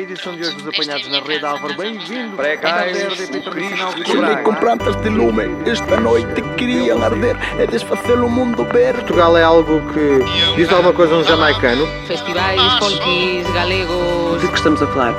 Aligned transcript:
Edição 0.00 0.34
de 0.34 0.40
hoje 0.40 0.56
dos 0.56 0.66
apanhados 0.66 1.08
na 1.08 1.20
rede 1.20 1.44
Álvaro, 1.44 1.76
bem-vindo. 1.76 2.34
Precais, 2.34 2.96
o 3.02 3.50
Cristo 3.50 4.42
com 4.42 4.54
plantas 4.54 4.96
de 5.02 5.10
lume 5.10 5.42
Esta 5.70 6.00
noite 6.00 6.40
queriam 6.56 7.02
arder 7.02 7.36
É 7.58 7.66
desfacer 7.66 8.18
o 8.18 8.26
mundo 8.26 8.64
verde 8.64 9.00
Portugal 9.00 9.36
é 9.36 9.42
algo 9.42 9.82
que 9.92 10.56
diz 10.56 10.72
alguma 10.72 10.94
coisa 10.94 11.14
a 11.14 11.18
um 11.18 11.24
jamaicano. 11.24 11.86
festivais 12.06 12.62
folkis 12.78 13.46
galegos 13.52 14.40
De 14.40 14.48
que 14.48 14.54
estamos 14.54 14.80
a 14.80 14.86
falar? 14.86 15.14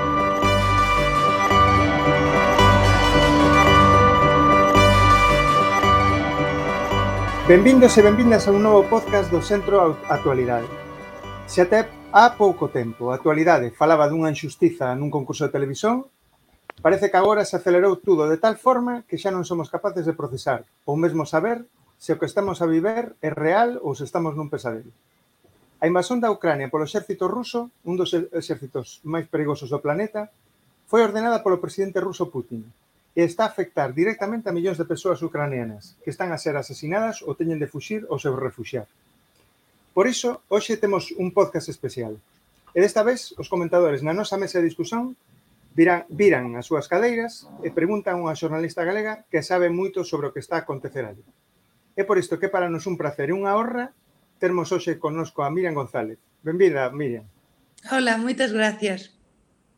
Benvindos 7.48 7.96
e 7.98 8.02
benvindas 8.02 8.48
a 8.48 8.52
un 8.52 8.64
novo 8.64 8.90
podcast 8.90 9.30
do 9.30 9.44
Centro 9.44 9.96
Actualidade. 10.10 10.66
Se 11.46 11.62
até 11.62 12.01
Há 12.14 12.36
pouco 12.36 12.68
tempo, 12.68 13.10
a 13.10 13.16
actualidade, 13.16 13.72
falaba 13.72 14.12
dunha 14.12 14.28
injustiza 14.36 14.92
nun 15.00 15.08
concurso 15.08 15.48
de 15.48 15.56
televisión 15.56 16.12
Parece 16.82 17.12
que 17.12 17.18
agora 17.18 17.46
se 17.46 17.56
acelerou 17.56 17.96
tudo 18.04 18.28
de 18.28 18.36
tal 18.36 18.58
forma 18.58 19.06
que 19.08 19.16
xa 19.16 19.30
non 19.30 19.48
somos 19.48 19.70
capaces 19.72 20.04
de 20.04 20.18
procesar 20.18 20.68
ou 20.84 21.00
mesmo 21.00 21.24
saber 21.24 21.64
se 22.02 22.12
o 22.12 22.20
que 22.20 22.26
estamos 22.26 22.60
a 22.60 22.68
viver 22.68 23.16
é 23.22 23.30
real 23.30 23.78
ou 23.86 23.94
se 23.94 24.04
estamos 24.04 24.34
nun 24.34 24.50
pesadelo. 24.50 24.90
A 25.80 25.86
invasión 25.86 26.18
da 26.20 26.34
Ucrania 26.34 26.74
polo 26.74 26.90
exército 26.90 27.30
ruso, 27.30 27.70
un 27.86 27.96
dos 27.96 28.12
exércitos 28.12 29.00
máis 29.08 29.30
perigosos 29.30 29.70
do 29.70 29.80
planeta, 29.80 30.34
foi 30.90 31.06
ordenada 31.06 31.46
polo 31.46 31.64
presidente 31.64 32.02
ruso 32.02 32.34
Putin 32.34 32.66
e 33.14 33.22
está 33.24 33.46
a 33.46 33.52
afectar 33.54 33.96
directamente 33.96 34.50
a 34.50 34.56
millóns 34.56 34.82
de 34.82 34.90
persoas 34.90 35.22
ucranianas 35.22 35.96
que 36.02 36.12
están 36.12 36.34
a 36.36 36.42
ser 36.42 36.58
asesinadas 36.58 37.22
ou 37.22 37.40
teñen 37.40 37.62
de 37.62 37.70
fuxir 37.70 38.04
ou 38.12 38.18
se 38.18 38.28
refuxiar. 38.28 38.90
Por 39.94 40.08
iso, 40.08 40.40
hoxe 40.48 40.80
temos 40.80 41.12
un 41.20 41.36
podcast 41.36 41.68
especial. 41.68 42.16
E 42.72 42.80
desta 42.80 43.04
vez, 43.04 43.36
os 43.36 43.52
comentadores 43.52 44.00
na 44.00 44.16
nosa 44.16 44.40
mesa 44.40 44.64
de 44.64 44.72
discusión 44.72 45.20
viran, 45.76 46.08
viran 46.08 46.56
as 46.56 46.72
súas 46.72 46.88
cadeiras 46.88 47.52
e 47.60 47.76
preguntan 47.76 48.24
a 48.24 48.32
unha 48.32 48.40
xornalista 48.40 48.88
galega 48.88 49.28
que 49.28 49.44
sabe 49.44 49.68
moito 49.68 50.08
sobre 50.08 50.32
o 50.32 50.34
que 50.34 50.40
está 50.40 50.56
a 50.56 50.64
acontecer 50.64 51.04
ali. 51.04 51.20
É 52.00 52.08
por 52.08 52.16
isto 52.16 52.40
que 52.40 52.48
para 52.48 52.72
nos 52.72 52.88
un 52.88 52.96
placer 52.96 53.32
e 53.32 53.36
unha 53.36 53.52
honra 53.52 53.92
termos 54.40 54.72
hoxe 54.72 54.96
connosco 54.96 55.44
a 55.44 55.52
Miriam 55.52 55.76
González. 55.76 56.16
Benvida, 56.40 56.88
Miriam. 56.96 57.28
Hola, 57.92 58.16
moitas 58.16 58.56
gracias. 58.56 59.12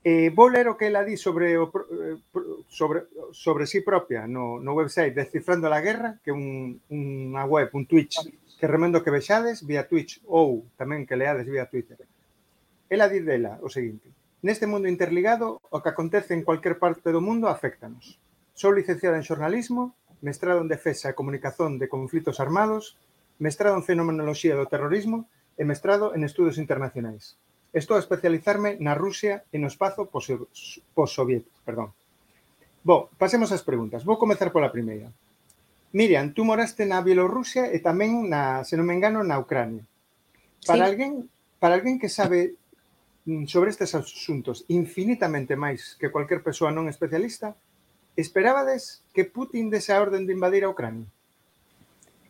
Eh, 0.06 0.30
vou 0.30 0.54
ler 0.54 0.70
o 0.70 0.78
que 0.78 0.94
ela 0.94 1.02
di 1.02 1.18
sobre 1.18 1.58
o, 1.58 1.74
eh, 1.74 2.22
sobre, 2.70 3.10
sobre 3.34 3.66
si 3.66 3.80
sí 3.80 3.88
propia 3.88 4.30
no, 4.30 4.62
no 4.62 4.78
website 4.78 5.18
Descifrando 5.18 5.72
la 5.72 5.82
Guerra, 5.82 6.22
que 6.22 6.30
é 6.30 6.36
un, 6.38 6.78
unha 6.94 7.44
web, 7.50 7.74
un 7.74 7.90
Twitch 7.90 8.22
que 8.64 8.72
remendo 8.72 9.04
que 9.04 9.12
vexades 9.12 9.68
vía 9.68 9.92
Twitch 9.92 10.24
ou 10.24 10.64
tamén 10.80 11.04
que 11.04 11.20
leades 11.20 11.52
vía 11.52 11.68
Twitter. 11.68 12.00
Ela 12.88 13.12
di 13.12 13.20
dela 13.20 13.60
o 13.60 13.68
seguinte. 13.68 14.08
Neste 14.40 14.72
mundo 14.72 14.88
interligado, 14.88 15.60
o 15.68 15.84
que 15.84 15.92
acontece 15.92 16.32
en 16.32 16.48
cualquier 16.48 16.80
parte 16.80 17.12
do 17.12 17.20
mundo 17.20 17.52
afectanos. 17.52 18.24
Sou 18.56 18.72
licenciada 18.72 19.20
en 19.20 19.28
xornalismo, 19.28 19.92
mestrado 20.24 20.64
en 20.64 20.72
defesa 20.72 21.12
e 21.12 21.20
comunicación 21.20 21.76
de 21.76 21.92
conflitos 21.92 22.40
armados, 22.40 22.96
mestrado 23.36 23.76
en 23.76 23.84
fenomenoloxía 23.84 24.56
do 24.56 24.72
terrorismo 24.72 25.28
e 25.60 25.68
mestrado 25.68 26.16
en 26.16 26.24
estudos 26.24 26.56
internacionais. 26.56 27.36
Estou 27.76 28.00
a 28.00 28.04
especializarme 28.08 28.80
na 28.80 28.96
Rusia 28.96 29.44
e 29.52 29.60
no 29.60 29.68
espazo 29.68 30.08
possoviético. 30.08 31.60
Perdón. 31.68 31.92
Bo, 32.80 33.12
pasemos 33.20 33.52
ás 33.52 33.68
preguntas. 33.68 34.08
Vou 34.08 34.16
comezar 34.16 34.56
pola 34.56 34.72
primeira. 34.72 35.12
Miriam, 35.94 36.34
tú 36.34 36.42
moraste 36.44 36.90
na 36.90 37.06
Bielorrusia 37.06 37.70
e 37.70 37.78
tamén, 37.78 38.26
na, 38.26 38.66
se 38.66 38.74
non 38.74 38.90
me 38.90 38.98
engano, 38.98 39.22
na 39.22 39.38
Ucrania. 39.38 39.86
Para 40.66 40.90
sí. 40.90 40.90
alguén 40.90 41.30
para 41.62 41.80
alguén 41.80 41.96
que 42.02 42.10
sabe 42.10 42.60
mm, 43.24 43.46
sobre 43.46 43.72
estes 43.72 43.96
asuntos 43.96 44.66
infinitamente 44.68 45.56
máis 45.56 45.96
que 45.96 46.12
cualquier 46.12 46.44
persoa 46.44 46.76
non 46.76 46.92
especialista, 46.92 47.56
esperábades 48.18 49.06
que 49.16 49.24
Putin 49.24 49.70
dese 49.70 49.94
a 49.94 50.02
orden 50.02 50.26
de 50.26 50.36
invadir 50.36 50.66
a 50.66 50.74
Ucrania? 50.74 51.08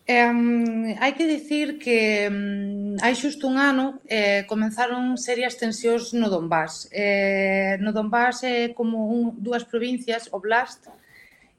Um, 0.03 0.91
hai 0.99 1.15
que 1.15 1.23
dicir 1.23 1.79
que 1.79 2.27
um, 2.27 2.99
hai 2.99 3.15
xusto 3.15 3.47
un 3.47 3.55
ano 3.55 4.03
eh, 4.05 4.43
comenzaron 4.45 5.15
serias 5.15 5.55
tensións 5.55 6.11
no 6.11 6.27
Donbass. 6.27 6.91
Eh, 6.91 7.79
no 7.79 7.95
Donbass 7.95 8.43
é 8.43 8.67
eh, 8.67 8.73
como 8.75 9.07
un, 9.07 9.31
dúas 9.39 9.63
provincias, 9.63 10.27
Oblast, 10.35 10.91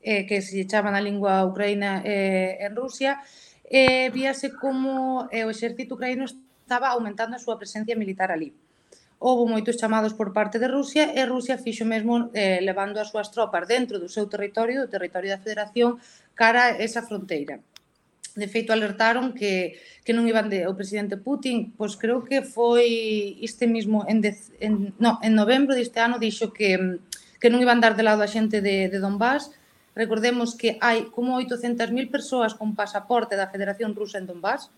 eh, 0.04 0.28
que 0.28 0.44
se 0.44 0.60
chaman 0.68 0.92
a 0.92 1.00
lingua 1.00 1.42
ucraína 1.48 2.04
eh, 2.04 2.60
en 2.60 2.76
Rusia, 2.76 3.24
eh, 3.64 4.12
víase 4.12 4.52
como 4.52 5.26
eh, 5.32 5.48
o 5.48 5.50
exército 5.50 5.96
ucraíno 5.96 6.28
estaba 6.28 6.92
aumentando 6.92 7.34
a 7.34 7.42
súa 7.42 7.56
presencia 7.56 7.96
militar 7.96 8.28
ali. 8.28 8.52
Houbo 9.24 9.48
moitos 9.48 9.80
chamados 9.80 10.12
por 10.12 10.36
parte 10.36 10.60
de 10.60 10.68
Rusia 10.68 11.16
e 11.16 11.24
Rusia 11.24 11.56
fixo 11.56 11.88
mesmo 11.88 12.28
eh, 12.36 12.60
levando 12.60 13.00
as 13.00 13.08
súas 13.08 13.32
tropas 13.32 13.64
dentro 13.64 13.96
do 13.96 14.12
seu 14.12 14.28
territorio, 14.28 14.84
do 14.84 14.92
territorio 14.92 15.32
da 15.32 15.40
Federación, 15.40 15.96
cara 16.36 16.76
a 16.76 16.76
esa 16.76 17.00
fronteira. 17.00 17.64
De 18.36 18.50
feito, 18.50 18.74
alertaron 18.74 19.32
que, 19.32 19.78
que 20.02 20.12
non 20.12 20.26
iban 20.28 20.50
de, 20.50 20.66
o 20.66 20.74
presidente 20.76 21.16
Putin, 21.16 21.72
pois 21.72 21.94
creo 21.96 22.26
que 22.26 22.42
foi 22.42 23.38
este 23.40 23.64
mismo, 23.64 24.04
en, 24.10 24.20
dez, 24.20 24.50
en, 24.60 24.92
no, 24.98 25.22
en 25.22 25.32
novembro 25.38 25.72
deste 25.72 26.02
ano, 26.02 26.18
dixo 26.18 26.50
que, 26.50 27.00
que 27.38 27.48
non 27.48 27.62
iban 27.62 27.78
dar 27.78 27.94
de 27.94 28.02
lado 28.02 28.20
a 28.20 28.28
xente 28.28 28.58
de, 28.60 28.90
de 28.90 28.98
Donbass, 28.98 29.54
Recordemos 29.94 30.58
que 30.58 30.76
hai 30.82 31.06
como 31.14 31.38
800.000 31.38 32.10
persoas 32.10 32.52
con 32.58 32.74
pasaporte 32.74 33.38
da 33.38 33.50
Federación 33.50 33.94
Rusa 33.94 34.18
en 34.18 34.26
Donbass. 34.26 34.70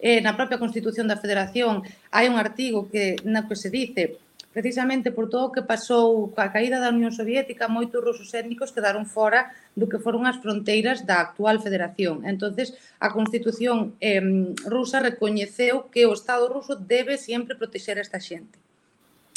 Eh, 0.00 0.20
na 0.24 0.34
propia 0.34 0.58
Constitución 0.58 1.06
da 1.06 1.20
Federación 1.20 1.84
hai 2.10 2.26
un 2.32 2.40
artigo 2.40 2.88
que 2.88 3.20
na 3.28 3.44
que 3.44 3.56
se 3.56 3.68
dice 3.68 4.18
precisamente 4.54 5.10
por 5.10 5.28
todo 5.28 5.50
o 5.50 5.52
que 5.52 5.66
pasou 5.66 6.30
coa 6.30 6.48
caída 6.48 6.78
da 6.78 6.94
Unión 6.94 7.10
Soviética, 7.10 7.66
moitos 7.66 7.98
rusos 7.98 8.30
étnicos 8.32 8.70
quedaron 8.70 9.04
fora 9.04 9.50
do 9.74 9.90
que 9.90 9.98
foron 9.98 10.30
as 10.30 10.38
fronteiras 10.38 11.02
da 11.02 11.18
actual 11.20 11.58
federación. 11.58 12.22
entonces 12.24 12.72
a 13.02 13.10
Constitución 13.10 13.98
eh, 14.00 14.22
rusa 14.64 15.02
recoñeceu 15.02 15.90
que 15.92 16.06
o 16.06 16.14
Estado 16.14 16.46
ruso 16.48 16.78
debe 16.78 17.18
sempre 17.18 17.58
protexer 17.58 17.98
a 17.98 18.06
esta 18.06 18.22
xente. 18.22 18.63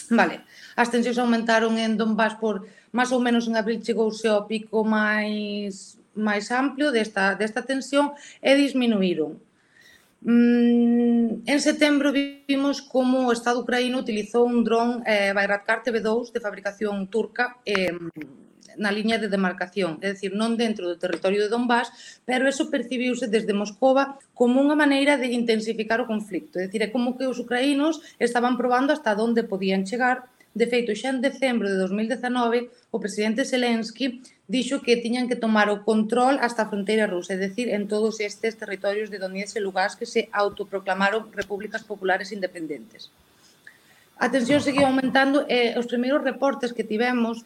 Vale, 0.20 0.44
as 0.76 0.90
tensións 0.90 1.20
aumentaron 1.20 1.76
en 1.76 2.00
Donbass 2.00 2.40
por 2.40 2.64
máis 2.96 3.12
ou 3.12 3.20
menos 3.20 3.48
en 3.48 3.60
abril 3.60 3.84
chegouse 3.84 4.28
ao 4.28 4.48
pico 4.48 4.88
máis 4.88 6.00
máis 6.18 6.50
amplio 6.50 6.90
desta, 6.90 7.38
desta 7.38 7.62
tensión 7.62 8.18
e 8.42 8.58
disminuíron. 8.58 9.38
Mm, 10.22 11.46
en 11.46 11.60
setembro 11.62 12.10
vimos 12.10 12.82
como 12.82 13.30
o 13.30 13.32
Estado 13.32 13.62
ucraíno 13.62 14.02
utilizou 14.02 14.50
un 14.50 14.66
dron 14.66 15.06
eh, 15.06 15.30
Bayraktar 15.30 15.86
TB2 15.86 16.34
de 16.34 16.42
fabricación 16.42 17.06
turca 17.06 17.62
eh, 17.62 17.94
na 18.78 18.94
liña 18.94 19.18
de 19.18 19.28
demarcación, 19.28 20.00
é 20.06 20.14
dicir, 20.14 20.32
non 20.38 20.56
dentro 20.56 20.88
do 20.88 21.02
territorio 21.02 21.44
de 21.44 21.52
Donbass, 21.52 21.90
pero 22.24 22.48
eso 22.48 22.72
percibiuse 22.72 23.28
desde 23.28 23.58
Moscova 23.58 24.22
como 24.38 24.62
unha 24.64 24.78
maneira 24.78 25.18
de 25.18 25.34
intensificar 25.34 26.00
o 26.00 26.10
conflicto, 26.10 26.62
é 26.62 26.70
dicir, 26.70 26.82
é 26.86 26.94
como 26.94 27.18
que 27.18 27.26
os 27.26 27.42
ucraínos 27.42 28.00
estaban 28.22 28.56
probando 28.56 28.94
hasta 28.94 29.18
onde 29.18 29.44
podían 29.44 29.84
chegar 29.84 30.30
De 30.58 30.66
feito, 30.66 30.90
xa 30.98 31.14
en 31.14 31.22
decembro 31.22 31.70
de 31.70 31.78
2019, 31.78 32.74
o 32.90 32.98
presidente 32.98 33.46
Zelensky 33.46 34.26
dixo 34.50 34.82
que 34.82 34.98
tiñan 34.98 35.30
que 35.30 35.38
tomar 35.38 35.70
o 35.70 35.86
control 35.86 36.42
hasta 36.42 36.66
a 36.66 36.70
fronteira 36.72 37.06
rusa, 37.06 37.38
é 37.38 37.38
dicir, 37.38 37.70
en 37.70 37.86
todos 37.86 38.18
estes 38.18 38.58
territorios 38.58 39.14
de 39.14 39.22
Donetsk 39.22 39.54
e 39.58 39.62
Lugansk 39.62 40.02
que 40.02 40.10
se 40.10 40.22
autoproclamaron 40.34 41.30
repúblicas 41.30 41.86
populares 41.86 42.34
independentes. 42.34 43.14
A 44.18 44.34
tensión 44.34 44.66
seguía 44.66 44.90
aumentando 44.90 45.46
e 45.46 45.78
os 45.78 45.86
primeiros 45.86 46.26
reportes 46.26 46.74
que 46.74 46.82
tivemos 46.82 47.46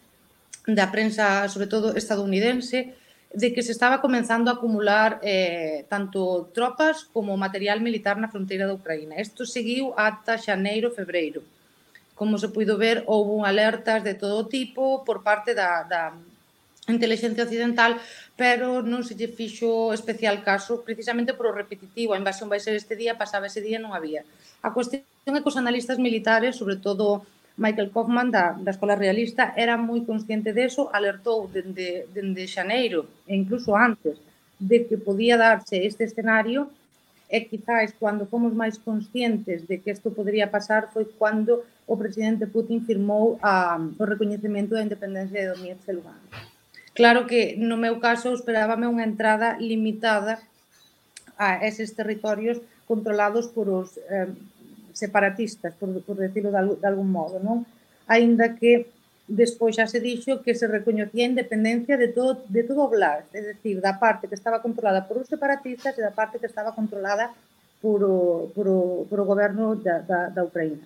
da 0.67 0.91
prensa, 0.91 1.47
sobre 1.49 1.67
todo 1.67 1.97
estadounidense, 1.97 2.93
de 3.33 3.53
que 3.53 3.63
se 3.63 3.71
estaba 3.71 4.01
comenzando 4.01 4.51
a 4.51 4.55
acumular 4.55 5.19
eh, 5.23 5.85
tanto 5.87 6.51
tropas 6.53 7.07
como 7.13 7.37
material 7.39 7.79
militar 7.79 8.19
na 8.19 8.27
fronteira 8.27 8.67
da 8.67 8.75
Ucraína. 8.75 9.19
Isto 9.23 9.47
seguiu 9.47 9.95
ata 9.95 10.35
xaneiro, 10.35 10.91
febreiro. 10.91 11.41
Como 12.13 12.37
se 12.37 12.51
puido 12.51 12.77
ver, 12.77 13.07
houve 13.07 13.47
alertas 13.47 14.03
de 14.03 14.13
todo 14.13 14.45
tipo 14.51 15.07
por 15.07 15.23
parte 15.23 15.55
da, 15.55 15.87
da 15.87 16.11
inteligencia 16.91 17.47
occidental, 17.47 17.97
pero 18.35 18.83
non 18.83 19.07
se 19.07 19.15
lle 19.15 19.31
fixo 19.31 19.95
especial 19.95 20.43
caso, 20.43 20.83
precisamente 20.83 21.31
por 21.31 21.47
o 21.47 21.55
repetitivo, 21.55 22.11
a 22.11 22.19
invasión 22.19 22.51
vai 22.51 22.59
ser 22.59 22.75
este 22.75 22.99
día, 22.99 23.15
pasaba 23.15 23.47
ese 23.47 23.63
día 23.63 23.79
non 23.79 23.95
había. 23.95 24.27
A 24.59 24.75
cuestión 24.75 25.07
é 25.07 25.39
que 25.39 25.49
os 25.49 25.55
analistas 25.55 26.01
militares, 26.01 26.59
sobre 26.59 26.75
todo 26.75 27.23
Michael 27.57 27.91
Kaufman 27.91 28.31
da, 28.31 28.53
da 28.53 28.71
Escola 28.71 28.95
Realista 28.95 29.53
era 29.55 29.77
moi 29.77 30.01
consciente 30.05 30.53
deso, 30.53 30.89
alertou 30.93 31.47
dende, 31.47 32.07
dende 32.13 32.47
Xaneiro 32.47 33.07
e 33.27 33.35
incluso 33.35 33.75
antes 33.75 34.17
de 34.59 34.85
que 34.85 34.97
podía 34.97 35.37
darse 35.37 35.85
este 35.85 36.05
escenario 36.05 36.69
e 37.31 37.47
quizás 37.47 37.95
cando 37.95 38.27
fomos 38.27 38.51
máis 38.51 38.75
conscientes 38.75 39.63
de 39.67 39.79
que 39.79 39.91
isto 39.95 40.11
podría 40.11 40.51
pasar 40.51 40.91
foi 40.91 41.07
cando 41.15 41.63
o 41.87 41.95
presidente 41.95 42.47
Putin 42.47 42.83
firmou 42.83 43.39
a, 43.41 43.79
o 43.79 44.03
recoñecemento 44.03 44.75
da 44.75 44.83
independencia 44.83 45.39
de 45.39 45.49
Donetsk 45.51 45.87
e 45.87 45.93
Lugansk. 45.95 46.31
Claro 46.91 47.23
que 47.25 47.55
no 47.55 47.79
meu 47.79 48.03
caso 48.03 48.35
esperábame 48.35 48.83
unha 48.83 49.07
entrada 49.07 49.55
limitada 49.59 50.43
a 51.39 51.63
eses 51.63 51.95
territorios 51.95 52.59
controlados 52.83 53.47
por 53.47 53.71
os 53.71 53.95
eh, 54.11 54.27
separatistas, 54.93 55.73
por, 55.75 55.89
por 56.03 56.15
decirlo 56.17 56.51
de, 56.51 56.57
algún, 56.57 56.77
de 56.79 56.87
algún 56.87 57.09
modo, 57.11 57.39
non? 57.39 57.65
Ainda 58.07 58.55
que 58.55 58.91
despois 59.31 59.79
xa 59.79 59.87
se 59.87 60.03
dixo 60.03 60.43
que 60.43 60.53
se 60.53 60.67
recoñecía 60.67 61.23
a 61.23 61.31
independencia 61.31 61.95
de 61.95 62.11
todo, 62.11 62.43
de 62.51 62.63
todo 62.67 62.83
o 62.83 62.91
Blas, 62.91 63.23
é 63.31 63.41
dicir, 63.55 63.79
da 63.79 63.95
parte 63.95 64.27
que 64.27 64.35
estaba 64.35 64.59
controlada 64.59 65.07
por 65.07 65.23
os 65.23 65.31
separatistas 65.31 65.95
e 65.95 66.01
da 66.03 66.11
parte 66.11 66.39
que 66.39 66.49
estaba 66.51 66.75
controlada 66.75 67.31
por 67.79 68.03
o, 68.03 68.51
por 68.53 68.67
o, 68.67 69.07
por 69.09 69.19
o 69.23 69.25
goberno 69.25 69.75
da, 69.79 70.03
da, 70.03 70.19
da 70.29 70.43
Ucraína. 70.43 70.83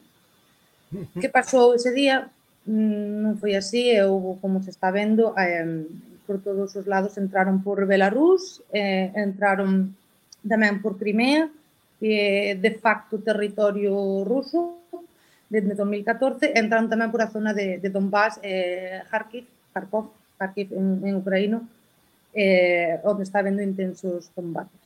Que 1.19 1.28
pasou 1.28 1.74
ese 1.74 1.92
día? 1.92 2.30
Mm, 2.66 3.22
non 3.25 3.34
foi 3.42 3.58
así, 3.58 3.90
e 3.92 4.01
houve, 4.06 4.38
como 4.42 4.62
se 4.62 4.69
está 4.69 4.90
vendo, 4.94 5.34
eh, 5.38 5.86
por 6.25 6.42
todos 6.42 6.74
os 6.74 6.86
lados 6.86 7.18
entraron 7.18 7.62
por 7.62 7.86
Belarus, 7.86 8.62
eh, 8.74 9.13
entraron 9.13 9.94
tamén 10.46 10.81
por 10.81 10.98
Crimea, 10.98 11.50
que 12.00 12.51
é 12.51 12.56
de 12.56 12.71
facto 12.77 13.19
territorio 13.19 14.24
ruso 14.24 14.83
desde 15.50 15.77
2014, 15.77 16.57
entran 16.57 16.89
tamén 16.89 17.13
por 17.13 17.21
a 17.21 17.31
zona 17.31 17.53
de, 17.53 17.77
de 17.77 17.89
Donbass, 17.94 18.42
eh, 18.42 19.06
Kharkiv, 19.07 19.45
Kharkov, 19.71 20.12
Kharkiv 20.36 20.74
en, 20.74 21.06
en 21.06 21.13
ucraíno, 21.21 21.63
eh, 22.33 23.00
onde 23.06 23.24
está 23.24 23.45
vendo 23.45 23.62
intensos 23.62 24.27
combates. 24.33 24.86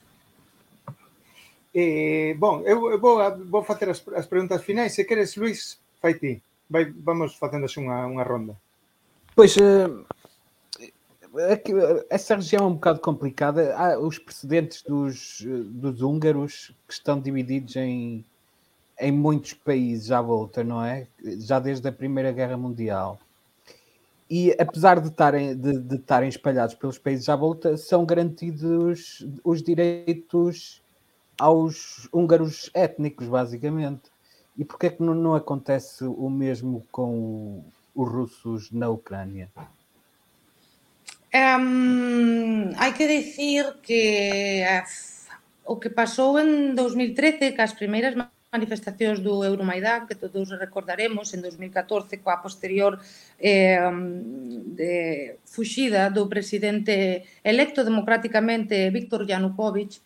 Eh, 1.73 2.35
bon, 2.37 2.65
eu 2.65 2.99
vou, 2.99 3.21
vou 3.45 3.63
facer 3.63 3.89
as, 3.89 4.01
as 4.15 4.27
preguntas 4.27 4.63
finais. 4.63 4.93
Se 4.93 5.05
queres, 5.05 5.37
Luis, 5.37 5.79
fai 6.01 6.15
ti. 6.15 6.41
Vai, 6.69 6.91
vamos 6.91 7.37
facéndose 7.37 7.79
unha, 7.79 8.05
unha 8.05 8.25
ronda. 8.25 8.53
Pois, 9.33 9.55
eh, 9.57 9.87
essa 12.09 12.35
região 12.35 12.65
é 12.65 12.67
um 12.67 12.73
bocado 12.73 12.99
complicada. 12.99 13.75
Há 13.75 13.99
os 13.99 14.17
precedentes 14.17 14.81
dos, 14.83 15.41
dos 15.41 16.01
húngaros 16.01 16.73
que 16.87 16.93
estão 16.93 17.19
divididos 17.19 17.75
em 17.75 18.25
em 18.99 19.11
muitos 19.11 19.53
países 19.53 20.11
à 20.11 20.21
volta, 20.21 20.63
não 20.63 20.83
é? 20.83 21.07
Já 21.39 21.59
desde 21.59 21.87
a 21.87 21.91
Primeira 21.91 22.31
Guerra 22.31 22.57
Mundial. 22.57 23.17
E 24.29 24.55
apesar 24.59 24.99
de 24.99 25.07
estarem, 25.07 25.55
de, 25.55 25.79
de 25.79 26.27
espalhados 26.27 26.75
pelos 26.75 26.99
países 26.99 27.29
à 27.29 27.35
volta, 27.35 27.77
são 27.77 28.05
garantidos 28.05 29.25
os 29.43 29.63
direitos 29.63 30.83
aos 31.39 32.07
húngaros 32.11 32.69
étnicos, 32.73 33.27
basicamente. 33.27 34.11
E 34.57 34.65
porquê 34.65 34.87
é 34.87 34.89
que 34.89 35.01
não, 35.01 35.15
não 35.15 35.33
acontece 35.33 36.03
o 36.03 36.29
mesmo 36.29 36.85
com 36.91 37.63
os 37.95 38.11
russos 38.11 38.69
na 38.71 38.89
Ucrânia? 38.89 39.49
Um, 41.29 42.73
hai 42.81 42.91
que 42.97 43.05
dicir 43.05 43.77
que 43.85 44.65
uh, 44.65 44.81
o 45.69 45.77
que 45.77 45.93
pasou 45.93 46.41
en 46.41 46.73
2013, 46.73 47.53
que 47.53 47.61
as 47.61 47.77
primeiras 47.77 48.17
manifestacións 48.49 49.21
do 49.21 49.45
Euromaidan, 49.45 50.09
que 50.09 50.17
todos 50.17 50.49
recordaremos 50.57 51.29
en 51.37 51.45
2014 51.45 52.17
coa 52.25 52.41
posterior 52.41 52.97
eh, 53.37 53.77
de, 54.73 55.37
fuxida 55.45 56.09
do 56.09 56.25
presidente 56.25 57.29
electo 57.45 57.85
democráticamente 57.85 58.89
Víctor 58.89 59.29
Yanukovych, 59.29 60.01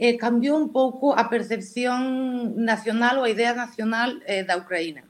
eh, 0.00 0.16
cambiou 0.16 0.56
un 0.56 0.72
pouco 0.72 1.12
a 1.12 1.28
percepción 1.28 2.56
nacional 2.56 3.20
ou 3.20 3.28
a 3.28 3.32
idea 3.36 3.52
nacional 3.52 4.24
eh, 4.24 4.48
da 4.48 4.56
Ucraína. 4.56 5.04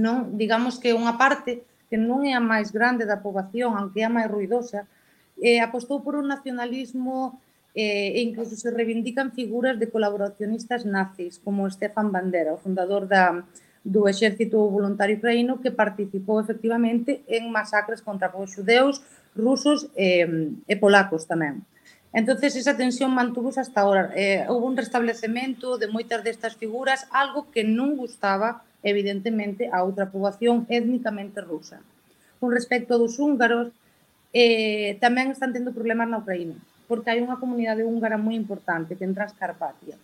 Non? 0.00 0.32
Digamos 0.40 0.80
que 0.80 0.96
unha 0.96 1.20
parte 1.20 1.60
que 1.92 2.00
non 2.00 2.24
é 2.24 2.32
a 2.32 2.40
máis 2.40 2.72
grande 2.72 3.04
da 3.04 3.20
poboación, 3.20 3.76
aunque 3.76 4.00
é 4.00 4.08
a 4.08 4.14
máis 4.16 4.32
ruidosa, 4.32 4.88
eh, 5.36 5.60
apostou 5.60 6.00
por 6.00 6.16
un 6.16 6.24
nacionalismo 6.24 7.36
eh, 7.76 8.16
e 8.16 8.24
incluso 8.24 8.56
se 8.56 8.72
reivindican 8.72 9.36
figuras 9.36 9.76
de 9.76 9.92
colaboracionistas 9.92 10.88
nazis, 10.88 11.36
como 11.36 11.68
Stefan 11.68 12.08
Bandera, 12.08 12.56
o 12.56 12.62
fundador 12.64 13.04
da, 13.04 13.44
do 13.84 14.08
exército 14.08 14.56
voluntario 14.72 15.20
ucraíno 15.20 15.60
que 15.60 15.68
participou 15.68 16.40
efectivamente 16.40 17.20
en 17.28 17.52
masacres 17.52 18.00
contra 18.00 18.32
os 18.32 18.56
xudeus, 18.56 19.04
rusos 19.36 19.92
eh, 19.92 20.48
e 20.64 20.74
polacos 20.80 21.28
tamén. 21.28 21.60
Entonces 22.16 22.56
esa 22.56 22.72
tensión 22.72 23.12
mantuvose 23.12 23.60
hasta 23.60 23.84
ahora. 23.84 24.16
Eh, 24.16 24.48
houve 24.48 24.64
un 24.64 24.80
restablecemento 24.80 25.76
de 25.76 25.92
moitas 25.92 26.24
destas 26.24 26.56
figuras, 26.56 27.04
algo 27.12 27.52
que 27.52 27.68
non 27.68 28.00
gustaba 28.00 28.64
evidentemente, 28.82 29.70
a 29.70 29.86
outra 29.86 30.10
poboación 30.10 30.66
étnicamente 30.68 31.40
rusa. 31.40 31.80
Con 32.42 32.50
respecto 32.50 32.98
dos 32.98 33.18
húngaros, 33.22 33.70
eh, 34.34 34.98
tamén 34.98 35.30
están 35.30 35.54
tendo 35.54 35.70
problemas 35.70 36.10
na 36.10 36.18
Ucraína, 36.18 36.58
porque 36.90 37.14
hai 37.14 37.22
unha 37.22 37.38
comunidade 37.38 37.86
húngara 37.86 38.18
moi 38.18 38.34
importante 38.34 38.98
que 38.98 39.06
entra 39.06 39.24
a 39.24 39.30
Escarpatia. 39.30 39.94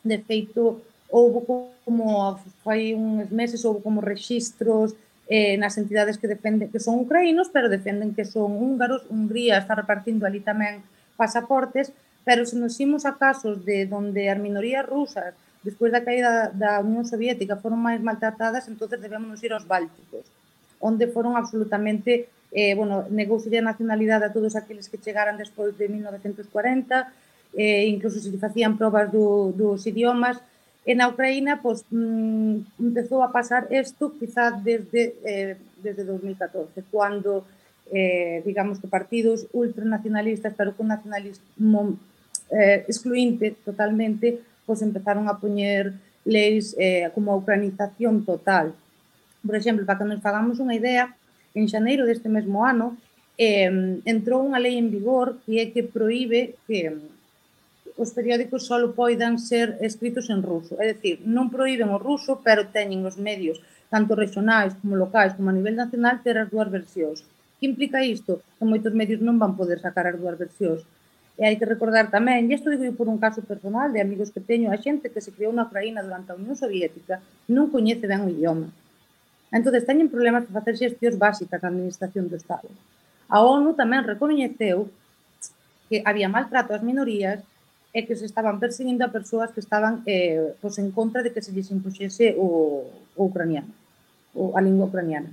De 0.00 0.16
feito, 0.22 0.80
houve 1.12 1.44
como 1.84 2.40
fai 2.64 2.96
uns 2.96 3.28
meses 3.28 3.62
houve 3.62 3.84
como 3.84 4.00
registros 4.00 4.96
eh, 5.28 5.56
nas 5.56 5.76
entidades 5.76 6.16
que 6.16 6.28
defenden 6.28 6.72
que 6.72 6.80
son 6.80 7.00
ucraínos, 7.04 7.50
pero 7.52 7.68
defenden 7.68 8.14
que 8.14 8.24
son 8.24 8.56
húngaros. 8.56 9.04
Hungría 9.10 9.58
está 9.58 9.74
repartindo 9.74 10.24
ali 10.24 10.40
tamén 10.40 10.80
pasaportes, 11.18 11.92
pero 12.24 12.48
se 12.48 12.56
nos 12.56 12.78
imos 12.80 13.04
a 13.04 13.20
casos 13.20 13.64
de 13.68 13.84
donde 13.84 14.32
as 14.32 14.40
minorías 14.40 14.86
rusas 14.88 15.36
despois 15.64 15.90
da 15.90 16.04
caída 16.04 16.52
da 16.52 16.78
Unión 16.84 17.08
Soviética 17.08 17.56
foron 17.56 17.80
máis 17.80 17.98
maltratadas, 18.04 18.68
entonces 18.68 19.00
debemos 19.00 19.40
ir 19.42 19.56
aos 19.56 19.64
Bálticos, 19.64 20.28
onde 20.78 21.08
foron 21.08 21.34
absolutamente 21.40 22.28
eh, 22.52 22.76
bueno, 22.78 23.08
negouse 23.10 23.50
a 23.50 23.64
nacionalidade 23.64 24.28
a 24.28 24.34
todos 24.36 24.54
aqueles 24.54 24.86
que 24.86 25.00
chegaran 25.00 25.40
despois 25.40 25.74
de 25.74 25.88
1940, 25.88 27.10
eh, 27.56 27.88
incluso 27.88 28.20
se 28.20 28.30
facían 28.38 28.78
probas 28.78 29.10
do, 29.10 29.50
dos 29.56 29.82
idiomas, 29.88 30.38
en 30.86 31.00
a 31.00 31.08
Ucraína 31.08 31.64
pois, 31.64 31.82
mm, 31.88 32.84
empezou 32.92 33.24
a 33.24 33.32
pasar 33.32 33.72
isto 33.72 34.12
quizá 34.20 34.52
desde, 34.52 35.16
eh, 35.24 35.56
desde 35.80 36.04
2014, 36.04 36.84
cando 36.92 37.48
eh, 37.92 38.42
digamos 38.44 38.80
que 38.80 38.88
partidos 38.88 39.46
ultranacionalistas, 39.52 40.54
pero 40.56 40.76
con 40.76 40.88
nacionalismo 40.88 41.96
eh, 42.50 42.84
excluinte 42.88 43.56
totalmente, 43.64 44.40
pois 44.66 44.82
empezaron 44.82 45.28
a 45.28 45.38
poñer 45.38 45.94
leis 46.24 46.74
eh, 46.80 47.12
como 47.14 47.32
a 47.32 47.38
ucranización 47.38 48.24
total. 48.24 48.72
Por 49.44 49.54
exemplo, 49.56 49.84
para 49.84 49.98
que 49.98 50.08
nos 50.08 50.24
fagamos 50.24 50.56
unha 50.58 50.74
idea, 50.74 51.12
en 51.54 51.68
xaneiro 51.68 52.08
deste 52.08 52.32
mesmo 52.32 52.64
ano 52.64 52.96
eh, 53.38 53.70
entrou 54.08 54.42
unha 54.42 54.62
lei 54.62 54.80
en 54.80 54.88
vigor 54.90 55.38
que 55.44 55.60
é 55.62 55.70
que 55.70 55.82
proíbe 55.84 56.56
que 56.66 56.90
os 57.96 58.10
periódicos 58.10 58.66
só 58.66 58.76
poidan 58.90 59.38
ser 59.38 59.78
escritos 59.80 60.26
en 60.30 60.42
ruso. 60.42 60.74
É 60.82 60.94
dicir, 60.94 61.22
non 61.22 61.50
proíben 61.50 61.94
o 61.94 62.02
ruso, 62.02 62.42
pero 62.42 62.70
teñen 62.74 63.06
os 63.06 63.14
medios, 63.14 63.62
tanto 63.86 64.18
regionais 64.18 64.74
como 64.82 64.98
locais, 64.98 65.34
como 65.38 65.50
a 65.50 65.56
nivel 65.56 65.78
nacional, 65.78 66.18
ter 66.24 66.36
as 66.38 66.50
dúas 66.50 66.66
versións. 66.70 67.22
Que 67.58 67.70
implica 67.70 68.02
isto? 68.02 68.42
Que 68.58 68.66
moitos 68.66 68.90
medios 68.90 69.22
non 69.22 69.38
van 69.38 69.54
poder 69.54 69.78
sacar 69.78 70.10
as 70.10 70.18
dúas 70.18 70.34
versións. 70.34 70.82
E 71.34 71.42
hai 71.42 71.58
que 71.58 71.66
recordar 71.66 72.14
tamén, 72.14 72.46
e 72.46 72.54
isto 72.54 72.70
digo 72.70 72.86
por 72.94 73.10
un 73.10 73.18
caso 73.18 73.42
personal 73.42 73.90
de 73.90 73.98
amigos 73.98 74.30
que 74.30 74.38
teño, 74.38 74.70
a 74.70 74.78
xente 74.78 75.10
que 75.10 75.18
se 75.18 75.34
creou 75.34 75.50
na 75.50 75.66
Ucraína 75.66 75.98
durante 76.06 76.30
a 76.30 76.38
Unión 76.38 76.54
Soviética 76.54 77.18
non 77.50 77.74
coñece 77.74 78.06
ben 78.06 78.22
o 78.22 78.30
idioma. 78.30 78.70
Entón, 79.50 79.74
teñen 79.82 80.10
problemas 80.10 80.46
para 80.46 80.62
facer 80.62 80.74
xestións 80.78 81.18
básicas 81.18 81.58
na 81.58 81.74
administración 81.74 82.30
do 82.30 82.38
Estado. 82.38 82.70
A 83.26 83.42
ONU 83.42 83.74
tamén 83.74 84.06
recoñeceu 84.06 84.86
que 85.90 86.06
había 86.06 86.30
maltrato 86.30 86.70
ás 86.70 86.86
minorías 86.86 87.42
e 87.94 88.06
que 88.06 88.14
se 88.14 88.26
estaban 88.26 88.58
perseguindo 88.62 89.02
a 89.06 89.14
persoas 89.14 89.50
que 89.54 89.62
estaban 89.62 90.02
eh, 90.06 90.54
pois 90.62 90.78
en 90.82 90.90
contra 90.90 91.22
de 91.22 91.30
que 91.34 91.42
se 91.42 91.54
lles 91.54 91.70
impuxese 91.70 92.34
o, 92.38 92.82
o 93.14 93.22
ucraniano, 93.26 93.70
o, 94.34 94.54
a 94.54 94.60
lingua 94.62 94.86
ucraniana. 94.90 95.30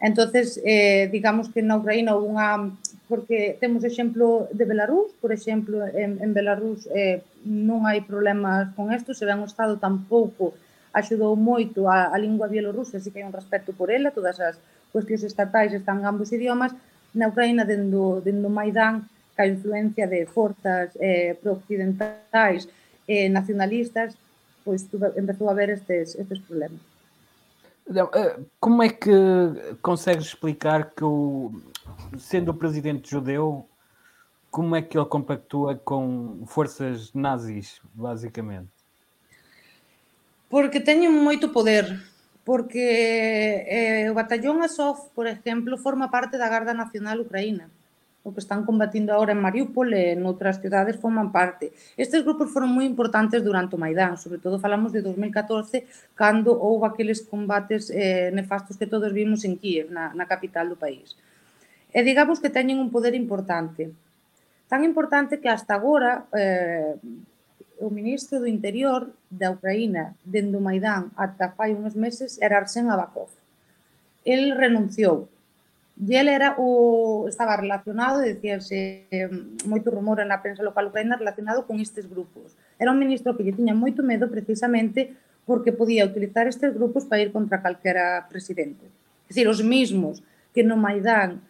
Entonces, 0.00 0.60
eh, 0.64 1.08
digamos 1.10 1.48
que 1.48 1.62
na 1.62 1.80
Ucraína 1.80 2.12
houve 2.12 2.28
unha 2.28 2.72
porque 3.08 3.56
temos 3.62 3.86
exemplo 3.86 4.50
de 4.50 4.66
Belarus, 4.66 5.14
por 5.22 5.30
exemplo, 5.30 5.86
en, 5.86 6.18
en 6.18 6.34
Belarus 6.34 6.90
eh, 6.90 7.22
non 7.46 7.86
hai 7.86 8.02
problemas 8.02 8.74
con 8.74 8.90
isto, 8.90 9.14
se 9.14 9.24
ben 9.24 9.38
o 9.38 9.48
Estado 9.48 9.78
tampouco 9.78 10.58
axudou 10.90 11.36
moito 11.38 11.86
a, 11.86 12.10
a 12.10 12.16
lingua 12.18 12.50
bielorrusa, 12.50 12.98
así 12.98 13.14
que 13.14 13.22
hai 13.22 13.28
un 13.28 13.36
respeto 13.36 13.70
por 13.76 13.94
ela, 13.94 14.10
todas 14.10 14.40
as 14.42 14.58
cuestións 14.90 15.22
estatais 15.22 15.70
están 15.70 16.02
en 16.02 16.08
ambos 16.08 16.32
idiomas, 16.34 16.74
na 17.14 17.28
Ucraína 17.30 17.64
dendo, 17.64 18.20
dendo 18.20 18.50
Maidán 18.50 19.06
ca 19.36 19.46
influencia 19.46 20.08
de 20.08 20.26
forzas 20.26 20.90
eh, 20.98 21.36
pro-occidentais 21.40 22.68
eh, 23.06 23.28
nacionalistas, 23.28 24.16
pois 24.64 24.88
tuve, 24.90 25.12
empezou 25.14 25.46
a 25.48 25.54
haber 25.54 25.70
estes, 25.70 26.16
estes 26.16 26.40
problemas. 26.40 26.95
Eh, 27.88 28.40
como 28.58 28.82
é 28.82 28.88
que 28.88 29.76
consegues 29.80 30.26
explicar 30.26 30.90
que 30.90 31.04
o, 31.04 31.52
sendo 32.18 32.50
o 32.50 32.54
presidente 32.54 33.10
judeu, 33.10 33.68
como 34.50 34.74
é 34.74 34.82
que 34.82 34.98
ele 34.98 35.06
compactua 35.06 35.76
com 35.76 36.44
forças 36.46 37.12
nazis, 37.14 37.80
basicamente? 37.94 38.70
Porque 40.48 40.80
teñen 40.80 41.12
moito 41.12 41.50
poder, 41.50 41.86
porque 42.44 43.66
eh, 43.66 44.10
o 44.10 44.14
batallón 44.14 44.62
Azov, 44.62 45.10
por 45.14 45.26
exemplo, 45.26 45.78
forma 45.78 46.10
parte 46.10 46.38
da 46.38 46.48
Garda 46.48 46.74
Nacional 46.74 47.20
Ucraína. 47.20 47.70
o 48.26 48.34
que 48.34 48.42
están 48.42 48.66
combatindo 48.66 49.14
agora 49.14 49.30
en 49.30 49.38
Mariupol 49.38 49.94
e 49.94 50.18
noutras 50.18 50.58
cidades 50.58 50.98
forman 50.98 51.30
parte. 51.30 51.70
Estes 51.94 52.26
grupos 52.26 52.50
foron 52.50 52.74
moi 52.74 52.82
importantes 52.82 53.38
durante 53.38 53.78
o 53.78 53.80
Maidán, 53.80 54.18
sobre 54.18 54.42
todo 54.42 54.58
falamos 54.58 54.90
de 54.90 54.98
2014, 54.98 55.86
cando 56.18 56.58
houve 56.58 56.90
aqueles 56.90 57.22
combates 57.22 57.86
eh, 57.94 58.34
nefastos 58.34 58.74
que 58.74 58.90
todos 58.90 59.14
vimos 59.14 59.46
en 59.46 59.54
Kiev, 59.54 59.94
na, 59.94 60.10
na 60.10 60.26
capital 60.26 60.66
do 60.66 60.74
país. 60.74 61.14
E 61.94 62.02
digamos 62.02 62.42
que 62.42 62.50
teñen 62.50 62.82
un 62.82 62.90
poder 62.90 63.14
importante. 63.14 63.94
Tan 64.66 64.82
importante 64.82 65.38
que 65.38 65.46
hasta 65.46 65.78
agora 65.78 66.26
eh, 66.34 66.98
o 67.78 67.94
ministro 67.94 68.42
do 68.42 68.50
interior 68.50 69.06
da 69.30 69.54
Ucraína, 69.54 70.18
dende 70.26 70.58
o 70.58 70.64
Maidán 70.66 71.14
ata 71.14 71.54
fai 71.54 71.78
uns 71.78 71.94
meses, 71.94 72.42
era 72.42 72.58
Arsen 72.58 72.90
Abakov. 72.90 73.30
El 74.26 74.58
renunciou 74.58 75.30
E 75.96 76.12
ele 76.14 76.30
era 76.30 76.56
o, 76.60 77.24
estaba 77.26 77.56
relacionado, 77.56 78.20
decíase 78.20 79.08
moito 79.64 79.88
rumor 79.88 80.20
na 80.28 80.44
prensa 80.44 80.60
local 80.60 80.92
ucraína 80.92 81.16
relacionado 81.16 81.64
con 81.64 81.80
estes 81.80 82.04
grupos. 82.04 82.52
Era 82.76 82.92
un 82.92 83.00
ministro 83.00 83.32
que 83.32 83.40
lle 83.40 83.56
tiña 83.56 83.72
moito 83.72 84.04
medo 84.04 84.28
precisamente 84.28 85.16
porque 85.48 85.72
podía 85.72 86.04
utilizar 86.04 86.44
estes 86.44 86.76
grupos 86.76 87.08
para 87.08 87.24
ir 87.24 87.32
contra 87.32 87.64
calquera 87.64 88.28
presidente. 88.28 88.84
É 89.24 89.32
dicir, 89.32 89.48
os 89.48 89.64
mismos 89.64 90.20
que 90.52 90.60
no 90.60 90.76
Maidán 90.76 91.40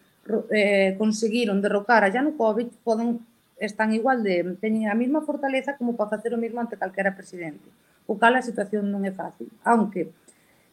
eh, 0.51 0.95
conseguiron 0.95 1.59
derrocar 1.59 2.07
a 2.07 2.11
Yanukovych 2.13 2.71
poden 2.87 3.19
están 3.59 3.91
igual 3.91 4.23
de 4.23 4.55
teñen 4.63 4.87
a 4.87 4.95
mesma 4.95 5.25
fortaleza 5.25 5.75
como 5.75 5.97
para 5.97 6.13
facer 6.15 6.31
o 6.31 6.39
mesmo 6.39 6.61
ante 6.61 6.79
calquera 6.79 7.11
presidente. 7.19 7.67
O 8.07 8.15
cal 8.15 8.39
a 8.39 8.45
situación 8.45 8.87
non 8.87 9.03
é 9.03 9.11
fácil, 9.11 9.51
aunque 9.67 10.13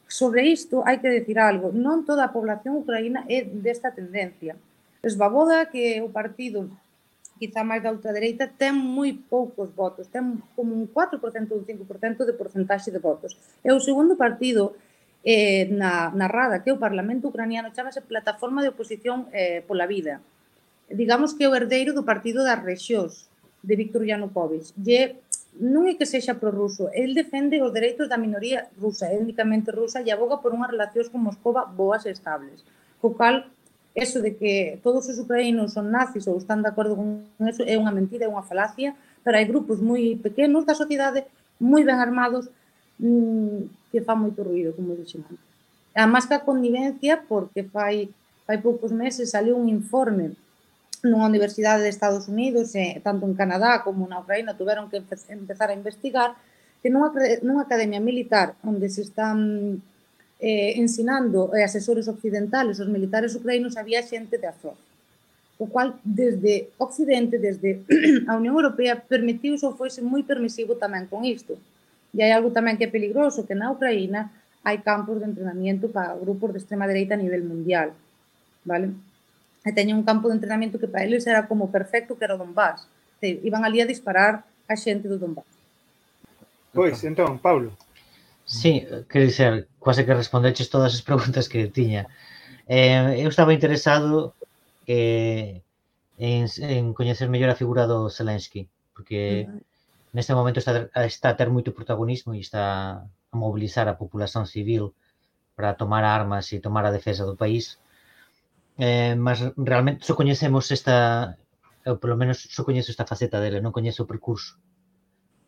Sobre 0.08 0.46
isto 0.46 0.84
hai 0.86 1.00
que 1.00 1.10
decir 1.10 1.40
algo, 1.40 1.72
non 1.72 2.04
toda 2.04 2.28
a 2.28 2.34
población 2.34 2.78
ucraína 2.78 3.24
é 3.26 3.42
desta 3.42 3.90
tendencia. 3.90 4.54
Esvaboda 5.02 5.68
que 5.68 6.00
o 6.00 6.08
partido 6.08 6.70
quizá 7.38 7.66
máis 7.66 7.82
da 7.82 7.90
ultradereita, 7.90 8.46
ten 8.46 8.78
moi 8.78 9.10
poucos 9.12 9.74
votos, 9.74 10.06
ten 10.08 10.38
como 10.54 10.72
un 10.72 10.86
4% 10.86 11.18
ou 11.50 11.58
un 11.60 11.66
5% 11.66 12.24
de 12.24 12.34
porcentaxe 12.38 12.94
de 12.94 13.02
votos. 13.02 13.34
E 13.60 13.68
o 13.74 13.82
segundo 13.82 14.14
partido 14.14 14.78
eh, 15.26 15.66
na, 15.72 16.14
na 16.14 16.28
Rada, 16.30 16.62
que 16.62 16.70
é 16.70 16.74
o 16.74 16.78
Parlamento 16.78 17.28
Ucraniano, 17.28 17.74
chamase 17.74 18.04
Plataforma 18.06 18.62
de 18.62 18.70
Oposición 18.70 19.26
eh, 19.34 19.64
pola 19.66 19.88
Vida. 19.90 20.22
Digamos 20.86 21.34
que 21.34 21.42
é 21.44 21.48
o 21.50 21.56
herdeiro 21.56 21.96
do 21.96 22.06
Partido 22.06 22.44
das 22.44 22.60
Rexións, 22.62 23.26
de 23.64 23.74
Viktor 23.74 24.04
Yanukovych. 24.04 24.70
E 24.78 25.16
non 25.54 25.86
é 25.86 25.94
que 25.94 26.06
sexa 26.06 26.42
prorruso, 26.42 26.90
el 26.90 27.14
defende 27.14 27.62
os 27.62 27.70
dereitos 27.70 28.10
da 28.10 28.18
minoría 28.18 28.66
rusa, 28.74 29.06
étnicamente 29.14 29.70
rusa, 29.70 30.02
e 30.02 30.10
aboga 30.10 30.42
por 30.42 30.50
unhas 30.50 30.72
relacións 30.74 31.06
con 31.06 31.22
Moscova 31.22 31.62
boas 31.62 32.02
e 32.06 32.10
estables. 32.10 32.66
Co 32.98 33.14
cal, 33.14 33.46
eso 33.94 34.18
de 34.18 34.34
que 34.34 34.82
todos 34.82 35.06
os 35.06 35.16
ucraínos 35.22 35.78
son 35.78 35.94
nazis 35.94 36.26
ou 36.26 36.34
están 36.34 36.66
de 36.66 36.70
acordo 36.74 36.98
con 36.98 37.22
eso 37.46 37.62
é 37.62 37.78
unha 37.78 37.94
mentira, 37.94 38.26
é 38.26 38.30
unha 38.30 38.42
falacia, 38.42 38.98
pero 39.22 39.38
hai 39.38 39.46
grupos 39.46 39.78
moi 39.78 40.18
pequenos 40.18 40.66
da 40.66 40.74
sociedade, 40.74 41.22
moi 41.62 41.86
ben 41.86 42.02
armados, 42.02 42.50
mm, 42.98 43.94
que 43.94 44.02
fa 44.02 44.18
moito 44.18 44.42
ruido, 44.42 44.74
como 44.74 44.98
dixen 44.98 45.22
antes. 45.22 45.38
A 45.94 46.10
máscara 46.10 46.42
connivencia, 46.42 47.22
porque 47.22 47.62
fai, 47.62 48.10
fai 48.42 48.58
poucos 48.58 48.90
meses 48.90 49.30
saliu 49.30 49.54
un 49.54 49.70
informe 49.70 50.34
nunha 51.08 51.28
universidade 51.28 51.84
de 51.84 51.92
Estados 51.92 52.26
Unidos, 52.28 52.74
e, 52.74 53.00
tanto 53.04 53.28
en 53.28 53.34
Canadá 53.36 53.84
como 53.84 54.08
na 54.08 54.20
Ucraína, 54.20 54.56
tiveron 54.56 54.88
que 54.88 54.98
empezar 55.28 55.68
a 55.70 55.76
investigar, 55.76 56.34
que 56.80 56.88
nunha, 56.90 57.12
nunha 57.44 57.64
academia 57.64 58.00
militar 58.00 58.56
onde 58.64 58.88
se 58.88 59.02
están 59.04 59.80
eh, 60.40 60.76
ensinando 60.76 61.54
eh, 61.54 61.64
asesores 61.64 62.08
occidentales, 62.08 62.80
os 62.80 62.88
militares 62.88 63.34
ucraínos, 63.34 63.76
había 63.76 64.02
xente 64.02 64.36
de 64.36 64.46
Azov. 64.48 64.76
O 65.56 65.70
cual 65.70 65.96
desde 66.02 66.68
Occidente, 66.76 67.38
desde 67.38 67.80
a 68.28 68.36
Unión 68.36 68.58
Europea, 68.58 68.98
permitiu 68.98 69.54
ou 69.62 69.78
foise 69.78 70.02
moi 70.02 70.26
permisivo 70.26 70.76
tamén 70.76 71.08
con 71.08 71.24
isto. 71.24 71.56
E 72.12 72.20
hai 72.20 72.34
algo 72.34 72.50
tamén 72.52 72.76
que 72.76 72.84
é 72.84 72.90
peligroso, 72.90 73.46
que 73.46 73.54
na 73.56 73.72
Ucraína 73.72 74.34
hai 74.66 74.82
campos 74.82 75.20
de 75.20 75.30
entrenamiento 75.30 75.88
para 75.88 76.18
grupos 76.18 76.52
de 76.52 76.60
extrema 76.60 76.90
dereita 76.90 77.14
a 77.14 77.22
nivel 77.22 77.46
mundial. 77.46 77.96
Vale? 78.66 79.13
e 79.64 79.72
teña 79.72 79.96
un 79.96 80.04
campo 80.04 80.28
de 80.28 80.36
entrenamento 80.36 80.76
que 80.76 80.86
para 80.86 81.08
eles 81.08 81.24
era 81.26 81.48
como 81.48 81.72
perfecto 81.72 82.14
que 82.16 82.24
era 82.24 82.36
o 82.36 82.40
Donbass. 82.40 82.84
Iban 83.24 83.64
ali 83.64 83.80
a 83.80 83.88
disparar 83.88 84.44
a 84.68 84.76
xente 84.76 85.08
do 85.08 85.16
Donbass. 85.16 85.48
Pois, 86.76 87.00
entón, 87.04 87.40
Pablo. 87.40 87.72
Sí, 88.44 88.84
quer 89.08 89.22
dizer, 89.24 89.68
quase 89.80 90.04
que 90.04 90.12
respondeches 90.12 90.68
todas 90.68 90.92
as 90.92 91.00
preguntas 91.00 91.48
que 91.48 91.72
tiña. 91.72 92.04
Eh, 92.68 93.24
eu 93.24 93.28
estaba 93.32 93.56
interesado 93.56 94.36
eh, 94.86 95.64
en, 96.18 96.44
en 96.60 96.92
coñecer 96.92 97.28
mellor 97.32 97.48
a 97.48 97.56
figura 97.56 97.88
do 97.88 98.12
Zelensky, 98.12 98.68
porque 98.92 99.48
uh 99.48 99.52
-huh. 99.52 99.62
neste 100.12 100.36
momento 100.36 100.60
está, 100.60 100.92
está 101.08 101.32
a 101.32 101.38
ter 101.40 101.48
moito 101.48 101.72
protagonismo 101.72 102.36
e 102.36 102.40
está 102.44 103.00
a 103.00 103.36
mobilizar 103.36 103.88
a 103.88 103.96
populación 103.96 104.44
civil 104.44 104.92
para 105.56 105.72
tomar 105.74 106.04
armas 106.04 106.52
e 106.52 106.60
tomar 106.60 106.84
a 106.84 106.92
defesa 106.92 107.24
do 107.24 107.36
país 107.36 107.80
Eh, 108.78 109.14
mas 109.14 109.38
realmente 109.56 110.02
só 110.02 110.18
coñecemos 110.18 110.70
esta, 110.74 111.38
eu 111.86 112.00
polo 112.02 112.18
menos 112.18 112.42
só 112.50 112.66
coñezo 112.66 112.90
esta 112.90 113.06
faceta 113.06 113.38
dele, 113.38 113.62
non 113.62 113.70
coñezo 113.70 114.02
o 114.02 114.10
percurso 114.10 114.58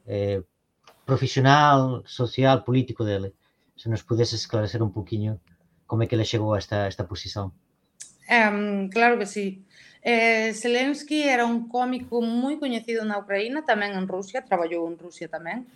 eh, 0.07 0.47
profesional, 1.05 2.07
social, 2.07 2.63
político 2.63 3.03
dele. 3.03 3.35
Se 3.75 3.91
nos 3.91 4.07
pudese 4.07 4.37
esclarecer 4.37 4.83
un 4.83 4.93
poquinho 4.95 5.41
como 5.87 6.03
é 6.03 6.07
que 6.07 6.15
ele 6.15 6.29
chegou 6.29 6.55
a 6.55 6.59
esta, 6.59 6.87
esta 6.87 7.07
posición. 7.07 7.51
Um, 8.31 8.89
claro 8.91 9.19
que 9.19 9.27
sí. 9.27 9.67
Eh, 10.03 10.55
Zelensky 10.55 11.23
era 11.23 11.47
un 11.47 11.67
cómico 11.67 12.23
moi 12.23 12.59
coñecido 12.63 13.03
na 13.03 13.19
Ucraína, 13.19 13.67
tamén 13.67 13.99
en 13.99 14.07
Rusia, 14.07 14.47
traballou 14.47 14.87
en 14.87 14.99
Rusia 14.99 15.27
tamén. 15.27 15.67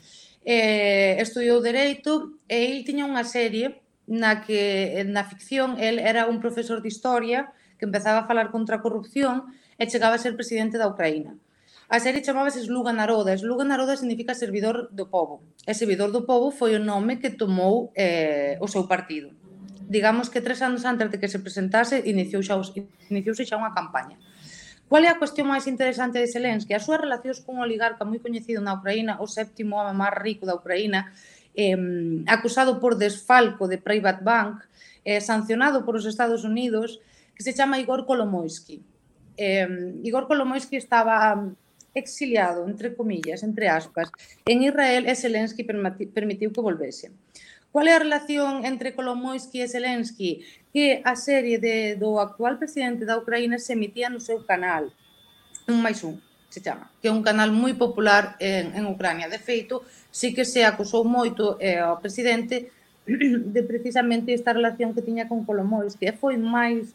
Eh, 0.46 1.18
estudiou 1.18 1.58
Dereito 1.58 2.38
e 2.46 2.70
el 2.70 2.86
tiña 2.86 3.10
unha 3.10 3.26
serie 3.26 3.82
na 4.10 4.42
que 4.42 5.06
na 5.06 5.22
ficción 5.22 5.78
el 5.78 6.02
era 6.02 6.26
un 6.26 6.42
profesor 6.42 6.82
de 6.82 6.90
historia 6.90 7.54
que 7.78 7.86
empezaba 7.86 8.26
a 8.26 8.26
falar 8.26 8.50
contra 8.50 8.82
a 8.82 8.82
corrupción 8.82 9.54
e 9.78 9.86
chegaba 9.86 10.18
a 10.18 10.22
ser 10.22 10.34
presidente 10.34 10.76
da 10.82 10.90
Ucraína. 10.90 11.38
A 11.90 11.98
serie 11.98 12.22
chamábase 12.22 12.62
Sluga 12.62 12.90
Naroda. 12.90 13.34
Sluga 13.38 13.62
Naroda 13.62 13.94
significa 13.94 14.34
servidor 14.34 14.90
do 14.90 15.06
povo. 15.10 15.46
E 15.62 15.74
servidor 15.74 16.10
do 16.10 16.26
povo 16.26 16.50
foi 16.50 16.74
o 16.74 16.82
nome 16.82 17.22
que 17.22 17.30
tomou 17.30 17.94
eh, 17.94 18.58
o 18.58 18.66
seu 18.66 18.90
partido. 18.90 19.30
Digamos 19.86 20.30
que 20.30 20.42
tres 20.42 20.62
anos 20.62 20.82
antes 20.86 21.10
de 21.10 21.18
que 21.18 21.30
se 21.30 21.42
presentase, 21.42 22.02
iniciou 22.06 22.42
xa 22.42 22.58
iniciouse 23.10 23.46
xa 23.46 23.58
unha 23.58 23.74
campaña. 23.74 24.18
Cual 24.90 25.06
é 25.06 25.10
a 25.10 25.18
cuestión 25.22 25.46
máis 25.46 25.70
interesante 25.70 26.18
de 26.18 26.26
Zelensky? 26.26 26.74
As 26.74 26.82
súas 26.82 26.98
relacións 26.98 27.42
cun 27.46 27.62
oligarca 27.62 28.02
moi 28.02 28.18
coñecido 28.18 28.58
na 28.58 28.74
Ucraína, 28.74 29.22
o 29.22 29.26
séptimo 29.26 29.78
home 29.78 29.94
máis 29.94 30.14
rico 30.18 30.46
da 30.46 30.58
Ucraína, 30.58 31.14
eh, 31.54 31.76
acusado 32.26 32.80
por 32.80 32.96
desfalco 32.96 33.68
de 33.68 33.78
Private 33.78 34.22
Bank, 34.22 34.62
eh, 35.04 35.20
sancionado 35.20 35.84
por 35.84 35.96
os 35.96 36.06
Estados 36.06 36.44
Unidos, 36.44 37.00
que 37.34 37.42
se 37.42 37.54
chama 37.54 37.78
Igor 37.78 38.06
Kolomoisky. 38.06 38.82
Eh, 39.36 39.94
Igor 40.02 40.26
Kolomoisky 40.28 40.76
estaba 40.76 41.48
exiliado, 41.94 42.68
entre 42.68 42.94
comillas, 42.94 43.42
entre 43.42 43.68
aspas, 43.68 44.10
en 44.46 44.62
Israel 44.62 45.08
e 45.08 45.14
Zelensky 45.16 45.64
permitiu 45.64 46.52
que 46.52 46.60
volvese. 46.60 47.10
Cual 47.72 47.86
é 47.86 47.94
a 47.94 48.02
relación 48.02 48.66
entre 48.66 48.94
Kolomoisky 48.94 49.62
e 49.62 49.70
Zelensky? 49.70 50.42
Que 50.74 51.02
a 51.02 51.14
serie 51.14 51.58
de, 51.58 51.94
do 51.94 52.18
actual 52.18 52.58
presidente 52.58 53.06
da 53.06 53.18
Ucraína 53.18 53.58
se 53.58 53.74
emitía 53.74 54.10
no 54.10 54.22
seu 54.22 54.42
canal, 54.42 54.90
un 55.66 55.78
máis 55.82 56.02
un 56.02 56.18
se 56.50 56.60
chama, 56.60 56.90
que 57.00 57.06
é 57.08 57.14
un 57.14 57.22
canal 57.22 57.54
moi 57.54 57.78
popular 57.78 58.34
en, 58.42 58.74
en 58.74 58.84
Ucrania. 58.90 59.30
De 59.30 59.38
feito, 59.38 59.86
sí 60.10 60.34
que 60.34 60.42
se 60.42 60.66
acusou 60.66 61.06
moito 61.06 61.54
eh, 61.62 61.78
ao 61.78 62.02
presidente 62.02 62.74
de 63.06 63.62
precisamente 63.62 64.34
esta 64.34 64.52
relación 64.52 64.90
que 64.90 65.06
tiña 65.06 65.30
con 65.30 65.46
Colomois, 65.46 65.94
que 65.94 66.10
foi 66.10 66.34
máis, 66.34 66.90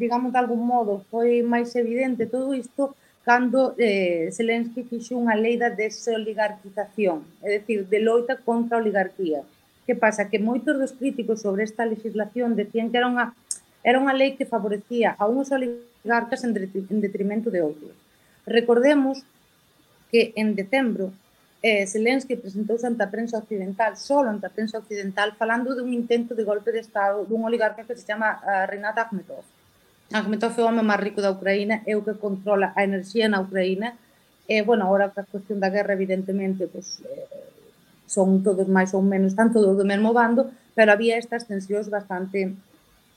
digamos 0.00 0.32
de 0.32 0.40
algún 0.40 0.64
modo, 0.64 1.04
foi 1.12 1.44
máis 1.44 1.76
evidente 1.76 2.24
todo 2.24 2.56
isto 2.56 2.96
cando 3.20 3.76
eh, 3.76 4.32
Zelensky 4.32 4.88
fixou 4.88 5.20
unha 5.20 5.36
lei 5.36 5.60
da 5.60 5.68
desoligarquización, 5.68 7.20
é 7.44 7.60
dicir, 7.60 7.84
de 7.84 8.00
loita 8.00 8.40
contra 8.40 8.78
a 8.78 8.80
oligarquía. 8.80 9.44
Que 9.84 9.92
pasa? 9.92 10.32
Que 10.32 10.40
moitos 10.40 10.72
dos 10.80 10.96
críticos 10.96 11.44
sobre 11.44 11.68
esta 11.68 11.84
legislación 11.84 12.56
decían 12.56 12.88
que 12.88 12.96
era 12.96 13.12
unha, 13.12 13.36
era 13.84 14.00
unha 14.00 14.16
lei 14.16 14.40
que 14.40 14.48
favorecía 14.48 15.12
a 15.20 15.28
uns 15.28 15.52
oligarcas 15.52 16.48
en 16.48 16.56
detrimento 17.04 17.52
de 17.52 17.60
outros 17.60 18.05
Recordemos 18.46 19.26
que 20.10 20.32
en 20.36 20.54
decembro 20.54 21.12
eh, 21.62 21.86
Zelensky 21.86 22.36
presentouse 22.36 22.86
ante 22.86 23.02
a 23.02 23.10
prensa 23.10 23.42
occidental, 23.42 23.98
solo 23.98 24.30
ante 24.30 24.46
a 24.46 24.54
prensa 24.54 24.78
occidental, 24.78 25.34
falando 25.34 25.74
dun 25.74 25.90
intento 25.90 26.38
de 26.38 26.46
golpe 26.46 26.70
de 26.70 26.78
Estado 26.78 27.26
dun 27.26 27.42
oligarca 27.42 27.82
que 27.82 27.98
se 27.98 28.06
chama 28.06 28.38
eh, 28.38 28.46
uh, 28.46 28.64
Renat 28.70 28.96
Akhmetov. 29.02 29.42
Akhmetov 30.14 30.54
é 30.54 30.62
o 30.62 30.70
home 30.70 30.86
máis 30.86 31.02
rico 31.02 31.18
da 31.18 31.34
Ucraína, 31.34 31.82
é 31.82 31.98
o 31.98 32.06
que 32.06 32.14
controla 32.14 32.70
a 32.78 32.86
enerxía 32.86 33.26
na 33.26 33.42
Ucraína, 33.42 33.98
e, 34.46 34.58
eh, 34.58 34.62
bueno, 34.62 34.86
agora 34.86 35.10
a 35.10 35.26
cuestión 35.26 35.58
da 35.58 35.74
guerra, 35.74 35.98
evidentemente, 35.98 36.70
pues, 36.70 37.02
eh, 37.02 37.26
son 38.06 38.46
todos 38.46 38.70
máis 38.70 38.94
ou 38.94 39.02
menos, 39.02 39.34
están 39.34 39.50
todos 39.50 39.74
do 39.74 39.82
mesmo 39.82 40.14
bando, 40.14 40.46
pero 40.78 40.94
había 40.94 41.18
estas 41.18 41.50
tensións 41.50 41.90
bastante 41.90 42.54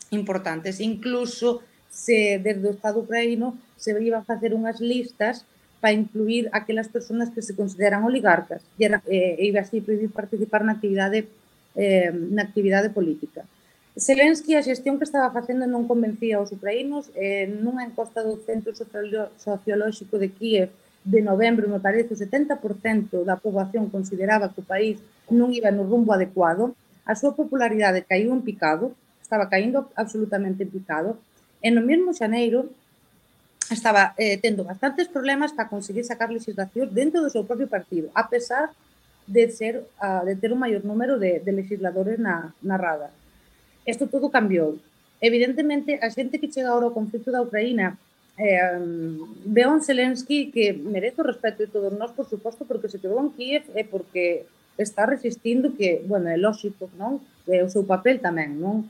importantes. 0.10 0.82
Incluso 0.82 1.62
se 1.90 2.40
desde 2.40 2.70
o 2.70 2.72
Estado 2.72 3.02
ucraíno 3.02 3.58
se 3.76 3.92
iban 3.98 4.26
facer 4.26 4.54
unhas 4.54 4.80
listas 4.80 5.44
para 5.82 5.96
incluir 5.96 6.50
aquelas 6.52 6.88
persoas 6.88 7.30
que 7.32 7.42
se 7.42 7.56
consideran 7.56 8.04
oligarcas. 8.04 8.62
E, 8.78 8.86
era, 8.86 9.02
eh, 9.08 9.36
e 9.40 9.48
iba 9.48 9.60
así 9.64 9.82
prohibir 9.82 10.12
participar 10.12 10.64
na 10.64 10.78
actividade 10.78 11.28
eh, 11.76 12.12
na 12.12 12.44
actividade 12.44 12.90
política. 12.92 13.46
Zelensky 14.00 14.56
a 14.56 14.64
xestión 14.64 14.96
que 14.98 15.08
estaba 15.08 15.32
facendo 15.32 15.68
non 15.68 15.88
convencía 15.88 16.40
aos 16.40 16.52
ucraínos 16.56 17.12
eh, 17.16 17.48
nunha 17.48 17.84
encosta 17.84 18.24
do 18.24 18.40
Centro 18.48 18.72
Sociolóxico 18.76 20.16
de 20.16 20.30
Kiev 20.32 20.70
de 21.04 21.22
novembro, 21.24 21.68
me 21.68 21.80
parece, 21.80 22.14
o 22.14 22.20
70% 22.20 23.24
da 23.24 23.40
poboación 23.40 23.88
consideraba 23.88 24.52
que 24.52 24.62
o 24.62 24.68
país 24.68 25.00
non 25.32 25.52
iba 25.56 25.72
no 25.72 25.88
rumbo 25.88 26.12
adecuado, 26.12 26.76
a 27.08 27.16
súa 27.16 27.34
popularidade 27.34 28.06
caiu 28.06 28.30
en 28.36 28.44
picado, 28.44 28.94
estaba 29.24 29.48
caindo 29.48 29.88
absolutamente 29.96 30.64
en 30.64 30.72
picado, 30.72 31.18
E 31.60 31.68
no 31.72 31.84
mesmo 31.84 32.16
xaneiro 32.16 32.72
estaba 33.70 34.16
eh, 34.18 34.40
tendo 34.40 34.64
bastantes 34.64 35.08
problemas 35.08 35.54
para 35.54 35.70
conseguir 35.70 36.04
sacar 36.04 36.32
legislación 36.32 36.90
dentro 36.90 37.22
do 37.22 37.30
seu 37.30 37.44
propio 37.46 37.68
partido, 37.68 38.10
a 38.16 38.26
pesar 38.26 38.72
de 39.30 39.46
ser 39.54 39.86
uh, 40.02 40.26
de 40.26 40.34
ter 40.36 40.50
un 40.50 40.58
maior 40.58 40.82
número 40.82 41.20
de, 41.22 41.40
de 41.40 41.52
legisladores 41.54 42.18
na, 42.18 42.50
na 42.66 42.78
rada. 42.78 43.14
Isto 43.86 44.10
todo 44.10 44.34
cambiou. 44.34 44.82
Evidentemente, 45.22 46.00
a 46.02 46.10
xente 46.10 46.42
que 46.42 46.50
chega 46.50 46.74
agora 46.74 46.90
ao 46.90 46.98
conflito 46.98 47.30
da 47.30 47.44
Ucraína 47.46 48.00
eh, 48.40 48.80
ve 49.46 49.68
un 49.68 49.84
Zelensky 49.84 50.50
que 50.50 50.74
merece 50.74 51.22
o 51.22 51.28
respeto 51.28 51.62
de 51.62 51.70
todos 51.70 51.92
nós, 51.94 52.12
por 52.16 52.26
suposto, 52.26 52.66
porque 52.66 52.90
se 52.90 52.98
quedou 52.98 53.20
en 53.20 53.30
Kiev 53.36 53.68
e 53.76 53.84
porque 53.84 54.48
está 54.80 55.06
resistindo 55.06 55.76
que, 55.76 56.02
bueno, 56.08 56.32
é 56.32 56.38
lógico, 56.40 56.90
non? 56.96 57.20
É 57.46 57.60
o 57.62 57.70
seu 57.70 57.84
papel 57.84 58.24
tamén, 58.24 58.56
non? 58.56 58.88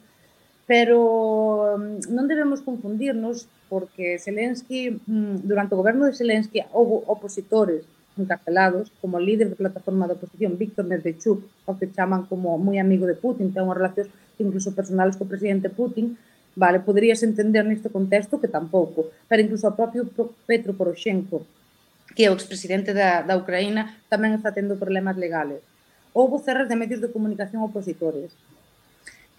pero 0.69 1.81
mm, 1.81 2.13
non 2.13 2.29
debemos 2.29 2.61
confundirnos 2.61 3.49
porque 3.73 4.21
Zelensky, 4.21 5.01
mm, 5.01 5.41
durante 5.41 5.73
o 5.73 5.81
goberno 5.81 6.05
de 6.05 6.13
Zelensky, 6.13 6.61
houve 6.77 7.01
opositores 7.09 7.89
encarcelados, 8.13 8.93
como 9.01 9.17
o 9.17 9.23
líder 9.23 9.49
da 9.49 9.57
plataforma 9.57 10.05
de 10.05 10.13
oposición, 10.13 10.61
Víctor 10.61 10.85
Medvedchuk, 10.85 11.41
o 11.65 11.73
que 11.73 11.89
chaman 11.89 12.29
como 12.29 12.61
moi 12.61 12.77
amigo 12.77 13.09
de 13.09 13.17
Putin, 13.17 13.49
ten 13.49 13.65
unhas 13.65 13.81
relacións 13.81 14.13
incluso 14.37 14.77
personales 14.77 15.17
co 15.17 15.25
presidente 15.25 15.73
Putin, 15.73 16.21
vale, 16.53 16.85
poderías 16.85 17.25
entender 17.25 17.65
neste 17.65 17.89
contexto 17.89 18.37
que 18.37 18.45
tampouco, 18.45 19.09
pero 19.25 19.41
incluso 19.41 19.65
o 19.65 19.73
propio 19.73 20.05
Petro 20.45 20.77
Poroshenko, 20.77 21.49
que 22.13 22.27
é 22.27 22.29
o 22.29 22.37
expresidente 22.37 22.93
da, 22.93 23.25
da 23.25 23.41
Ucraína, 23.41 23.97
tamén 24.05 24.37
está 24.37 24.53
tendo 24.53 24.77
problemas 24.77 25.17
legales. 25.17 25.65
Houve 26.13 26.37
cerras 26.45 26.69
de 26.69 26.77
medios 26.77 27.01
de 27.01 27.09
comunicación 27.09 27.65
opositores 27.65 28.29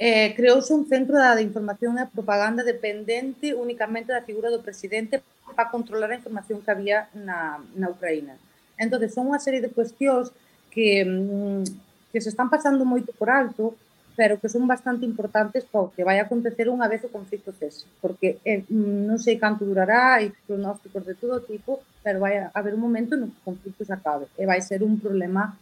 eh, 0.00 0.33
creouse 0.35 0.73
un 0.73 0.88
centro 0.88 1.21
da 1.21 1.37
de 1.37 1.45
información 1.45 2.00
e 2.00 2.09
propaganda 2.09 2.64
dependente 2.64 3.52
únicamente 3.52 4.09
da 4.16 4.25
figura 4.25 4.49
do 4.49 4.64
presidente 4.64 5.21
para 5.45 5.69
controlar 5.69 6.09
a 6.09 6.16
información 6.16 6.64
que 6.64 6.73
había 6.73 7.12
na, 7.12 7.61
na 7.76 7.92
Ucraína. 7.92 8.40
Entón, 8.80 9.04
son 9.12 9.28
unha 9.28 9.45
serie 9.45 9.61
de 9.61 9.69
cuestións 9.69 10.33
que, 10.73 11.04
mm, 11.04 11.69
que 12.16 12.19
se 12.25 12.33
están 12.33 12.49
pasando 12.49 12.88
moito 12.88 13.12
por 13.12 13.28
alto, 13.28 13.76
pero 14.16 14.40
que 14.40 14.49
son 14.49 14.64
bastante 14.64 15.04
importantes 15.04 15.69
para 15.69 15.85
o 15.85 15.92
que 15.92 16.00
vai 16.00 16.16
acontecer 16.16 16.73
unha 16.73 16.88
vez 16.88 17.04
o 17.04 17.12
conflito 17.12 17.52
cese, 17.52 17.85
porque 18.00 18.40
eh, 18.40 18.64
mm, 18.64 19.04
non 19.04 19.21
sei 19.21 19.37
canto 19.37 19.69
durará, 19.69 20.25
e 20.25 20.33
pronósticos 20.49 21.04
de 21.04 21.12
todo 21.12 21.45
tipo, 21.45 21.85
pero 22.00 22.25
vai 22.25 22.49
haber 22.57 22.73
un 22.73 22.80
momento 22.80 23.21
no 23.21 23.28
que 23.28 23.37
o 23.45 23.49
conflito 23.52 23.85
se 23.85 23.92
acabe, 23.92 24.33
e 24.40 24.49
vai 24.49 24.64
ser 24.64 24.80
un 24.80 24.97
problema 24.97 25.61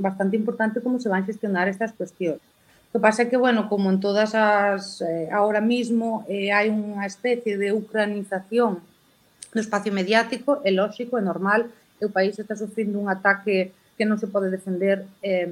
bastante 0.00 0.40
importante 0.40 0.80
como 0.80 0.96
se 0.96 1.12
van 1.12 1.28
gestionar 1.28 1.68
estas 1.68 1.92
cuestións 1.92 2.40
que 2.94 3.00
pasa 3.00 3.22
é 3.22 3.26
que, 3.26 3.36
bueno, 3.36 3.66
como 3.68 3.90
en 3.90 3.98
todas 3.98 4.38
as... 4.38 5.02
Eh, 5.02 5.26
ahora 5.34 5.58
mismo 5.58 6.22
eh, 6.30 6.54
hai 6.54 6.70
unha 6.70 7.02
especie 7.02 7.58
de 7.58 7.74
ucranización 7.74 8.78
do 9.50 9.58
espacio 9.58 9.90
mediático, 9.90 10.62
é 10.62 10.70
lógico, 10.70 11.18
é 11.18 11.22
normal, 11.26 11.66
que 11.98 12.06
o 12.06 12.14
país 12.14 12.38
está 12.38 12.54
sufrindo 12.54 13.02
un 13.02 13.10
ataque 13.10 13.74
que 13.98 14.06
non 14.06 14.14
se 14.14 14.30
pode 14.30 14.46
defender 14.46 15.10
eh, 15.26 15.50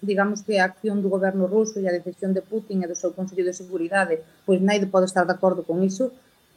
digamos 0.00 0.40
que 0.40 0.56
a 0.56 0.64
acción 0.64 1.04
do 1.04 1.12
goberno 1.12 1.44
ruso 1.44 1.76
e 1.76 1.84
a 1.84 1.92
decisión 1.92 2.32
de 2.32 2.40
Putin 2.40 2.80
e 2.80 2.88
do 2.88 2.96
seu 2.96 3.12
Consello 3.12 3.44
de 3.44 3.52
Seguridade, 3.52 4.24
pois 4.48 4.64
naide 4.64 4.88
pode 4.88 5.12
estar 5.12 5.28
de 5.28 5.36
acordo 5.36 5.60
con 5.60 5.84
iso, 5.84 6.08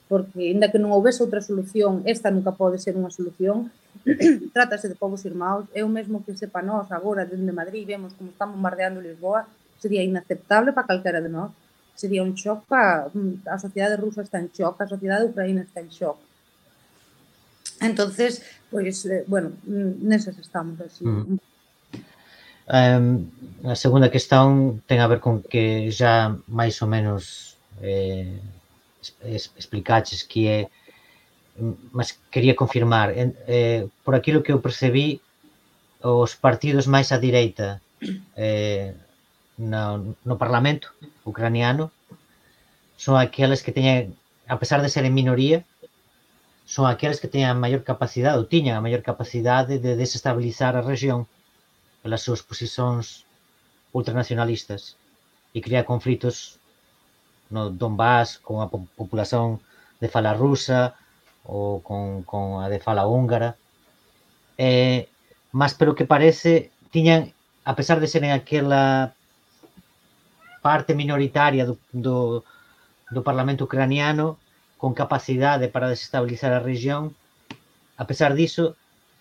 porque 0.08 0.48
inda 0.48 0.72
que 0.72 0.80
non 0.80 0.96
houvese 0.96 1.28
outra 1.28 1.44
solución, 1.44 2.08
esta 2.08 2.32
nunca 2.32 2.56
pode 2.56 2.80
ser 2.80 2.96
unha 2.96 3.12
solución. 3.12 3.68
Trátase 4.56 4.88
de 4.88 4.96
povos 4.96 5.28
irmãos, 5.28 5.68
é 5.76 5.84
o 5.84 5.92
mesmo 5.92 6.24
que 6.24 6.40
sepa 6.40 6.64
nós 6.64 6.88
agora 6.88 7.28
dende 7.28 7.52
Madrid, 7.52 7.84
vemos 7.84 8.16
como 8.16 8.32
están 8.32 8.48
bombardeando 8.48 9.04
Lisboa, 9.04 9.44
sería 9.84 10.02
inaceptable 10.02 10.72
para 10.72 10.88
calquera 10.88 11.20
de 11.20 11.28
nós, 11.28 11.52
sería 11.94 12.24
un 12.24 12.34
choc 12.40 12.64
para 12.72 13.12
mm, 13.12 13.44
a 13.52 13.60
sociedade 13.60 14.00
rusa 14.00 14.24
está 14.24 14.40
en 14.40 14.50
choc, 14.56 14.80
a 14.80 14.88
sociedade 14.88 15.28
ucraína 15.28 15.68
está 15.68 15.84
en 15.84 15.90
choc. 15.92 16.18
Entonces, 17.82 18.42
pois, 18.72 19.04
pues, 19.04 19.28
bueno, 19.28 19.50
mm, 19.68 20.08
neses 20.08 20.40
estamos 20.40 20.80
así. 20.80 21.04
Mm. 21.04 21.38
Um, 22.64 23.28
a 23.68 23.76
segunda 23.76 24.08
questão 24.08 24.80
ten 24.88 25.04
a 25.04 25.08
ver 25.12 25.20
con 25.20 25.44
que 25.44 25.92
já 25.92 26.32
máis 26.48 26.80
ou 26.80 26.88
menos 26.88 27.60
eh, 27.84 28.40
es, 29.20 29.52
explicaches 29.60 30.24
que 30.24 30.48
é 30.48 30.60
mm, 31.60 31.92
mas 31.92 32.16
quería 32.32 32.56
confirmar 32.56 33.12
eh, 33.12 33.84
por 34.08 34.16
aquilo 34.16 34.40
que 34.40 34.56
eu 34.56 34.64
percebí 34.64 35.20
os 36.00 36.40
partidos 36.40 36.88
máis 36.88 37.12
á 37.12 37.20
direita 37.20 37.84
eh, 38.40 38.96
no, 39.70 40.38
Parlamento 40.38 40.90
ucraniano 41.24 41.92
son 42.98 43.18
aqueles 43.18 43.64
que 43.64 43.72
teñen, 43.72 44.16
a 44.48 44.60
pesar 44.60 44.82
de 44.82 44.90
ser 44.90 45.06
en 45.06 45.14
minoría, 45.14 45.66
son 46.66 46.88
aqueles 46.88 47.20
que 47.20 47.28
teñen 47.28 47.50
a 47.50 47.60
maior 47.60 47.84
capacidade, 47.84 48.38
ou 48.40 48.48
tiñan 48.48 48.78
a 48.78 48.86
maior 48.86 49.02
capacidade 49.04 49.80
de 49.80 49.96
desestabilizar 49.96 50.76
a 50.76 50.86
región 50.86 51.28
pelas 52.02 52.24
súas 52.24 52.44
posicións 52.44 53.28
ultranacionalistas 53.92 54.96
e 55.56 55.60
crear 55.62 55.86
conflitos 55.86 56.60
no 57.54 57.70
Donbass 57.70 58.40
con 58.40 58.64
a 58.64 58.68
populación 58.68 59.62
de 60.02 60.08
fala 60.10 60.34
rusa 60.34 60.98
ou 61.46 61.84
con, 61.84 62.24
con 62.24 62.64
a 62.64 62.68
de 62.72 62.80
fala 62.80 63.06
húngara. 63.06 63.56
Eh, 64.58 65.08
mas 65.52 65.74
pelo 65.78 65.96
que 65.96 66.10
parece, 66.10 66.72
tiñan, 66.90 67.32
a 67.64 67.76
pesar 67.76 68.00
de 68.00 68.08
serem 68.08 68.32
aquela 68.32 69.14
parte 70.64 70.96
minoritaria 70.96 71.68
do, 71.68 71.76
do, 71.92 72.44
do 73.12 73.22
Parlamento 73.28 73.68
ucraniano 73.68 74.40
con 74.80 74.96
capacidade 74.96 75.68
para 75.68 75.92
desestabilizar 75.92 76.52
a 76.56 76.64
región, 76.64 77.16
a 78.00 78.08
pesar 78.08 78.32
diso, 78.34 78.76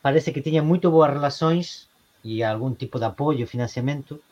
parece 0.06 0.32
que 0.32 0.42
tiña 0.46 0.62
moito 0.62 0.94
boas 0.94 1.10
relações 1.10 1.90
e 2.22 2.46
algún 2.46 2.78
tipo 2.78 3.02
de 3.02 3.06
apoio, 3.10 3.50
financiamento 3.50 4.22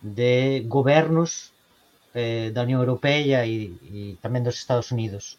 de 0.00 0.64
gobernos 0.64 1.52
eh, 2.16 2.50
da 2.52 2.64
Unión 2.64 2.80
Europea 2.80 3.44
e, 3.44 3.76
e 3.88 4.00
tamén 4.24 4.44
dos 4.44 4.56
Estados 4.56 4.88
Unidos. 4.90 5.36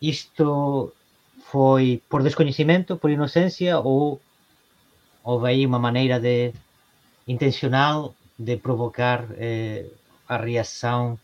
Isto 0.00 0.92
foi 1.48 2.04
por 2.08 2.20
descoñecimento, 2.20 3.00
por 3.00 3.10
inocencia 3.10 3.80
ou 3.80 4.20
houve 5.24 5.46
aí 5.48 5.62
unha 5.64 5.80
maneira 5.80 6.20
de 6.20 6.52
intencional 7.26 8.14
de 8.36 8.56
provocar 8.58 9.28
eh, 9.38 9.92
a 10.32 10.40
reação 10.40 11.20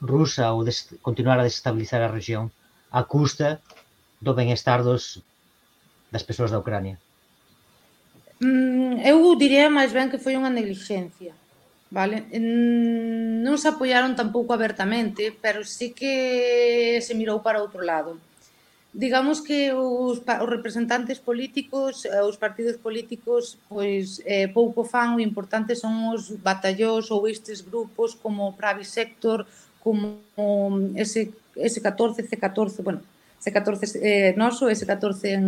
rusa 0.00 0.52
ou 0.52 0.64
continuar 1.00 1.40
a 1.40 1.46
desestabilizar 1.48 2.02
a 2.02 2.12
región 2.12 2.52
a 2.90 3.04
custa 3.04 3.60
do 4.20 4.34
benestar 4.34 4.82
dos, 4.82 5.22
das 6.12 6.22
persoas 6.22 6.50
da 6.50 6.60
Ucrania? 6.60 6.98
Mm, 8.40 9.00
eu 9.00 9.34
diría 9.36 9.72
máis 9.72 9.92
ben 9.96 10.12
que 10.12 10.20
foi 10.20 10.36
unha 10.36 10.52
negligencia. 10.52 11.32
Vale? 11.88 12.28
Non 13.46 13.56
se 13.56 13.70
apoiaron 13.70 14.18
tampouco 14.18 14.52
abertamente, 14.52 15.32
pero 15.38 15.62
sí 15.62 15.94
que 15.94 16.98
se 17.00 17.14
mirou 17.14 17.40
para 17.40 17.62
outro 17.62 17.80
lado 17.80 18.18
digamos 18.96 19.44
que 19.44 19.76
os, 19.76 20.24
os 20.24 20.48
representantes 20.48 21.20
políticos, 21.20 22.08
eh, 22.08 22.24
os 22.24 22.40
partidos 22.40 22.80
políticos, 22.80 23.60
pois 23.68 24.24
eh, 24.24 24.48
pouco 24.48 24.88
fan, 24.88 25.14
o 25.14 25.20
importante 25.20 25.76
son 25.76 26.16
os 26.16 26.32
batallós 26.40 27.12
ou 27.12 27.28
estes 27.28 27.60
grupos 27.60 28.16
como 28.16 28.56
Pravi 28.56 28.88
Sector, 28.88 29.44
como 29.84 30.24
mm, 30.34 30.96
ese, 30.96 31.28
ese 31.60 31.84
14, 31.84 32.24
C14, 32.24 32.80
bueno, 32.80 33.04
C14 33.44 34.00
eh, 34.00 34.32
noso, 34.32 34.72
ese 34.72 34.88
14 34.88 35.28
en, 35.28 35.44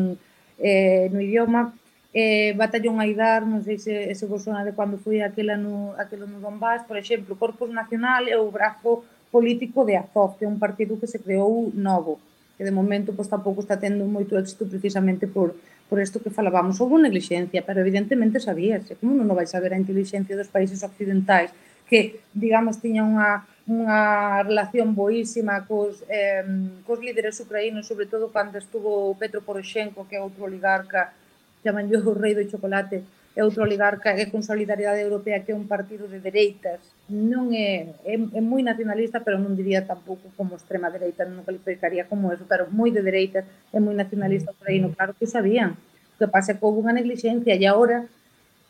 eh, 0.61 1.08
no 1.08 1.18
idioma, 1.24 1.72
eh, 2.12 2.52
Batallón 2.52 3.00
Aidar, 3.00 3.48
non 3.48 3.64
sei 3.64 3.80
se, 3.80 4.12
se 4.12 4.24
vos 4.28 4.44
sona 4.44 4.61
de 4.61 4.76
cando 4.76 5.00
foi 5.00 5.24
aquela 5.24 5.56
no, 5.56 5.96
aquela 5.96 6.28
no 6.28 6.37
Donbass, 6.44 6.84
por 6.84 7.00
exemplo, 7.00 7.40
Corpus 7.40 7.72
Nacional 7.72 8.28
é 8.28 8.37
o 8.37 8.52
brazo 8.52 9.08
político 9.32 9.88
de 9.88 9.96
Azov, 9.96 10.37
que 10.37 10.44
é 10.44 10.48
un 10.48 10.61
partido 10.61 11.00
que 11.00 11.08
se 11.08 11.16
creou 11.16 11.72
novo 11.72 12.20
que 12.59 12.66
de 12.66 12.75
momento 12.75 13.14
pois, 13.14 13.31
tampouco 13.31 13.62
está 13.62 13.79
tendo 13.79 14.03
moito 14.11 14.35
éxito 14.35 14.66
precisamente 14.66 15.31
por, 15.31 15.55
por 15.87 16.03
isto 16.03 16.18
que 16.18 16.35
falábamos. 16.35 16.83
Houve 16.83 16.99
negligencia, 16.99 17.62
pero 17.62 17.79
evidentemente 17.79 18.42
sabíase. 18.42 18.99
Como 18.99 19.14
non 19.14 19.31
vai 19.38 19.47
saber 19.47 19.71
a 19.71 19.79
inteligencia 19.79 20.35
dos 20.35 20.51
países 20.51 20.83
occidentais 20.83 21.55
que, 21.87 22.21
digamos, 22.35 22.83
tiña 22.83 23.07
unha, 23.07 23.47
unha 23.71 24.01
relación 24.42 24.92
boísima 24.92 25.64
cos, 25.64 26.03
eh, 26.11 26.44
cos 26.83 26.99
líderes 26.99 27.38
ucraínos, 27.40 27.87
sobre 27.87 28.11
todo 28.11 28.35
cando 28.35 28.59
estuvo 28.59 29.14
Petro 29.14 29.40
Poroshenko, 29.40 30.05
que 30.11 30.18
é 30.18 30.21
outro 30.21 30.44
oligarca, 30.44 31.14
chaman 31.62 31.87
o 31.87 32.12
rei 32.12 32.35
do 32.35 32.44
chocolate, 32.44 33.07
é 33.36 33.44
outro 33.44 33.62
oligarca 33.62 34.10
é 34.16 34.26
con 34.26 34.42
solidaridade 34.42 35.04
Europea 35.04 35.44
que 35.44 35.52
é 35.52 35.56
un 35.56 35.68
partido 35.68 36.08
de 36.08 36.18
dereitas. 36.18 36.80
Non 37.06 37.54
é, 37.54 37.94
é, 38.02 38.14
é 38.18 38.42
moi 38.42 38.64
nacionalista 38.66 39.22
pero 39.22 39.38
non 39.38 39.54
diría 39.54 39.86
tampouco 39.86 40.32
como 40.34 40.58
extrema 40.58 40.90
dereita 40.90 41.28
non 41.28 41.46
calificaría 41.46 42.08
como 42.10 42.32
eso, 42.34 42.48
pero 42.48 42.66
moi 42.72 42.90
de 42.90 43.04
dereitas 43.04 43.46
é 43.70 43.78
moi 43.78 43.94
nacionalista 43.94 44.50
ucraíno, 44.50 44.90
claro 44.90 45.14
que 45.14 45.28
sabían. 45.28 45.78
O 46.14 46.16
que 46.18 46.26
pasa 46.26 46.52
é 46.52 46.54
que 46.58 46.64
houve 46.66 46.82
unha 46.82 46.96
negligencia 46.96 47.54
e 47.54 47.62
agora, 47.62 48.10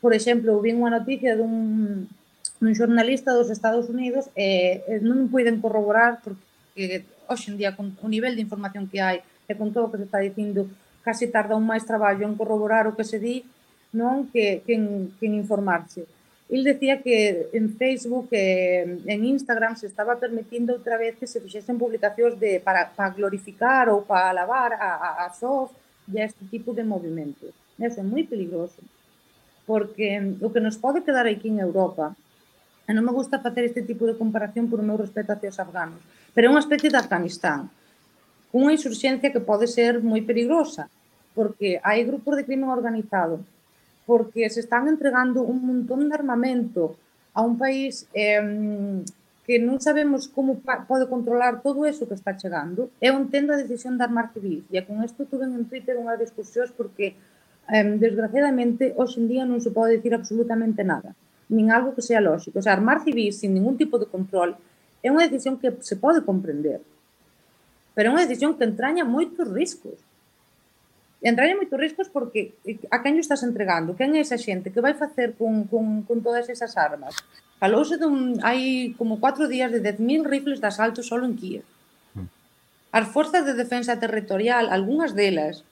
por 0.03 0.13
exemplo, 0.13 0.61
vi 0.61 0.75
unha 0.75 0.93
noticia 0.93 1.33
dun, 1.33 2.05
dun 2.61 2.73
xornalista 2.77 3.33
dos 3.33 3.49
Estados 3.49 3.89
Unidos 3.89 4.29
e, 4.37 4.85
e 4.85 5.01
non 5.01 5.33
poden 5.33 5.57
corroborar 5.63 6.21
porque 6.21 7.09
hoxe 7.25 7.49
en 7.49 7.57
día 7.57 7.73
con 7.73 7.97
o 8.01 8.07
nivel 8.09 8.37
de 8.37 8.45
información 8.45 8.85
que 8.85 9.01
hai 9.01 9.25
e 9.49 9.57
con 9.57 9.73
todo 9.73 9.89
o 9.89 9.91
que 9.91 9.97
se 9.97 10.05
está 10.05 10.21
dicindo 10.21 10.69
case 11.01 11.25
tarda 11.25 11.57
un 11.57 11.65
máis 11.65 11.89
traballo 11.89 12.27
en 12.29 12.37
corroborar 12.37 12.85
o 12.85 12.93
que 12.93 13.07
se 13.07 13.17
di 13.17 13.49
non 13.93 14.29
que, 14.29 14.61
que, 14.65 14.73
en, 14.77 15.13
que 15.17 15.25
en 15.25 15.33
informarse. 15.39 16.05
El 16.49 16.63
decía 16.63 17.01
que 17.01 17.49
en 17.53 17.77
Facebook 17.77 18.27
e 18.33 18.97
en 19.05 19.21
Instagram 19.25 19.77
se 19.77 19.85
estaba 19.85 20.17
permitindo 20.17 20.73
outra 20.73 20.97
vez 20.97 21.13
que 21.17 21.29
se 21.29 21.37
fixesen 21.37 21.77
publicacións 21.77 22.41
de, 22.41 22.57
para, 22.57 22.89
para 22.89 23.13
glorificar 23.13 23.85
ou 23.89 24.01
para 24.01 24.33
alabar 24.33 24.73
a, 24.73 24.97
a, 24.97 25.09
a 25.25 25.33
SOS 25.33 25.69
e 26.09 26.17
a 26.17 26.25
este 26.25 26.41
tipo 26.49 26.73
de 26.73 26.81
movimentos. 26.81 27.53
Eso 27.77 28.01
é 28.01 28.05
moi 28.05 28.25
peligroso, 28.25 28.81
porque 29.69 30.17
o 30.41 30.49
que 30.49 30.57
nos 30.57 30.81
pode 30.81 31.05
quedar 31.05 31.29
aquí 31.29 31.53
en 31.53 31.61
Europa, 31.61 32.17
e 32.89 32.91
non 32.97 33.05
me 33.05 33.13
gusta 33.13 33.37
facer 33.37 33.69
este 33.69 33.85
tipo 33.85 34.09
de 34.09 34.17
comparación 34.17 34.65
por 34.73 34.81
o 34.81 34.87
meu 34.89 34.97
respeto 34.97 35.29
hacia 35.29 35.53
os 35.53 35.61
afganos, 35.61 36.01
pero 36.33 36.49
é 36.49 36.51
unha 36.53 36.65
especie 36.65 36.89
de 36.89 36.97
Afganistán, 36.97 37.69
unha 38.49 38.73
insurxencia 38.73 39.29
que 39.29 39.45
pode 39.45 39.69
ser 39.69 40.01
moi 40.01 40.25
peligrosa, 40.25 40.89
porque 41.37 41.77
hai 41.85 42.01
grupos 42.01 42.41
de 42.41 42.45
crimen 42.49 42.73
organizado 42.73 43.45
porque 44.09 44.49
se 44.49 44.61
están 44.65 44.87
entregando 44.87 45.43
un 45.43 45.61
montón 45.61 46.09
de 46.09 46.15
armamento 46.15 46.97
a 47.31 47.43
un 47.45 47.61
país 47.61 48.09
eh, 48.17 48.41
que 49.45 49.61
non 49.61 49.77
sabemos 49.77 50.25
como 50.25 50.65
pode 50.65 51.05
controlar 51.05 51.61
todo 51.61 51.85
eso 51.85 52.09
que 52.09 52.17
está 52.17 52.33
chegando. 52.33 52.89
Eu 52.97 53.13
entendo 53.21 53.53
a 53.53 53.61
decisión 53.61 54.01
de 54.01 54.09
armar 54.09 54.33
civil, 54.33 54.65
e 54.73 54.81
con 54.81 55.05
isto 55.05 55.29
tuve 55.29 55.45
en 55.45 55.61
Twitter 55.69 55.93
unha 56.01 56.17
discusión 56.17 56.73
porque 56.73 57.13
eh, 57.69 57.85
desgraciadamente, 58.01 58.97
hoxe 58.97 59.21
en 59.21 59.29
día 59.29 59.45
non 59.45 59.61
se 59.61 59.69
pode 59.69 60.01
dicir 60.01 60.17
absolutamente 60.17 60.81
nada, 60.81 61.13
nin 61.45 61.69
algo 61.69 61.93
que 61.93 62.01
sea 62.01 62.17
lógico. 62.17 62.57
O 62.57 62.65
sea, 62.65 62.73
armar 62.73 63.05
civil 63.05 63.29
sin 63.29 63.53
ningún 63.53 63.77
tipo 63.77 64.01
de 64.01 64.09
control 64.09 64.57
é 65.05 65.13
unha 65.13 65.29
decisión 65.29 65.61
que 65.61 65.69
se 65.85 66.01
pode 66.01 66.25
comprender, 66.25 66.81
pero 67.93 68.09
é 68.09 68.13
unha 68.17 68.25
decisión 68.25 68.57
que 68.57 68.65
entraña 68.65 69.05
moitos 69.05 69.45
riscos 69.53 70.01
entraña 71.21 71.59
moitos 71.59 71.75
riscos 71.75 72.07
porque 72.07 72.55
eh, 72.63 72.79
a 72.87 73.03
quen 73.03 73.19
o 73.19 73.23
estás 73.23 73.43
entregando? 73.43 73.97
Quen 73.99 74.15
é 74.15 74.23
esa 74.23 74.39
xente? 74.39 74.71
Que 74.71 74.79
vai 74.79 74.95
facer 74.95 75.35
con, 75.35 75.67
con, 75.67 76.07
con 76.07 76.23
todas 76.23 76.47
esas 76.47 76.79
armas? 76.79 77.11
Falouse 77.59 77.99
dun, 77.99 78.39
hai 78.39 78.95
como 78.95 79.19
4 79.19 79.51
días 79.51 79.67
de 79.67 79.83
10.000 79.83 80.23
rifles 80.23 80.63
de 80.63 80.67
asalto 80.71 81.03
solo 81.03 81.27
en 81.27 81.35
Kiev. 81.35 81.65
Hmm. 82.15 82.31
As 82.95 83.11
forzas 83.11 83.43
de 83.43 83.51
defensa 83.51 83.99
territorial, 83.99 84.71
algunhas 84.71 85.11
delas, 85.11 85.67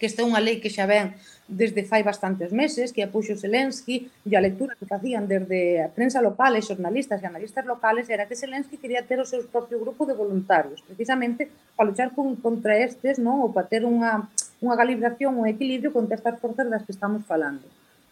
que 0.00 0.06
esta 0.06 0.22
é 0.22 0.26
unha 0.26 0.40
lei 0.40 0.64
que 0.64 0.72
xa 0.72 0.88
ven 0.88 1.12
desde 1.44 1.84
fai 1.84 2.00
bastantes 2.00 2.54
meses, 2.54 2.88
que 2.94 3.04
a 3.04 3.12
puxo 3.12 3.36
Zelensky 3.36 4.08
e 4.24 4.32
a 4.32 4.40
lectura 4.40 4.78
que 4.78 4.88
facían 4.88 5.28
desde 5.28 5.84
a 5.84 5.92
prensa 5.92 6.24
local 6.24 6.56
e 6.56 6.64
xornalistas 6.64 7.20
e 7.20 7.28
analistas 7.28 7.68
locales 7.68 8.08
era 8.08 8.24
que 8.24 8.38
Zelensky 8.38 8.80
quería 8.80 9.04
ter 9.04 9.20
o 9.20 9.28
seu 9.28 9.44
propio 9.50 9.76
grupo 9.76 10.08
de 10.08 10.16
voluntarios, 10.16 10.80
precisamente 10.86 11.52
para 11.76 11.90
luchar 11.92 12.16
con, 12.16 12.32
contra 12.40 12.80
estes, 12.80 13.20
non? 13.20 13.44
ou 13.44 13.52
para 13.52 13.68
ter 13.68 13.84
unha, 13.84 14.24
unha 14.60 14.76
calibración, 14.76 15.40
un 15.40 15.48
equilibrio 15.48 15.90
con 15.90 16.04
estas 16.12 16.36
forzas 16.36 16.68
das 16.68 16.84
que 16.84 16.92
estamos 16.92 17.24
falando. 17.24 17.64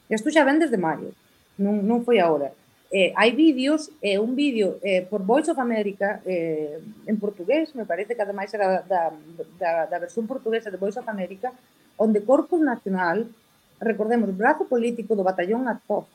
Isto 0.08 0.32
xa 0.32 0.48
ven 0.48 0.56
desde 0.56 0.80
maio, 0.80 1.12
non, 1.60 1.84
non 1.84 2.00
foi 2.00 2.16
agora. 2.18 2.48
Eh, 2.88 3.12
hai 3.12 3.36
vídeos, 3.36 3.92
eh, 4.00 4.16
un 4.16 4.32
vídeo 4.32 4.80
eh, 4.80 5.04
por 5.04 5.20
Voice 5.20 5.52
of 5.52 5.60
America, 5.60 6.24
eh, 6.24 6.80
en 7.04 7.16
portugués, 7.20 7.76
me 7.76 7.84
parece 7.84 8.16
que 8.16 8.24
ademais 8.24 8.48
era 8.56 8.80
da, 8.80 9.12
da, 9.60 9.84
da 9.84 9.98
versión 10.00 10.24
portuguesa 10.24 10.72
de 10.72 10.80
Voice 10.80 10.96
of 10.96 11.04
America, 11.04 11.52
onde 12.00 12.24
Corpus 12.24 12.64
Nacional, 12.64 13.28
recordemos, 13.76 14.32
brazo 14.32 14.64
político 14.64 15.12
do 15.12 15.26
batallón 15.28 15.68
Atov, 15.68 16.08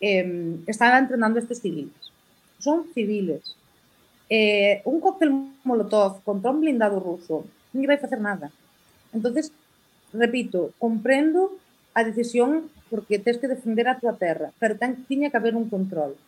eh, 0.00 0.56
están 0.64 0.96
entrenando 0.96 1.36
estes 1.36 1.60
civiles. 1.60 1.92
Son 2.56 2.88
civiles. 2.96 3.44
Eh, 4.32 4.80
un 4.88 5.04
cóctel 5.04 5.28
molotov 5.68 6.24
contra 6.24 6.48
un 6.48 6.64
blindado 6.64 6.96
ruso 6.96 7.44
non 7.76 7.84
vai 7.84 8.00
facer 8.00 8.16
nada 8.16 8.48
Entonces, 9.14 9.52
repito, 10.12 10.74
comprendo 10.78 11.56
a 11.94 12.02
decisión 12.02 12.68
porque 12.90 13.18
tens 13.18 13.38
que 13.38 13.48
defender 13.48 13.88
a 13.88 13.98
tua 13.98 14.14
terra, 14.18 14.50
pero 14.58 14.76
ten, 14.76 15.06
tiña 15.06 15.30
que 15.30 15.38
haber 15.38 15.54
un 15.56 15.70
control. 15.70 16.18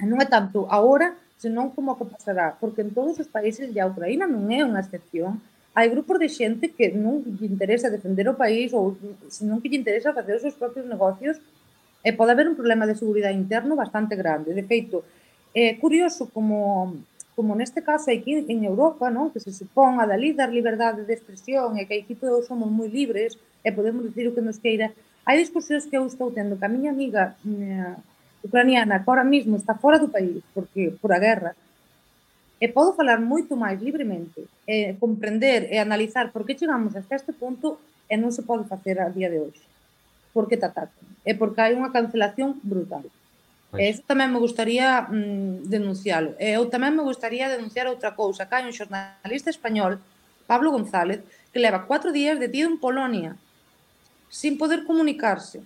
E 0.00 0.04
non 0.04 0.20
é 0.20 0.28
tanto 0.28 0.68
agora, 0.68 1.16
senón 1.40 1.72
como 1.72 1.96
que 1.96 2.08
pasará, 2.08 2.56
porque 2.60 2.84
en 2.84 2.92
todos 2.92 3.16
os 3.20 3.28
países 3.28 3.72
e 3.72 3.78
a 3.80 3.88
Ucraína 3.88 4.28
non 4.28 4.48
é 4.52 4.60
unha 4.60 4.80
excepción. 4.80 5.40
Hai 5.72 5.88
grupos 5.88 6.20
de 6.20 6.28
xente 6.28 6.72
que 6.72 6.92
non 6.92 7.24
lle 7.24 7.48
interesa 7.48 7.92
defender 7.92 8.28
o 8.28 8.36
país 8.36 8.72
ou 8.76 8.96
senón 9.28 9.60
que 9.60 9.68
lle 9.72 9.80
interesa 9.80 10.16
facer 10.16 10.36
os 10.36 10.44
seus 10.44 10.56
propios 10.56 10.84
negocios 10.84 11.40
e 12.00 12.10
pode 12.16 12.32
haber 12.32 12.48
un 12.48 12.56
problema 12.56 12.88
de 12.88 12.96
seguridade 12.96 13.36
interno 13.36 13.76
bastante 13.76 14.16
grande. 14.16 14.56
De 14.56 14.64
feito, 14.64 15.04
é 15.52 15.76
curioso 15.76 16.28
como 16.32 16.96
como 17.40 17.56
neste 17.56 17.80
caso 17.80 18.12
aquí 18.12 18.44
en 18.52 18.68
Europa, 18.68 19.08
non? 19.08 19.32
que 19.32 19.40
se 19.40 19.48
supón 19.48 19.96
a 19.96 20.04
dali 20.04 20.36
dar 20.36 20.52
liberdade 20.52 21.08
de 21.08 21.16
expresión 21.16 21.80
e 21.80 21.88
que 21.88 22.04
aquí 22.04 22.12
todos 22.12 22.44
somos 22.44 22.68
moi 22.68 22.92
libres 22.92 23.40
e 23.64 23.72
podemos 23.72 24.04
dicir 24.04 24.28
o 24.28 24.36
que 24.36 24.44
nos 24.44 24.60
queira. 24.60 24.92
Hai 25.24 25.40
discusións 25.40 25.88
que 25.88 25.96
eu 25.96 26.04
estou 26.04 26.28
tendo 26.36 26.60
que 26.60 26.68
a 26.68 26.74
miña 26.74 26.92
amiga 26.92 27.40
eh, 27.48 27.96
ucraniana 28.44 29.00
que 29.00 29.08
ahora 29.08 29.24
mismo 29.24 29.56
está 29.56 29.72
fora 29.72 29.96
do 29.96 30.12
país 30.12 30.44
porque 30.52 30.92
por 31.00 31.16
a 31.16 31.18
guerra 31.24 31.56
e 32.60 32.68
podo 32.68 32.92
falar 32.92 33.24
moito 33.24 33.56
máis 33.56 33.80
libremente 33.80 34.44
e 34.68 35.00
comprender 35.00 35.64
e 35.72 35.80
analizar 35.80 36.28
por 36.28 36.44
que 36.44 36.60
chegamos 36.60 36.92
hasta 36.92 37.16
este 37.16 37.32
punto 37.32 37.80
e 38.04 38.20
non 38.20 38.36
se 38.36 38.44
pode 38.44 38.68
facer 38.68 39.00
a 39.00 39.08
día 39.08 39.32
de 39.32 39.40
hoxe 39.40 39.64
porque 40.36 40.60
te 40.60 40.68
atacan 40.68 41.08
e 41.24 41.32
porque 41.32 41.64
hai 41.64 41.72
unha 41.72 41.88
cancelación 41.88 42.60
brutal 42.60 43.08
Pois. 43.70 43.82
Eso 43.86 44.02
tamén 44.02 44.34
me 44.34 44.42
gustaría 44.42 45.06
mm, 45.06 45.70
denuncialo. 45.70 46.34
E 46.42 46.58
eu 46.58 46.66
tamén 46.66 46.90
me 46.90 47.06
gustaría 47.06 47.46
denunciar 47.46 47.86
outra 47.86 48.18
cousa, 48.18 48.50
que 48.50 48.54
hai 48.58 48.66
un 48.66 48.74
xornalista 48.74 49.46
español, 49.46 50.02
Pablo 50.50 50.74
González, 50.74 51.22
que 51.54 51.62
leva 51.62 51.86
cuatro 51.86 52.10
días 52.10 52.42
detido 52.42 52.66
en 52.66 52.82
Polonia, 52.82 53.38
sin 54.26 54.58
poder 54.58 54.82
comunicarse. 54.82 55.62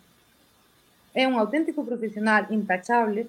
É 1.17 1.25
un 1.25 1.41
auténtico 1.41 1.81
profesional 1.89 2.45
intachable, 2.53 3.25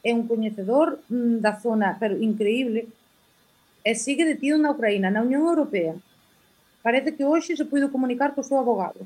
é 0.00 0.10
un 0.16 0.24
coñecedor 0.24 1.04
mm, 1.12 1.44
da 1.44 1.60
zona, 1.60 2.00
pero 2.00 2.16
increíble, 2.16 2.88
e 3.84 3.92
sigue 3.92 4.24
detido 4.24 4.56
na 4.56 4.72
Ucraína, 4.72 5.12
na 5.12 5.20
Unión 5.20 5.44
Europea. 5.44 5.92
Parece 6.80 7.12
que 7.12 7.28
hoxe 7.28 7.60
se 7.60 7.68
puido 7.68 7.92
comunicar 7.92 8.32
co 8.32 8.40
seu 8.40 8.56
abogado. 8.56 9.04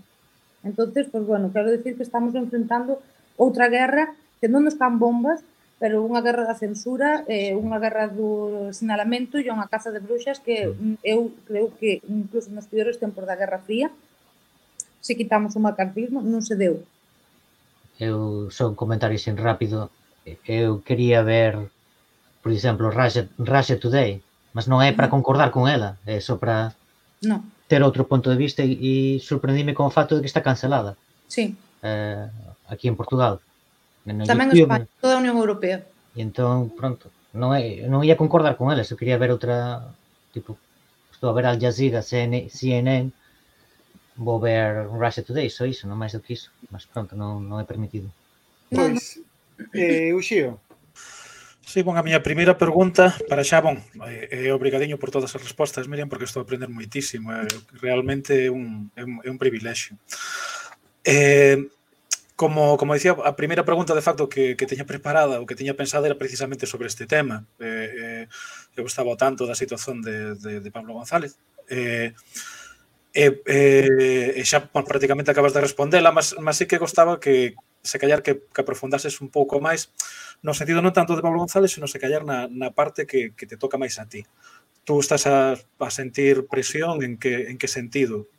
Entonces, 0.62 1.10
pois, 1.10 1.22
pues, 1.22 1.24
bueno, 1.26 1.50
quero 1.50 1.74
decir 1.74 1.98
que 1.98 2.06
estamos 2.06 2.34
enfrentando 2.38 3.02
outra 3.34 3.66
guerra 3.66 4.14
que 4.40 4.48
non 4.48 4.62
nos 4.64 4.78
can 4.78 5.02
bombas, 5.02 5.42
pero 5.78 6.02
unha 6.02 6.18
guerra 6.18 6.42
da 6.42 6.58
censura, 6.58 7.22
eh, 7.30 7.54
unha 7.54 7.78
guerra 7.78 8.10
do 8.10 8.70
sinalamento 8.74 9.38
e 9.38 9.46
unha 9.46 9.70
caza 9.70 9.94
de 9.94 10.02
bruxas 10.02 10.42
que 10.42 10.66
mm. 10.66 10.74
Mm, 10.74 10.96
eu 11.06 11.30
creo 11.46 11.70
que 11.78 12.02
incluso 12.10 12.50
nos 12.50 12.66
piores 12.66 12.98
tempos 12.98 13.22
da 13.22 13.38
Guerra 13.38 13.62
Fría 13.62 13.90
se 14.98 15.14
quitamos 15.14 15.54
o 15.54 15.62
macartismo 15.62 16.18
non 16.18 16.42
se 16.42 16.58
deu. 16.58 16.82
Eu 18.02 18.50
son 18.50 18.74
comentarios 18.74 19.22
en 19.30 19.38
rápido. 19.38 19.94
Eu 20.44 20.82
quería 20.82 21.22
ver, 21.22 21.70
por 22.42 22.50
exemplo, 22.50 22.90
Russia, 22.90 23.30
Russia 23.38 23.78
Today, 23.78 24.18
mas 24.50 24.66
non 24.66 24.82
é 24.82 24.90
para 24.90 25.06
concordar 25.06 25.54
con 25.54 25.70
ela, 25.70 25.94
é 26.02 26.18
só 26.18 26.34
para 26.34 26.74
no. 27.22 27.38
ter 27.70 27.86
outro 27.86 28.02
punto 28.10 28.34
de 28.34 28.38
vista 28.38 28.66
e, 28.66 28.74
e 28.74 28.92
sorprendime 29.22 29.78
con 29.78 29.86
o 29.86 29.94
fato 29.94 30.18
de 30.18 30.26
que 30.26 30.30
está 30.30 30.42
cancelada. 30.42 30.98
Sí. 31.30 31.54
Eh, 31.86 32.26
aquí 32.66 32.90
en 32.90 32.98
Portugal 32.98 33.38
Tamén 34.28 34.48
YouTube, 34.54 34.68
España, 34.68 34.86
toda 35.00 35.14
a 35.16 35.22
Unión 35.22 35.36
Europea. 35.36 35.84
E 36.16 36.20
entón, 36.24 36.72
pronto, 36.72 37.12
non, 37.36 37.52
é, 37.52 37.84
non 37.86 38.02
ia 38.02 38.16
concordar 38.16 38.56
con 38.56 38.72
eles, 38.72 38.88
eu 38.88 38.98
quería 38.98 39.20
ver 39.20 39.30
outra, 39.30 39.84
tipo, 40.32 40.56
estou 41.12 41.28
a 41.30 41.36
ver 41.36 41.46
Al 41.46 41.60
Jazeera, 41.60 42.00
CNN, 42.00 42.48
CNN 42.48 43.12
vou 44.18 44.40
ver 44.42 44.88
Russia 44.90 45.22
Today, 45.22 45.46
só 45.52 45.68
iso, 45.68 45.86
non 45.86 46.00
máis 46.00 46.16
do 46.16 46.24
que 46.24 46.34
iso, 46.34 46.50
mas 46.72 46.88
pronto, 46.88 47.14
non, 47.14 47.44
non 47.44 47.60
é 47.60 47.66
permitido. 47.68 48.10
Pois, 48.72 49.20
eh, 49.74 50.10
Uxío, 50.16 50.58
Sí, 51.68 51.82
bon, 51.84 52.00
a 52.00 52.02
miña 52.02 52.24
primeira 52.24 52.56
pergunta 52.56 53.12
para 53.28 53.44
xa, 53.44 53.60
bon, 53.60 53.76
é 54.08 54.48
é 54.48 54.56
obrigadiño 54.56 54.96
por 54.96 55.12
todas 55.12 55.36
as 55.36 55.42
respostas, 55.44 55.84
Miriam, 55.84 56.08
porque 56.08 56.24
estou 56.24 56.40
a 56.40 56.44
aprender 56.48 56.72
moitísimo, 56.72 57.28
é, 57.28 57.44
realmente 57.76 58.32
é 58.32 58.48
un, 58.48 58.88
é 58.96 59.04
un, 59.04 59.20
é 59.20 59.28
un 59.28 59.36
privilexio. 59.36 59.92
Eh, 61.04 61.60
Como, 62.38 62.78
como 62.78 62.94
dicía, 62.94 63.18
a 63.18 63.34
primeira 63.34 63.66
pregunta 63.66 63.98
de 63.98 64.06
facto 64.06 64.30
que, 64.30 64.54
que 64.54 64.70
teña 64.70 64.86
preparada 64.86 65.42
ou 65.42 65.46
que 65.48 65.58
teña 65.58 65.74
pensada 65.74 66.06
era 66.06 66.14
precisamente 66.22 66.70
sobre 66.70 66.86
este 66.86 67.10
tema. 67.10 67.42
Eh, 67.58 68.30
eh, 68.30 68.78
eu 68.78 68.86
estaba 68.86 69.10
ao 69.10 69.18
tanto 69.18 69.42
da 69.42 69.58
situación 69.58 69.98
de, 70.06 70.38
de, 70.38 70.52
de 70.62 70.70
Pablo 70.70 70.94
González. 70.94 71.34
Eh, 71.66 72.14
eh, 73.10 73.42
eh, 73.42 74.44
xa 74.46 74.70
bueno, 74.70 74.86
prácticamente 74.86 75.34
acabas 75.34 75.50
de 75.50 75.66
respondela, 75.66 76.14
mas, 76.14 76.38
mas 76.38 76.54
sí 76.54 76.70
que 76.70 76.78
gostaba 76.78 77.18
que, 77.18 77.58
se 77.82 77.98
callar 77.98 78.22
que, 78.22 78.46
que 78.54 78.62
aprofundases 78.62 79.18
un 79.18 79.34
pouco 79.34 79.58
máis 79.58 79.90
no 80.46 80.54
sentido 80.54 80.78
non 80.78 80.94
tanto 80.94 81.18
de 81.18 81.24
Pablo 81.26 81.42
González, 81.42 81.74
sino 81.74 81.90
se 81.90 81.98
callar 81.98 82.22
na, 82.22 82.46
na 82.46 82.70
parte 82.70 83.02
que, 83.10 83.34
que 83.34 83.50
te 83.50 83.58
toca 83.58 83.82
máis 83.82 83.98
a 83.98 84.06
ti. 84.06 84.22
Tú 84.86 85.02
estás 85.02 85.26
a, 85.26 85.58
a 85.58 85.90
sentir 85.90 86.46
presión 86.46 87.02
en 87.02 87.18
que, 87.18 87.50
en 87.50 87.58
que 87.58 87.66
sentido? 87.66 88.30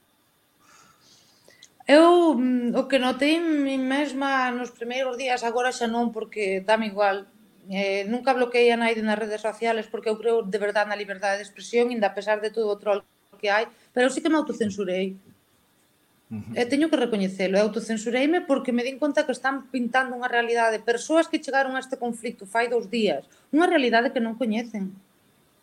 Eu 1.89 2.37
mm, 2.37 2.77
o 2.77 2.85
que 2.85 3.01
notei 3.01 3.41
mi 3.41 3.81
mesma 3.81 4.53
nos 4.53 4.69
primeiros 4.69 5.17
días, 5.17 5.41
agora 5.41 5.73
xa 5.73 5.89
non 5.89 6.13
porque 6.13 6.61
dame 6.61 6.85
igual, 6.93 7.25
eh, 7.65 8.05
nunca 8.05 8.37
bloqueei 8.37 8.69
a 8.69 8.77
naide 8.77 9.01
nas 9.01 9.17
redes 9.17 9.41
sociales 9.41 9.89
porque 9.89 10.13
eu 10.13 10.21
creo 10.21 10.45
de 10.45 10.59
verdade 10.61 10.85
na 10.85 11.01
liberdade 11.01 11.41
de 11.41 11.47
expresión, 11.49 11.89
ainda 11.89 12.13
a 12.13 12.17
pesar 12.17 12.45
de 12.45 12.53
todo 12.53 12.69
o 12.69 12.77
troll 12.77 13.01
que 13.41 13.49
hai, 13.49 13.65
pero 13.89 14.05
eu 14.05 14.13
sí 14.13 14.21
que 14.21 14.29
me 14.29 14.37
autocensurei. 14.37 15.17
Uh 16.29 16.37
-huh. 16.37 16.61
E 16.61 16.69
teño 16.69 16.93
que 16.93 17.01
recoñecelo, 17.01 17.57
eu 17.57 17.65
autocensureime 17.65 18.45
porque 18.45 18.69
me 18.69 18.85
din 18.85 19.01
conta 19.01 19.25
que 19.25 19.33
están 19.33 19.65
pintando 19.73 20.13
unha 20.13 20.29
realidade 20.29 20.77
de 20.77 20.85
persoas 20.85 21.25
que 21.25 21.41
chegaron 21.41 21.73
a 21.73 21.81
este 21.81 21.97
conflicto 21.97 22.45
fai 22.45 22.69
dous 22.69 22.85
días, 22.85 23.25
unha 23.49 23.65
realidade 23.65 24.13
que 24.13 24.21
non 24.21 24.37
coñecen 24.37 24.93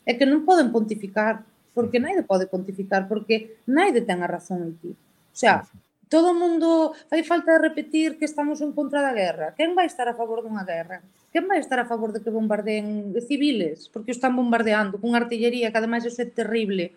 e 0.02 0.18
que 0.18 0.26
non 0.26 0.42
poden 0.42 0.74
pontificar, 0.74 1.46
porque 1.70 2.02
naide 2.02 2.26
pode 2.26 2.50
pontificar, 2.50 3.06
porque 3.06 3.62
naide 3.70 4.02
ten 4.02 4.26
a 4.26 4.28
razón 4.34 4.66
en 4.66 4.74
ti. 4.82 4.90
O 4.90 5.38
sea, 5.38 5.62
todo 6.08 6.30
o 6.30 6.38
mundo 6.38 6.94
fai 7.10 7.26
falta 7.26 7.58
repetir 7.58 8.18
que 8.18 8.26
estamos 8.26 8.62
en 8.62 8.70
contra 8.70 9.02
da 9.02 9.12
guerra. 9.12 9.54
Quen 9.58 9.74
vai 9.74 9.90
estar 9.90 10.06
a 10.06 10.14
favor 10.14 10.42
dunha 10.42 10.62
guerra? 10.62 11.02
Quen 11.34 11.50
vai 11.50 11.58
estar 11.58 11.82
a 11.82 11.88
favor 11.90 12.14
de 12.14 12.22
que 12.22 12.30
bombardeen 12.30 13.10
civiles? 13.26 13.90
Porque 13.90 14.14
os 14.14 14.18
están 14.18 14.38
bombardeando 14.38 15.02
con 15.02 15.18
artillería, 15.18 15.74
que 15.74 15.78
ademais 15.78 16.06
é 16.06 16.26
terrible. 16.30 16.94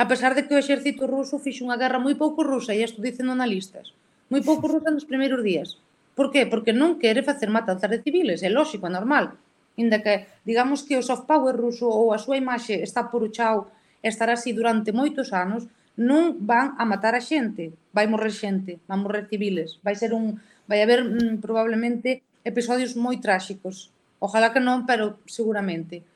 A 0.00 0.08
pesar 0.08 0.32
de 0.32 0.48
que 0.48 0.56
o 0.56 0.62
exército 0.62 1.04
ruso 1.04 1.36
fixe 1.36 1.60
unha 1.60 1.76
guerra 1.76 2.00
moi 2.00 2.16
pouco 2.16 2.40
rusa, 2.40 2.72
e 2.72 2.80
isto 2.80 3.04
dicen 3.04 3.28
analistas, 3.28 3.92
moi 4.32 4.40
pouco 4.40 4.64
rusa 4.64 4.88
nos 4.88 5.04
primeiros 5.04 5.44
días. 5.44 5.76
Por 6.16 6.32
qué? 6.32 6.48
Porque 6.48 6.72
non 6.72 6.96
quere 6.96 7.20
facer 7.20 7.52
matanzas 7.52 7.92
de 7.92 8.00
civiles, 8.00 8.40
é 8.40 8.48
lógico, 8.48 8.88
é 8.88 8.92
normal. 8.92 9.36
Inda 9.76 10.00
que, 10.00 10.24
digamos 10.48 10.88
que 10.88 10.96
o 10.96 11.04
soft 11.04 11.28
power 11.28 11.52
ruso 11.52 11.88
ou 11.88 12.16
a 12.16 12.18
súa 12.18 12.40
imaxe 12.40 12.80
está 12.80 13.12
por 13.12 13.20
o 13.20 13.28
chao, 13.28 13.68
estará 14.00 14.32
así 14.32 14.56
durante 14.56 14.96
moitos 14.96 15.32
anos, 15.36 15.68
non 15.96 16.38
van 16.44 16.76
a 16.78 16.84
matar 16.84 17.14
a 17.14 17.22
xente, 17.22 17.72
vai 17.90 18.06
morrer 18.06 18.32
xente, 18.32 18.78
van 18.86 19.02
morrer 19.02 19.26
civiles, 19.26 19.78
vai 19.82 19.94
ser 19.96 20.14
un 20.14 20.38
vai 20.70 20.82
haber 20.82 21.02
mm, 21.02 21.42
probablemente 21.42 22.22
episodios 22.44 22.94
moi 22.94 23.18
tráxicos. 23.18 23.90
Ojalá 24.22 24.52
que 24.54 24.62
non, 24.62 24.86
pero 24.86 25.18
seguramente. 25.26 26.06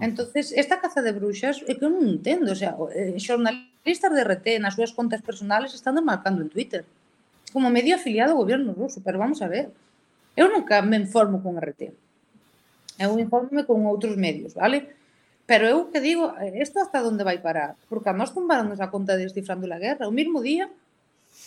Entonces, 0.00 0.52
esta 0.52 0.82
caza 0.82 1.00
de 1.02 1.14
bruxas 1.14 1.62
é 1.70 1.72
que 1.78 1.86
eu 1.86 1.90
non 1.90 2.04
entendo, 2.04 2.50
o 2.50 2.58
sea, 2.58 2.74
eh, 2.92 3.14
xornalistas 3.22 4.10
de 4.10 4.22
RT 4.26 4.58
nas 4.58 4.74
súas 4.74 4.90
contas 4.90 5.22
personales 5.22 5.70
están 5.72 5.94
desmarcando 5.94 6.42
en 6.42 6.50
Twitter 6.50 6.82
como 7.54 7.70
medio 7.70 7.94
afiliado 7.94 8.34
ao 8.34 8.42
goberno 8.42 8.74
ruso, 8.74 8.98
pero 9.06 9.22
vamos 9.22 9.38
a 9.38 9.46
ver. 9.46 9.70
Eu 10.34 10.50
nunca 10.50 10.82
me 10.82 10.98
informo 10.98 11.38
con 11.38 11.54
RT. 11.54 11.94
Eu 12.98 13.14
informo 13.22 13.62
con 13.62 13.86
outros 13.86 14.18
medios, 14.18 14.58
vale? 14.58 14.90
Pero 15.44 15.68
eu 15.68 15.92
que 15.92 16.00
digo, 16.00 16.32
eh, 16.40 16.56
isto 16.64 16.80
hasta 16.80 17.04
onde 17.04 17.20
vai 17.20 17.36
parar? 17.36 17.76
Porque 17.88 18.08
a 18.08 18.16
nós 18.16 18.32
tumbaron 18.32 18.72
a 18.72 18.88
conta 18.88 19.12
de 19.16 19.28
Descifrando 19.28 19.68
la 19.68 19.78
Guerra. 19.78 20.08
O 20.08 20.12
mismo 20.12 20.40
día, 20.40 20.72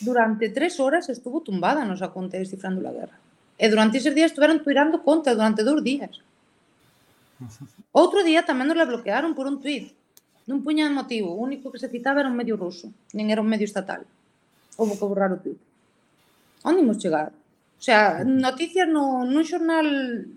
durante 0.05 0.49
tres 0.53 0.77
horas, 0.79 1.09
estuvo 1.09 1.41
tumbada 1.41 1.81
a 1.81 1.89
nosa 1.89 2.13
conta 2.13 2.37
de 2.37 2.45
Descifrando 2.45 2.81
la 2.81 2.93
Guerra. 2.93 3.17
E 3.57 3.65
durante 3.73 3.97
eses 3.97 4.13
días 4.13 4.29
estuveron 4.29 4.61
tirando 4.61 5.01
conta 5.01 5.33
durante 5.33 5.65
dous 5.65 5.81
días. 5.81 6.21
Outro 8.01 8.21
día 8.21 8.45
tamén 8.45 8.69
nos 8.69 8.77
la 8.77 8.85
bloquearon 8.85 9.33
por 9.33 9.49
un 9.49 9.57
tweet. 9.57 9.89
Non 10.45 10.61
puñan 10.61 10.93
motivo. 10.93 11.33
O 11.33 11.41
único 11.41 11.73
que 11.73 11.81
se 11.81 11.89
citaba 11.89 12.21
era 12.21 12.29
un 12.29 12.37
medio 12.37 12.53
ruso. 12.53 12.93
Nen 13.17 13.33
era 13.33 13.41
un 13.41 13.49
medio 13.49 13.65
estatal. 13.65 14.05
Houve 14.77 14.93
que 14.93 15.09
borrar 15.09 15.33
o 15.33 15.41
tweet. 15.41 15.57
Onde 16.61 16.85
imos 16.85 17.01
chegar? 17.01 17.33
O 17.33 17.81
sea, 17.81 18.21
noticias 18.21 18.85
no, 18.85 19.25
nun 19.25 19.45
xornal 19.45 19.85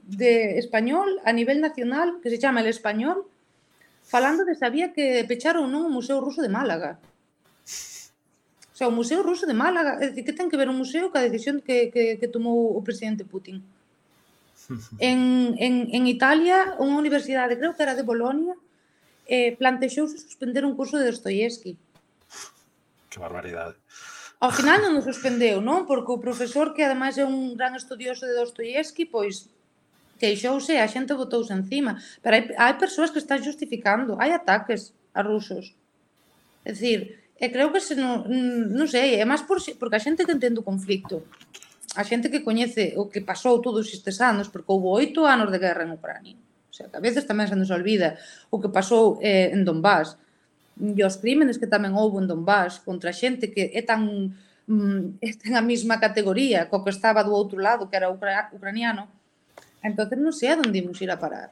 de 0.05 0.61
español 0.61 1.21
a 1.25 1.33
nivel 1.33 1.61
nacional 1.61 2.21
que 2.25 2.29
se 2.33 2.41
chama 2.41 2.61
El 2.65 2.69
Español 2.69 3.29
falando 4.11 4.45
de 4.45 4.59
sabía 4.59 4.93
que 4.93 5.23
pecharon 5.31 5.71
non 5.71 5.87
o 5.87 5.95
Museo 5.95 6.19
Ruso 6.19 6.43
de 6.43 6.51
Málaga. 6.51 6.99
O 8.75 8.75
sea, 8.75 8.91
o 8.91 8.97
Museo 8.97 9.23
Ruso 9.23 9.47
de 9.47 9.55
Málaga, 9.55 10.03
é 10.03 10.11
dicir, 10.11 10.27
que 10.27 10.35
ten 10.35 10.51
que 10.51 10.59
ver 10.59 10.67
un 10.67 10.83
museo 10.83 11.15
ca 11.15 11.23
decisión 11.23 11.63
que, 11.63 11.95
que, 11.95 12.19
que 12.19 12.29
tomou 12.35 12.75
o 12.75 12.83
presidente 12.83 13.23
Putin. 13.23 13.63
En, 15.03 15.55
en, 15.59 15.91
en 15.91 16.03
Italia, 16.07 16.79
unha 16.79 16.95
universidade, 16.95 17.59
creo 17.59 17.75
que 17.75 17.83
era 17.83 17.99
de 17.99 18.07
Bolonia, 18.07 18.55
eh, 19.27 19.55
plantexouse 19.59 20.15
suspender 20.15 20.63
un 20.63 20.79
curso 20.79 20.95
de 20.99 21.11
Dostoyevsky. 21.11 21.75
Que 23.11 23.19
barbaridade. 23.19 23.75
Ao 24.39 24.55
final 24.55 24.79
non 24.79 24.95
o 24.99 25.03
suspendeu, 25.03 25.59
non? 25.59 25.91
Porque 25.91 26.15
o 26.15 26.23
profesor, 26.23 26.71
que 26.71 26.87
ademais 26.87 27.19
é 27.19 27.27
un 27.27 27.59
gran 27.59 27.75
estudioso 27.75 28.31
de 28.31 28.39
Dostoyevsky, 28.39 29.11
pois 29.11 29.51
queixouse 30.21 30.77
e 30.77 30.81
a 30.85 30.87
xente 30.87 31.17
votouse 31.17 31.51
encima. 31.57 31.97
Pero 32.21 32.33
hai, 32.37 32.45
hai 32.61 32.75
persoas 32.77 33.09
que 33.09 33.19
están 33.19 33.41
justificando, 33.41 34.21
hai 34.21 34.31
ataques 34.37 34.93
a 35.17 35.25
rusos. 35.25 35.73
É 36.63 36.77
dicir, 36.77 37.17
e 37.41 37.49
eh, 37.49 37.51
creo 37.51 37.73
que 37.73 37.81
se 37.81 37.97
non, 37.97 38.29
mm, 38.29 38.77
non 38.77 38.85
sei, 38.85 39.17
eh, 39.17 39.25
é 39.25 39.27
máis 39.27 39.41
por, 39.49 39.59
porque 39.81 39.97
a 39.97 40.05
xente 40.05 40.29
que 40.29 40.37
entende 40.37 40.61
o 40.61 40.69
conflicto, 40.69 41.25
a 41.97 42.05
xente 42.05 42.29
que 42.29 42.45
coñece 42.45 42.93
o 43.01 43.09
que 43.09 43.25
pasou 43.25 43.65
todos 43.65 43.89
estes 43.89 44.21
anos, 44.21 44.53
porque 44.53 44.69
houve 44.69 44.93
oito 44.93 45.25
anos 45.25 45.49
de 45.49 45.59
guerra 45.59 45.89
en 45.89 45.97
Ucrania. 45.97 46.37
O 46.69 46.75
sea, 46.77 46.93
que 46.93 47.01
a 47.01 47.03
veces 47.03 47.25
tamén 47.25 47.49
se 47.49 47.57
nos 47.57 47.73
olvida 47.73 48.21
o 48.53 48.61
que 48.61 48.69
pasou 48.69 49.17
eh, 49.25 49.51
en 49.57 49.65
Donbass 49.65 50.21
e 50.81 51.03
os 51.05 51.17
crímenes 51.21 51.61
que 51.61 51.69
tamén 51.69 51.97
houve 51.97 52.21
en 52.21 52.29
Donbass 52.29 52.81
contra 52.81 53.13
xente 53.13 53.53
que 53.53 53.73
é 53.73 53.83
tan 53.85 54.33
mm, 54.69 55.21
é 55.25 55.57
a 55.57 55.65
mesma 55.65 55.97
categoría 55.97 56.69
co 56.69 56.85
que 56.85 56.93
estaba 56.93 57.25
do 57.25 57.33
outro 57.33 57.57
lado, 57.57 57.89
que 57.89 57.97
era 57.97 58.13
ucra 58.13 58.53
ucraniano, 58.53 59.09
Entonces 59.83 60.17
non 60.21 60.33
sei 60.37 60.53
a 60.53 60.61
onde 60.61 60.81
imos 60.81 61.01
ir 61.01 61.11
a 61.11 61.19
parar. 61.21 61.51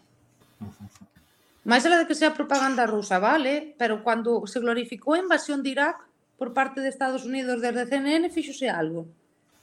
Mais 1.64 1.84
a 1.84 1.92
de 1.92 2.08
que 2.08 2.16
sea 2.16 2.36
propaganda 2.36 2.88
rusa, 2.88 3.20
vale? 3.20 3.74
Pero 3.76 4.04
cando 4.04 4.44
se 4.48 4.60
glorificou 4.60 5.14
a 5.16 5.22
invasión 5.22 5.60
de 5.60 5.72
Irak 5.76 6.00
por 6.36 6.52
parte 6.52 6.80
de 6.80 6.88
Estados 6.88 7.24
Unidos 7.24 7.60
desde 7.60 7.88
CNN, 7.88 8.28
fixose 8.30 8.68
algo? 8.68 9.08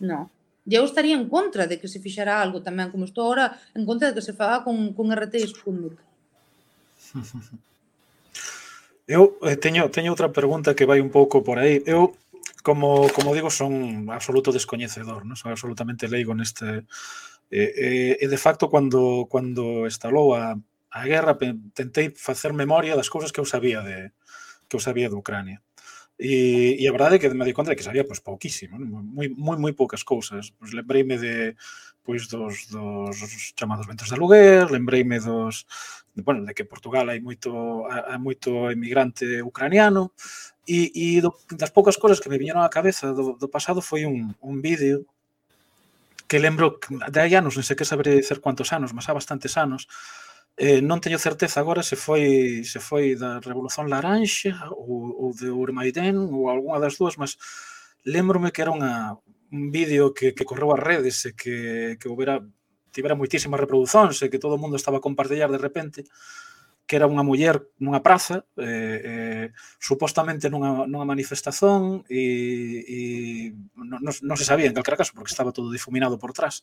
Non. 0.01 0.29
E 0.65 0.73
eu 0.73 0.85
estaría 0.85 1.13
en 1.13 1.29
contra 1.29 1.69
de 1.69 1.77
que 1.77 1.87
se 1.87 2.01
fixara 2.01 2.41
algo 2.41 2.61
tamén, 2.65 2.89
como 2.89 3.05
estou 3.05 3.29
agora 3.29 3.53
en 3.77 3.85
contra 3.85 4.09
de 4.09 4.17
que 4.17 4.25
se 4.25 4.33
faga 4.33 4.65
con, 4.65 4.97
con 4.97 5.13
RT 5.13 5.33
e 5.37 5.47
Sputnik. 5.49 5.97
Eu 9.05 9.37
eh, 9.45 9.53
teño, 9.53 9.85
teño 9.93 10.09
outra 10.17 10.33
pregunta 10.33 10.73
que 10.73 10.89
vai 10.89 10.97
un 10.97 11.13
pouco 11.13 11.45
por 11.45 11.61
aí. 11.61 11.85
Eu 11.85 12.17
como, 12.65 13.07
como 13.13 13.35
digo, 13.35 13.51
son 13.51 14.09
absoluto 14.09 14.51
descoñecedor, 14.51 15.23
¿no? 15.23 15.35
son 15.35 15.51
absolutamente 15.51 16.09
leigo 16.09 16.33
neste... 16.33 16.89
E, 17.53 18.17
e, 18.17 18.25
de 18.25 18.39
facto, 18.41 18.73
cando, 18.73 19.29
cando 19.29 19.85
estalou 19.85 20.33
a, 20.33 20.57
a 20.89 21.01
guerra, 21.05 21.37
tentei 21.77 22.09
facer 22.17 22.57
memoria 22.57 22.97
das 22.97 23.05
cousas 23.05 23.29
que 23.29 23.37
eu 23.37 23.45
sabía 23.45 23.85
de 23.85 24.17
que 24.65 24.73
eu 24.73 24.81
sabía 24.81 25.13
de 25.13 25.19
Ucrania. 25.21 25.61
E, 26.17 26.73
e 26.81 26.83
a 26.89 26.95
verdade 26.95 27.15
é 27.15 27.21
que 27.21 27.29
me 27.29 27.45
dei 27.45 27.53
conta 27.53 27.69
de 27.69 27.77
que 27.77 27.85
sabía 27.85 28.01
pois, 28.01 28.17
pouquísimo, 28.17 28.81
moi, 28.81 29.29
moi, 29.29 29.61
moi 29.61 29.73
poucas 29.77 30.01
cousas. 30.01 30.49
Pois, 30.57 30.73
lembrei-me 30.73 31.21
de, 31.21 31.53
pois 32.01 32.25
dos, 32.25 32.65
dos 32.73 33.17
chamados 33.53 33.85
ventos 33.85 34.09
de 34.09 34.17
aluguer, 34.17 34.73
lembrei-me 34.73 35.21
dos 35.21 35.69
de, 36.17 36.25
bueno, 36.25 36.41
de 36.41 36.57
que 36.57 36.65
Portugal 36.65 37.13
hai 37.13 37.21
moito 37.21 37.85
hai 37.85 38.17
moito 38.17 38.73
emigrante 38.73 39.45
ucraniano, 39.45 40.17
E, 40.65 40.89
e 40.93 41.21
do, 41.21 41.29
das 41.53 41.69
poucas 41.69 41.97
cousas 41.97 42.17
que 42.17 42.29
me 42.29 42.41
viñeron 42.41 42.65
á 42.65 42.69
cabeza 42.73 43.13
do, 43.13 43.37
do 43.37 43.47
pasado 43.47 43.85
foi 43.85 44.09
un, 44.09 44.33
un 44.41 44.65
vídeo 44.65 45.05
que 46.27 46.41
lembro 46.41 46.81
de 46.89 47.19
hai 47.21 47.37
anos, 47.37 47.53
non 47.53 47.61
sei 47.61 47.77
que 47.77 47.85
sabré 47.85 48.17
dizer 48.17 48.41
cuantos 48.41 48.73
anos, 48.73 48.89
mas 48.97 49.05
há 49.05 49.13
bastantes 49.13 49.53
anos, 49.61 49.85
eh, 50.57 50.81
non 50.81 51.03
teño 51.03 51.21
certeza 51.21 51.61
agora 51.61 51.85
se 51.85 51.93
foi 51.93 52.65
se 52.65 52.79
foi 52.81 53.13
da 53.13 53.37
Revolución 53.43 53.91
Laranxa 53.91 54.71
ou, 54.73 55.13
ou 55.21 55.29
de 55.37 55.53
Urmaidén 55.53 56.17
ou 56.17 56.49
algunha 56.49 56.81
das 56.81 56.97
dúas, 56.97 57.19
mas 57.21 57.37
lembrome 58.01 58.49
que 58.49 58.65
era 58.65 58.73
unha, 58.73 59.13
un 59.51 59.69
vídeo 59.69 60.13
que, 60.17 60.33
que 60.33 60.47
correu 60.47 60.73
as 60.73 60.81
redes 60.81 61.21
e 61.29 61.31
que, 61.37 61.97
que 61.99 62.07
houbera 62.09 62.41
tivera 62.95 63.19
moitísimas 63.19 63.59
reproduccións 63.59 64.15
e 64.23 64.31
que 64.31 64.39
todo 64.39 64.55
o 64.55 64.61
mundo 64.61 64.79
estaba 64.79 64.97
a 64.97 65.05
compartillar 65.05 65.51
de 65.51 65.59
repente 65.59 66.07
que 66.85 66.95
era 66.95 67.09
unha 67.09 67.25
muller 67.25 67.73
nunha 67.81 68.05
praza, 68.05 68.45
eh, 68.61 69.01
eh, 69.03 69.47
supostamente 69.81 70.53
nunha, 70.53 70.85
nunha 70.85 71.05
manifestación 71.05 72.05
e, 72.05 72.21
e 72.85 72.99
non, 73.73 74.01
non 74.05 74.37
se 74.37 74.45
sabía 74.45 74.69
en 74.69 74.77
calquera 74.77 75.01
caso 75.01 75.17
porque 75.17 75.33
estaba 75.33 75.53
todo 75.53 75.73
difuminado 75.73 76.21
por 76.21 76.31
trás. 76.33 76.61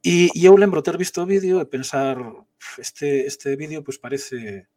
E, 0.00 0.32
e 0.32 0.40
eu 0.48 0.56
lembro 0.56 0.84
ter 0.84 0.96
visto 0.96 1.20
o 1.20 1.28
vídeo 1.28 1.60
e 1.60 1.68
pensar 1.68 2.16
este, 2.80 3.28
este 3.28 3.52
vídeo 3.60 3.84
pois 3.84 4.00
parece 4.00 4.68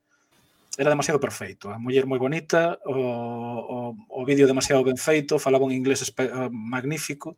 era 0.80 0.92
demasiado 0.92 1.20
perfeito, 1.20 1.68
a 1.72 1.80
muller 1.80 2.08
moi 2.08 2.20
bonita, 2.20 2.80
o, 2.88 2.96
o, 2.96 3.78
o 3.96 4.22
vídeo 4.24 4.48
demasiado 4.48 4.84
ben 4.84 4.96
feito, 4.96 5.36
falaba 5.36 5.68
un 5.68 5.76
inglés 5.76 6.08
eh, 6.08 6.48
magnífico, 6.52 7.36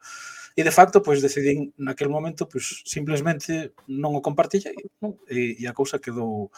e 0.54 0.62
de 0.62 0.70
facto, 0.70 1.02
pois 1.02 1.26
decidín 1.26 1.74
naquel 1.80 2.12
momento, 2.12 2.46
pois 2.46 2.84
simplemente 2.86 3.74
non 3.88 4.14
o 4.14 4.22
compartillei, 4.22 4.78
non? 5.02 5.18
E, 5.26 5.58
e 5.58 5.64
a 5.66 5.74
cousa 5.74 5.98
quedou 5.98 6.54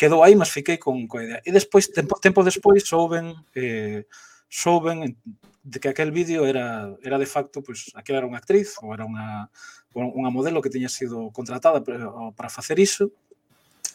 quedou 0.00 0.24
aí, 0.24 0.32
mas 0.32 0.48
fiquei 0.48 0.80
con 0.80 1.04
coa 1.04 1.20
idea. 1.20 1.44
E 1.44 1.52
despois, 1.52 1.92
tempo, 1.92 2.16
tempo 2.16 2.40
despois, 2.40 2.88
souben 2.88 3.36
eh, 3.52 4.08
souben 4.48 5.12
de 5.60 5.76
que 5.76 5.92
aquel 5.92 6.08
vídeo 6.08 6.48
era 6.48 6.96
era 7.04 7.20
de 7.20 7.28
facto, 7.28 7.60
pois, 7.60 7.84
pues, 7.84 7.92
aquela 7.92 8.24
era 8.24 8.30
unha 8.30 8.40
actriz 8.40 8.80
ou 8.80 8.96
era 8.96 9.04
unha 9.04 9.52
unha 9.92 10.32
modelo 10.32 10.64
que 10.64 10.72
tiña 10.72 10.88
sido 10.88 11.28
contratada 11.36 11.84
para 11.84 12.08
para 12.32 12.48
facer 12.48 12.80
iso. 12.80 13.12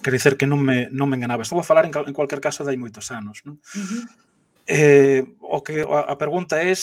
Quer 0.05 0.13
dizer 0.13 0.37
que 0.37 0.45
non 0.45 0.61
me 0.61 0.93
non 0.93 1.09
me 1.09 1.17
enganaba. 1.17 1.41
Estou 1.41 1.57
a 1.57 1.65
falar 1.65 1.89
en, 1.89 1.93
en 1.97 2.13
cualquier 2.13 2.37
caso 2.37 2.61
dai 2.61 2.77
moitos 2.77 3.09
anos, 3.09 3.41
non? 3.41 3.57
Uh 3.57 3.81
-huh. 3.81 4.03
Eh, 4.65 5.21
o 5.41 5.61
que 5.65 5.81
a 5.85 6.15
pregunta 6.21 6.61
é 6.61 6.73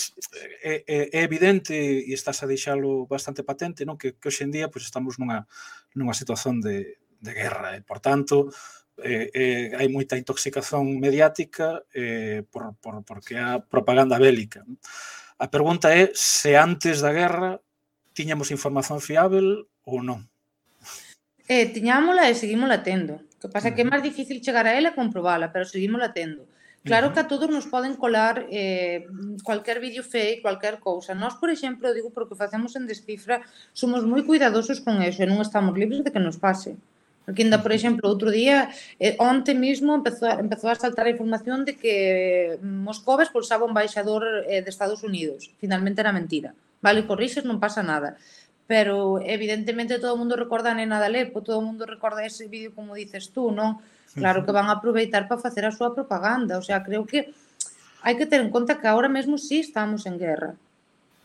é, 0.67 0.83
é 1.15 1.21
evidente 1.23 1.75
e 1.79 2.11
estás 2.11 2.43
a 2.43 2.51
deixalo 2.51 3.07
bastante 3.07 3.47
patente, 3.47 3.87
non? 3.87 3.95
Que 3.95 4.19
que 4.19 4.27
hoxe 4.27 4.43
en 4.43 4.51
día 4.51 4.67
pois 4.67 4.83
pues, 4.83 4.91
estamos 4.91 5.15
nunha 5.23 5.47
nunha 5.95 6.19
situación 6.19 6.59
de 6.59 6.99
de 7.23 7.33
guerra 7.39 7.79
e, 7.79 7.87
por 7.87 8.03
tanto, 8.03 8.51
eh, 9.01 9.31
eh, 9.33 9.67
hai 9.79 9.89
moita 9.89 10.21
intoxicación 10.21 11.01
mediática 11.01 11.81
eh, 11.97 12.45
por, 12.53 12.77
por, 12.79 13.01
porque 13.05 13.41
há 13.41 13.59
propaganda 13.63 14.21
bélica. 14.21 14.67
A 15.41 15.49
pregunta 15.49 15.91
é 15.91 16.13
se 16.13 16.55
antes 16.55 17.01
da 17.01 17.11
guerra 17.11 17.59
tiñamos 18.13 18.53
información 18.53 19.01
fiável 19.01 19.67
ou 19.89 20.05
non. 20.05 20.29
Eh, 21.49 21.73
tiñámola 21.73 22.29
e 22.29 22.37
seguímola 22.37 22.85
tendo. 22.85 23.25
O 23.37 23.39
que 23.41 23.49
pasa 23.51 23.71
é 23.71 23.75
que 23.75 23.83
é 23.83 23.89
máis 23.89 24.05
difícil 24.05 24.45
chegar 24.45 24.69
a 24.69 24.77
ela 24.77 24.93
e 24.93 24.99
comprobala, 24.99 25.51
pero 25.51 25.67
seguímola 25.67 26.13
tendo. 26.13 26.47
Claro 26.83 27.15
que 27.15 27.23
a 27.23 27.31
todos 27.31 27.47
nos 27.47 27.71
poden 27.71 27.95
colar 27.95 28.51
eh, 28.51 29.07
cualquier 29.47 29.79
vídeo 29.79 30.03
fake, 30.03 30.43
cualquier 30.43 30.83
cousa. 30.83 31.15
Nós, 31.15 31.39
por 31.39 31.47
exemplo, 31.47 31.95
digo 31.95 32.11
porque 32.11 32.35
facemos 32.35 32.75
en 32.75 32.91
Descifra, 32.91 33.47
somos 33.71 34.03
moi 34.03 34.27
cuidadosos 34.27 34.83
con 34.83 34.99
eso 34.99 35.23
e 35.23 35.31
non 35.31 35.39
estamos 35.39 35.79
libres 35.79 36.03
de 36.03 36.11
que 36.11 36.19
nos 36.19 36.43
pase. 36.43 36.75
Uh 36.75 36.92
Porque 37.25 37.43
ainda, 37.47 37.63
por 37.63 37.71
exemplo, 37.71 38.11
outro 38.11 38.35
día, 38.35 38.75
eh, 38.99 39.15
onte 39.23 39.55
mesmo 39.55 39.95
empezou, 39.95 40.27
a, 40.27 40.43
empezou 40.43 40.71
a 40.71 40.79
saltar 40.79 41.07
a 41.07 41.15
información 41.15 41.63
de 41.63 41.79
que 41.79 42.59
Moscova 42.63 43.23
expulsaba 43.23 43.69
un 43.69 43.75
baixador 43.75 44.47
eh, 44.51 44.63
de 44.63 44.71
Estados 44.71 45.07
Unidos. 45.07 45.51
Finalmente 45.63 46.03
era 46.03 46.11
mentira. 46.11 46.51
Vale, 46.83 47.07
corrixes, 47.07 47.47
non 47.47 47.63
pasa 47.63 47.87
nada. 47.87 48.19
Pero, 48.67 49.23
evidentemente, 49.23 50.03
todo 50.03 50.15
o 50.15 50.21
mundo 50.21 50.35
recorda 50.35 50.75
a 50.75 50.79
Nena 50.79 50.99
da 50.99 51.11
todo 51.31 51.59
o 51.59 51.67
mundo 51.67 51.87
recorda 51.87 52.27
ese 52.27 52.51
vídeo 52.51 52.75
como 52.75 52.99
dices 52.99 53.31
tú, 53.31 53.55
non? 53.55 53.79
Claro 54.15 54.45
que 54.45 54.53
van 54.53 54.69
a 54.69 54.83
aproveitar 54.83 55.31
para 55.31 55.41
facer 55.41 55.65
a 55.65 55.73
súa 55.73 55.95
propaganda. 55.95 56.59
O 56.59 56.65
sea, 56.65 56.83
creo 56.83 57.07
que 57.07 57.33
hai 58.03 58.19
que 58.19 58.27
ter 58.27 58.43
en 58.43 58.51
conta 58.51 58.83
que 58.83 58.91
agora 58.91 59.09
mesmo 59.09 59.39
sí 59.39 59.63
estamos 59.63 60.05
en 60.11 60.19
guerra. 60.19 60.59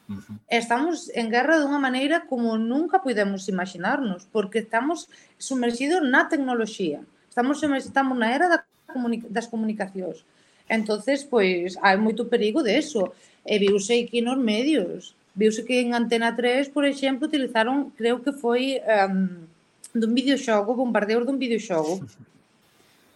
Uh 0.10 0.16
-huh. 0.16 0.40
Estamos 0.48 1.12
en 1.14 1.28
guerra 1.30 1.60
dunha 1.60 1.80
maneira 1.80 2.26
como 2.32 2.58
nunca 2.58 3.04
podemos 3.04 3.50
imaginarnos, 3.50 4.28
porque 4.32 4.60
estamos 4.64 5.10
sumergidos 5.38 6.02
na 6.04 6.32
tecnoloxía. 6.32 7.04
Estamos 7.28 7.60
estamos 7.64 8.16
na 8.18 8.32
era 8.32 8.48
da 8.48 8.60
comuni 8.88 9.22
das 9.30 9.48
comunicacións. 9.52 10.24
Entonces, 10.70 11.24
pois, 11.24 11.76
hai 11.84 11.96
moito 12.00 12.32
perigo 12.34 12.64
de 12.64 12.78
eso. 12.80 13.14
E 13.46 13.60
viuse 13.60 13.94
aquí 14.04 14.20
nos 14.22 14.40
medios. 14.40 15.16
Viuse 15.36 15.64
que 15.64 15.80
en 15.80 15.94
Antena 15.94 16.36
3, 16.36 16.70
por 16.76 16.84
exemplo, 16.84 17.28
utilizaron, 17.28 17.92
creo 17.96 18.20
que 18.24 18.34
foi 18.34 18.82
um, 18.84 19.48
dun 19.94 20.12
videoxogo, 20.18 20.76
bombardeos 20.76 21.26
dun 21.26 21.40
videoxogo. 21.40 22.04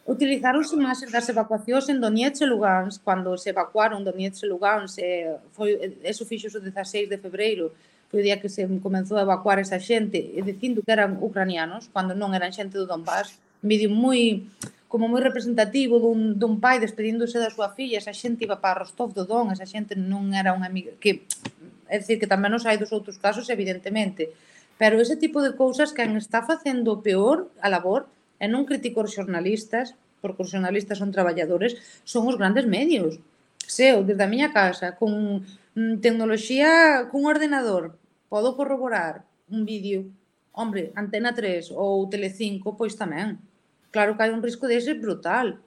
Utilizaronse 0.06 0.74
imaxes 0.76 1.12
das 1.14 1.30
evacuacións 1.30 1.86
en 1.90 2.02
Donetsk 2.02 2.42
e 2.42 2.50
Lugansk, 2.50 3.06
cando 3.06 3.38
se 3.38 3.54
evacuaron 3.54 4.02
Donetsk 4.02 4.44
e 4.44 4.48
Lugansk, 4.50 4.98
eh, 4.98 5.38
foi, 5.54 5.78
eso 6.02 6.26
fixo 6.26 6.50
o 6.50 6.62
16 6.62 7.06
de 7.06 7.22
febreiro, 7.22 7.70
foi 8.10 8.22
o 8.22 8.26
día 8.26 8.42
que 8.42 8.50
se 8.50 8.66
comenzou 8.82 9.22
a 9.22 9.22
evacuar 9.22 9.62
esa 9.62 9.78
xente, 9.78 10.18
e 10.18 10.42
dicindo 10.42 10.82
que 10.82 10.90
eran 10.90 11.22
ucranianos, 11.22 11.94
cando 11.94 12.18
non 12.18 12.34
eran 12.34 12.50
xente 12.50 12.82
do 12.82 12.90
Donbass, 12.90 13.38
un 13.62 13.68
vídeo 13.70 13.94
moi 13.94 14.42
como 14.92 15.08
moi 15.08 15.24
representativo 15.24 16.04
dun, 16.04 16.36
dun 16.36 16.60
pai 16.60 16.82
despedíndose 16.82 17.40
da 17.40 17.48
súa 17.48 17.72
filla, 17.72 18.02
esa 18.02 18.12
xente 18.12 18.44
iba 18.44 18.60
para 18.60 18.84
Rostov 18.84 19.16
do 19.16 19.24
Don, 19.24 19.48
esa 19.54 19.64
xente 19.64 19.96
non 19.96 20.36
era 20.36 20.52
unha 20.52 20.68
amiga, 20.68 20.92
que, 21.00 21.24
é 21.88 21.96
dicir, 22.02 22.20
que 22.20 22.28
tamén 22.28 22.52
nos 22.52 22.68
hai 22.68 22.76
dos 22.76 22.92
outros 22.92 23.16
casos, 23.16 23.48
evidentemente, 23.48 24.34
pero 24.76 25.00
ese 25.00 25.16
tipo 25.16 25.40
de 25.40 25.56
cousas 25.56 25.94
que 25.96 26.04
está 26.18 26.44
facendo 26.44 27.00
peor 27.00 27.48
a 27.64 27.72
labor, 27.72 28.10
E 28.42 28.50
non 28.50 28.66
critico 28.66 29.06
os 29.06 29.14
xornalistas, 29.14 29.94
porque 30.18 30.42
os 30.42 30.50
xornalistas 30.50 30.98
son 30.98 31.14
traballadores, 31.14 31.78
son 32.02 32.26
os 32.26 32.42
grandes 32.42 32.66
medios. 32.66 33.22
Seu, 33.62 34.02
desde 34.02 34.26
a 34.26 34.32
miña 34.34 34.50
casa, 34.50 34.98
con 34.98 35.46
mm, 35.78 36.02
tecnoloxía, 36.02 37.06
cun 37.14 37.30
ordenador, 37.30 37.94
podo 38.34 38.58
corroborar 38.58 39.22
un 39.54 39.62
vídeo, 39.70 40.10
hombre, 40.58 40.90
Antena 40.98 41.38
3 41.38 41.70
ou 41.78 42.10
Telecinco, 42.10 42.74
pois 42.74 42.98
tamén. 42.98 43.38
Claro 43.94 44.18
que 44.18 44.24
hai 44.26 44.32
un 44.34 44.42
risco 44.42 44.66
dese 44.66 44.98
brutal. 44.98 45.62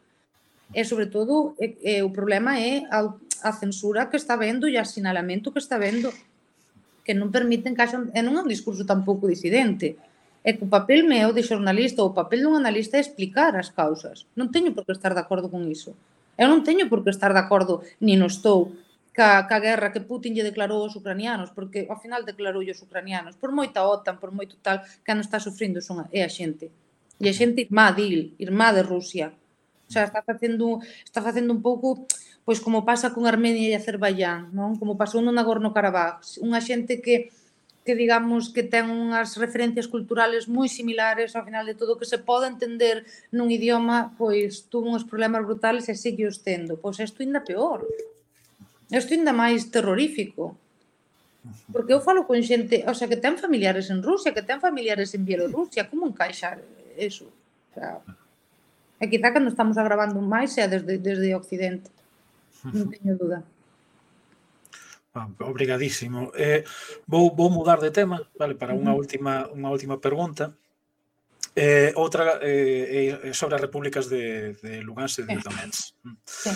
E, 0.75 0.83
sobre 0.83 1.07
todo, 1.07 1.55
e, 1.63 1.79
e, 1.79 2.03
o 2.03 2.11
problema 2.11 2.59
é 2.59 2.83
a, 2.91 3.15
a 3.47 3.53
censura 3.55 4.11
que 4.11 4.19
está 4.19 4.35
vendo 4.35 4.67
e 4.67 4.75
a 4.75 4.89
sinalamento 4.89 5.53
que 5.55 5.63
está 5.63 5.79
vendo 5.79 6.11
que 7.05 7.13
non 7.13 7.29
permiten 7.29 7.77
que 7.77 7.85
haxa, 7.85 8.01
e 8.01 8.21
non 8.25 8.35
é 8.35 8.41
un 8.41 8.49
discurso 8.49 8.89
tampouco 8.89 9.29
disidente, 9.29 10.01
é 10.45 10.53
que 10.53 10.63
o 10.63 10.69
papel 10.69 11.09
meu 11.09 11.33
de 11.33 11.41
xornalista 11.41 12.05
ou 12.05 12.13
o 12.13 12.17
papel 12.21 12.45
dun 12.45 12.61
analista 12.61 13.01
é 13.01 13.03
explicar 13.03 13.57
as 13.57 13.73
causas. 13.73 14.29
Non 14.37 14.53
teño 14.53 14.77
por 14.77 14.85
que 14.85 14.93
estar 14.93 15.17
de 15.17 15.25
acordo 15.25 15.49
con 15.49 15.65
iso. 15.65 15.97
Eu 16.37 16.53
non 16.53 16.61
teño 16.61 16.93
por 16.93 17.01
que 17.01 17.09
estar 17.09 17.33
de 17.33 17.41
acordo, 17.41 17.81
ni 18.05 18.15
non 18.21 18.29
estou, 18.29 18.77
ca, 19.17 19.49
ca 19.49 19.59
guerra 19.59 19.89
que 19.89 20.05
Putin 20.05 20.37
lle 20.37 20.45
declarou 20.45 20.85
aos 20.85 20.93
ucranianos, 21.01 21.49
porque 21.57 21.89
ao 21.89 21.97
final 21.97 22.29
declarou 22.29 22.61
os 22.61 22.81
ucranianos, 22.85 23.41
por 23.41 23.57
moita 23.57 23.89
OTAN, 23.89 24.21
por 24.21 24.37
moito 24.37 24.61
tal, 24.61 24.85
que 24.85 25.17
non 25.17 25.25
está 25.25 25.41
sufrindo 25.41 25.81
son 25.81 26.05
a, 26.05 26.07
é 26.13 26.21
a 26.21 26.29
xente. 26.29 26.69
E 27.17 27.25
a 27.31 27.35
xente 27.35 27.65
irmá 27.65 27.97
dil, 27.97 28.37
irmá 28.37 28.77
de 28.77 28.85
Rusia. 28.85 29.33
O 29.89 29.91
sea, 29.91 30.05
está 30.05 30.21
facendo, 30.21 30.85
está 31.09 31.25
facendo 31.25 31.57
un 31.57 31.65
pouco 31.65 32.05
pois 32.45 32.61
como 32.61 32.85
pasa 32.85 33.17
con 33.17 33.25
Armenia 33.25 33.73
e 33.73 33.79
Azerbaiyán, 33.81 34.53
non? 34.53 34.77
Como 34.77 35.01
pasou 35.01 35.25
no 35.25 35.33
Nagorno-Karabaj, 35.33 36.45
unha 36.45 36.61
xente 36.61 37.01
que 37.01 37.33
que 37.85 37.95
digamos 37.95 38.49
que 38.49 38.65
ten 38.65 38.89
unhas 38.89 39.37
referencias 39.37 39.85
culturales 39.85 40.49
moi 40.49 40.73
similares, 40.73 41.37
ao 41.37 41.45
final 41.45 41.69
de 41.69 41.77
todo 41.77 42.01
que 42.01 42.09
se 42.09 42.17
pode 42.17 42.49
entender 42.49 43.05
nun 43.29 43.53
idioma, 43.53 44.17
pois 44.17 44.65
tuvo 44.73 44.89
uns 44.89 45.05
problemas 45.05 45.45
brutales 45.45 45.85
e 45.93 45.95
sigue 45.95 46.25
os 46.25 46.41
tendo. 46.41 46.81
Pois 46.81 46.97
isto 46.97 47.21
ainda 47.21 47.45
peor. 47.45 47.85
Isto 48.89 49.13
ainda 49.13 49.37
máis 49.37 49.69
terrorífico. 49.69 50.57
Porque 51.69 51.93
eu 51.93 52.01
falo 52.01 52.25
con 52.25 52.41
xente, 52.41 52.89
o 52.89 52.97
sea, 52.97 53.05
que 53.05 53.21
ten 53.21 53.37
familiares 53.37 53.93
en 53.93 54.01
Rusia, 54.01 54.33
que 54.33 54.41
ten 54.41 54.65
familiares 54.65 55.13
en 55.13 55.29
Bielorrusia, 55.29 55.85
como 55.93 56.09
encaixar 56.09 56.65
eso? 56.97 57.29
O 57.29 57.73
sea, 57.77 58.01
e 58.97 59.05
quizá 59.13 59.29
cando 59.29 59.53
estamos 59.53 59.77
agravando 59.77 60.25
máis 60.25 60.57
sea 60.57 60.73
desde, 60.73 60.97
desde 60.97 61.37
Occidente. 61.37 61.93
Non 62.65 62.89
teño 62.89 63.13
dúda. 63.21 63.45
Ah, 65.15 65.29
obrigadísimo. 65.47 66.33
Eh, 66.35 66.65
vou, 67.07 67.35
vou 67.35 67.49
mudar 67.49 67.79
de 67.79 67.95
tema, 67.95 68.29
vale, 68.35 68.59
para 68.59 68.75
unha 68.75 68.91
última 68.99 69.47
unha 69.55 69.71
última 69.71 70.03
pregunta. 70.03 70.59
Eh, 71.55 71.95
outra 71.95 72.43
eh, 72.43 73.15
eh, 73.23 73.31
sobre 73.31 73.55
as 73.55 73.63
repúblicas 73.63 74.11
de, 74.11 74.59
de 74.59 74.83
Lugansk 74.83 75.23
e 75.23 75.31
de 75.31 75.39
Donetsk. 75.39 75.95
Sí. 76.27 76.51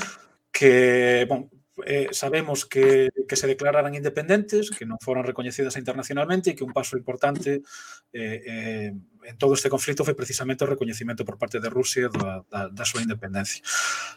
Que, 0.50 1.22
bon, 1.30 1.46
eh, 1.86 2.08
sabemos 2.10 2.66
que, 2.66 3.10
que 3.28 3.36
se 3.36 3.46
declararan 3.46 3.94
independentes, 3.94 4.74
que 4.74 4.82
non 4.82 4.98
foron 4.98 5.22
recoñecidas 5.22 5.78
internacionalmente 5.78 6.50
e 6.50 6.56
que 6.58 6.66
un 6.66 6.74
paso 6.74 6.98
importante 6.98 7.62
eh, 8.10 8.38
eh, 8.42 8.90
en 8.90 9.36
todo 9.38 9.54
este 9.54 9.70
conflito 9.70 10.02
foi 10.02 10.18
precisamente 10.18 10.66
o 10.66 10.70
recoñecimento 10.70 11.22
por 11.22 11.38
parte 11.38 11.62
de 11.62 11.70
Rusia 11.70 12.10
da, 12.10 12.42
da, 12.50 12.66
da 12.66 12.82
súa 12.82 13.06
independencia. 13.06 13.62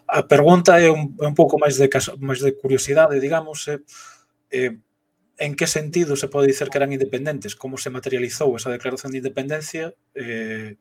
A 0.09 0.25
pergunta 0.25 0.81
é 0.81 0.89
un, 0.89 1.13
un 1.13 1.35
pouco 1.37 1.61
máis 1.61 1.77
de, 1.77 1.85
máis 2.17 2.41
de 2.41 2.57
curiosidade, 2.57 3.21
digamos, 3.21 3.69
eh, 3.69 3.77
eh, 4.51 4.77
en 5.41 5.55
que 5.55 5.65
sentido 5.65 6.15
se 6.15 6.27
pode 6.27 6.47
dicer 6.47 6.69
que 6.69 6.77
eran 6.77 6.93
independentes, 6.93 7.55
como 7.57 7.81
se 7.81 7.89
materializou 7.89 8.53
esa 8.53 8.69
declaración 8.69 9.09
de 9.09 9.25
independencia 9.25 9.95
eh, 10.13 10.77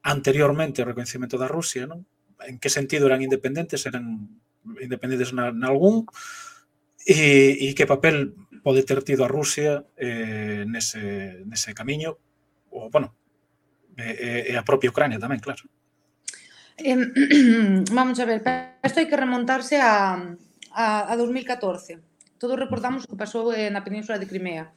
anteriormente 0.00 0.80
ao 0.80 0.88
reconhecimento 0.88 1.36
da 1.36 1.52
Rusia, 1.52 1.84
non? 1.84 2.08
En 2.48 2.56
que 2.56 2.72
sentido 2.72 3.04
eran 3.04 3.20
independentes, 3.20 3.84
eran 3.84 4.40
independentes 4.80 5.36
na, 5.36 5.52
na 5.52 5.68
algún, 5.68 6.08
e, 7.04 7.60
e 7.60 7.76
que 7.76 7.84
papel 7.84 8.32
pode 8.64 8.88
ter 8.88 9.04
tido 9.04 9.28
a 9.28 9.32
Rusia 9.32 9.84
eh, 10.00 10.64
nese, 10.64 11.44
nese 11.44 11.76
camiño, 11.76 12.16
ou, 12.72 12.88
bueno, 12.88 13.12
e, 14.00 14.48
e 14.48 14.52
a 14.56 14.64
propia 14.64 14.88
Ucrania 14.88 15.20
tamén, 15.20 15.44
claro. 15.44 15.68
Eh, 16.80 16.96
vamos 17.92 18.16
a 18.16 18.24
ver, 18.24 18.40
isto 18.80 18.96
hai 18.96 19.08
que 19.12 19.20
remontarse 19.20 19.76
a, 19.76 20.16
a, 20.72 20.84
a 21.04 21.14
2014 21.20 22.13
todos 22.38 22.58
recordamos 22.58 23.04
o 23.04 23.10
que 23.10 23.20
pasou 23.20 23.52
eh, 23.54 23.70
na 23.70 23.86
península 23.86 24.18
de 24.18 24.28
Crimea. 24.28 24.70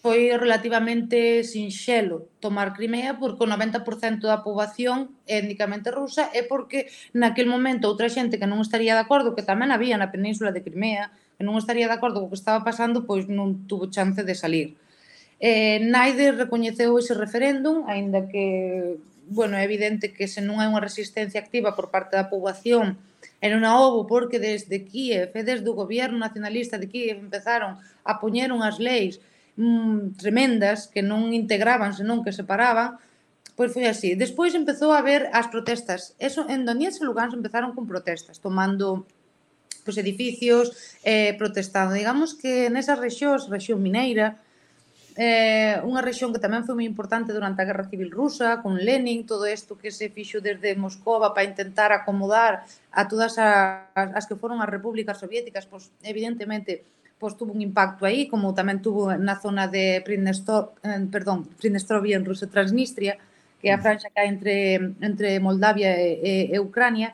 Foi 0.00 0.32
relativamente 0.32 1.44
sinxelo 1.44 2.32
tomar 2.40 2.72
Crimea 2.72 3.20
porque 3.20 3.44
o 3.44 3.50
90% 3.50 4.24
da 4.24 4.40
poboación 4.40 5.12
é 5.28 5.44
étnicamente 5.44 5.92
rusa 5.92 6.32
e 6.32 6.48
porque 6.48 6.88
naquel 7.12 7.44
momento 7.52 7.84
outra 7.84 8.08
xente 8.08 8.40
que 8.40 8.48
non 8.48 8.64
estaría 8.64 8.96
de 8.96 9.04
acordo, 9.04 9.36
que 9.36 9.44
tamén 9.44 9.68
había 9.68 10.00
na 10.00 10.08
península 10.08 10.56
de 10.56 10.64
Crimea, 10.64 11.12
que 11.36 11.44
non 11.44 11.60
estaría 11.60 11.84
de 11.84 11.96
acordo 11.96 12.24
co 12.24 12.32
que 12.32 12.40
estaba 12.40 12.64
pasando, 12.64 13.04
pois 13.04 13.28
non 13.28 13.68
tuvo 13.68 13.92
chance 13.92 14.24
de 14.24 14.32
salir. 14.32 14.80
Eh, 15.40 15.80
Naide 15.84 16.32
recoñeceu 16.36 16.96
ese 17.00 17.16
referéndum, 17.16 17.88
aínda 17.88 18.28
que 18.28 19.00
bueno, 19.30 19.56
é 19.56 19.62
evidente 19.62 20.12
que 20.12 20.26
se 20.26 20.42
non 20.42 20.58
hai 20.58 20.66
unha 20.66 20.82
resistencia 20.82 21.38
activa 21.38 21.78
por 21.78 21.94
parte 21.94 22.18
da 22.18 22.26
poboación 22.26 22.98
en 23.40 23.50
unha 23.56 23.72
houve 23.78 24.04
porque 24.10 24.36
desde 24.36 24.84
Kiev 24.84 25.32
e 25.32 25.42
desde 25.46 25.68
o 25.70 25.78
goberno 25.78 26.18
nacionalista 26.18 26.76
de 26.76 26.90
Kiev 26.90 27.22
empezaron 27.22 27.80
a 28.04 28.12
poñer 28.20 28.52
unhas 28.52 28.76
leis 28.82 29.22
mm, 29.56 30.20
tremendas 30.20 30.90
que 30.92 31.00
non 31.00 31.32
integraban, 31.32 31.96
senón 31.96 32.20
que 32.26 32.36
separaban, 32.36 33.00
pois 33.56 33.72
foi 33.72 33.88
así. 33.88 34.16
Despois 34.16 34.52
empezou 34.52 34.92
a 34.92 35.00
haber 35.00 35.28
as 35.32 35.48
protestas. 35.48 36.12
Eso 36.20 36.44
en 36.48 36.66
Donetsk 36.68 37.00
e 37.00 37.06
Lugansk 37.06 37.36
empezaron 37.36 37.72
con 37.72 37.88
protestas, 37.88 38.40
tomando 38.40 39.08
pois, 39.84 39.96
edificios, 39.96 40.98
eh, 41.04 41.32
protestando. 41.40 41.96
Digamos 41.96 42.36
que 42.36 42.68
nesas 42.68 43.00
rexións, 43.00 43.48
rexión 43.48 43.80
mineira, 43.80 44.40
eh, 45.16 45.80
unha 45.82 46.02
rexión 46.04 46.30
que 46.30 46.42
tamén 46.42 46.62
foi 46.62 46.74
moi 46.78 46.86
importante 46.86 47.34
durante 47.34 47.62
a 47.62 47.68
Guerra 47.68 47.88
Civil 47.88 48.10
Rusa, 48.10 48.62
con 48.62 48.78
Lenin, 48.78 49.26
todo 49.26 49.48
isto 49.48 49.78
que 49.78 49.90
se 49.90 50.10
fixo 50.10 50.38
desde 50.38 50.78
Moscova 50.78 51.34
para 51.34 51.48
intentar 51.48 51.90
acomodar 51.90 52.66
a 52.94 53.06
todas 53.10 53.38
as, 53.38 53.88
as 53.94 54.24
que 54.28 54.38
foron 54.38 54.62
as 54.62 54.70
repúblicas 54.70 55.18
soviéticas, 55.18 55.66
pois, 55.66 55.90
evidentemente, 56.06 56.86
pois 57.20 57.36
tuvo 57.36 57.52
un 57.52 57.60
impacto 57.60 58.08
aí, 58.08 58.30
como 58.30 58.56
tamén 58.56 58.80
tuvo 58.80 59.12
na 59.12 59.36
zona 59.36 59.68
de 59.68 60.00
Pridnestor, 60.00 60.72
eh, 60.80 61.04
perdón, 61.12 61.44
Pridnestrovia 61.60 62.16
en 62.16 62.24
Rusia 62.24 62.48
Transnistria, 62.48 63.20
que 63.60 63.68
é 63.68 63.76
a 63.76 63.78
mm. 63.78 63.84
franxa 63.84 64.08
que 64.08 64.18
hai 64.24 64.28
entre, 64.32 64.56
entre 65.04 65.36
Moldavia 65.36 65.92
e, 66.00 66.16
e, 66.24 66.32
e 66.48 66.56
Ucrania, 66.56 67.12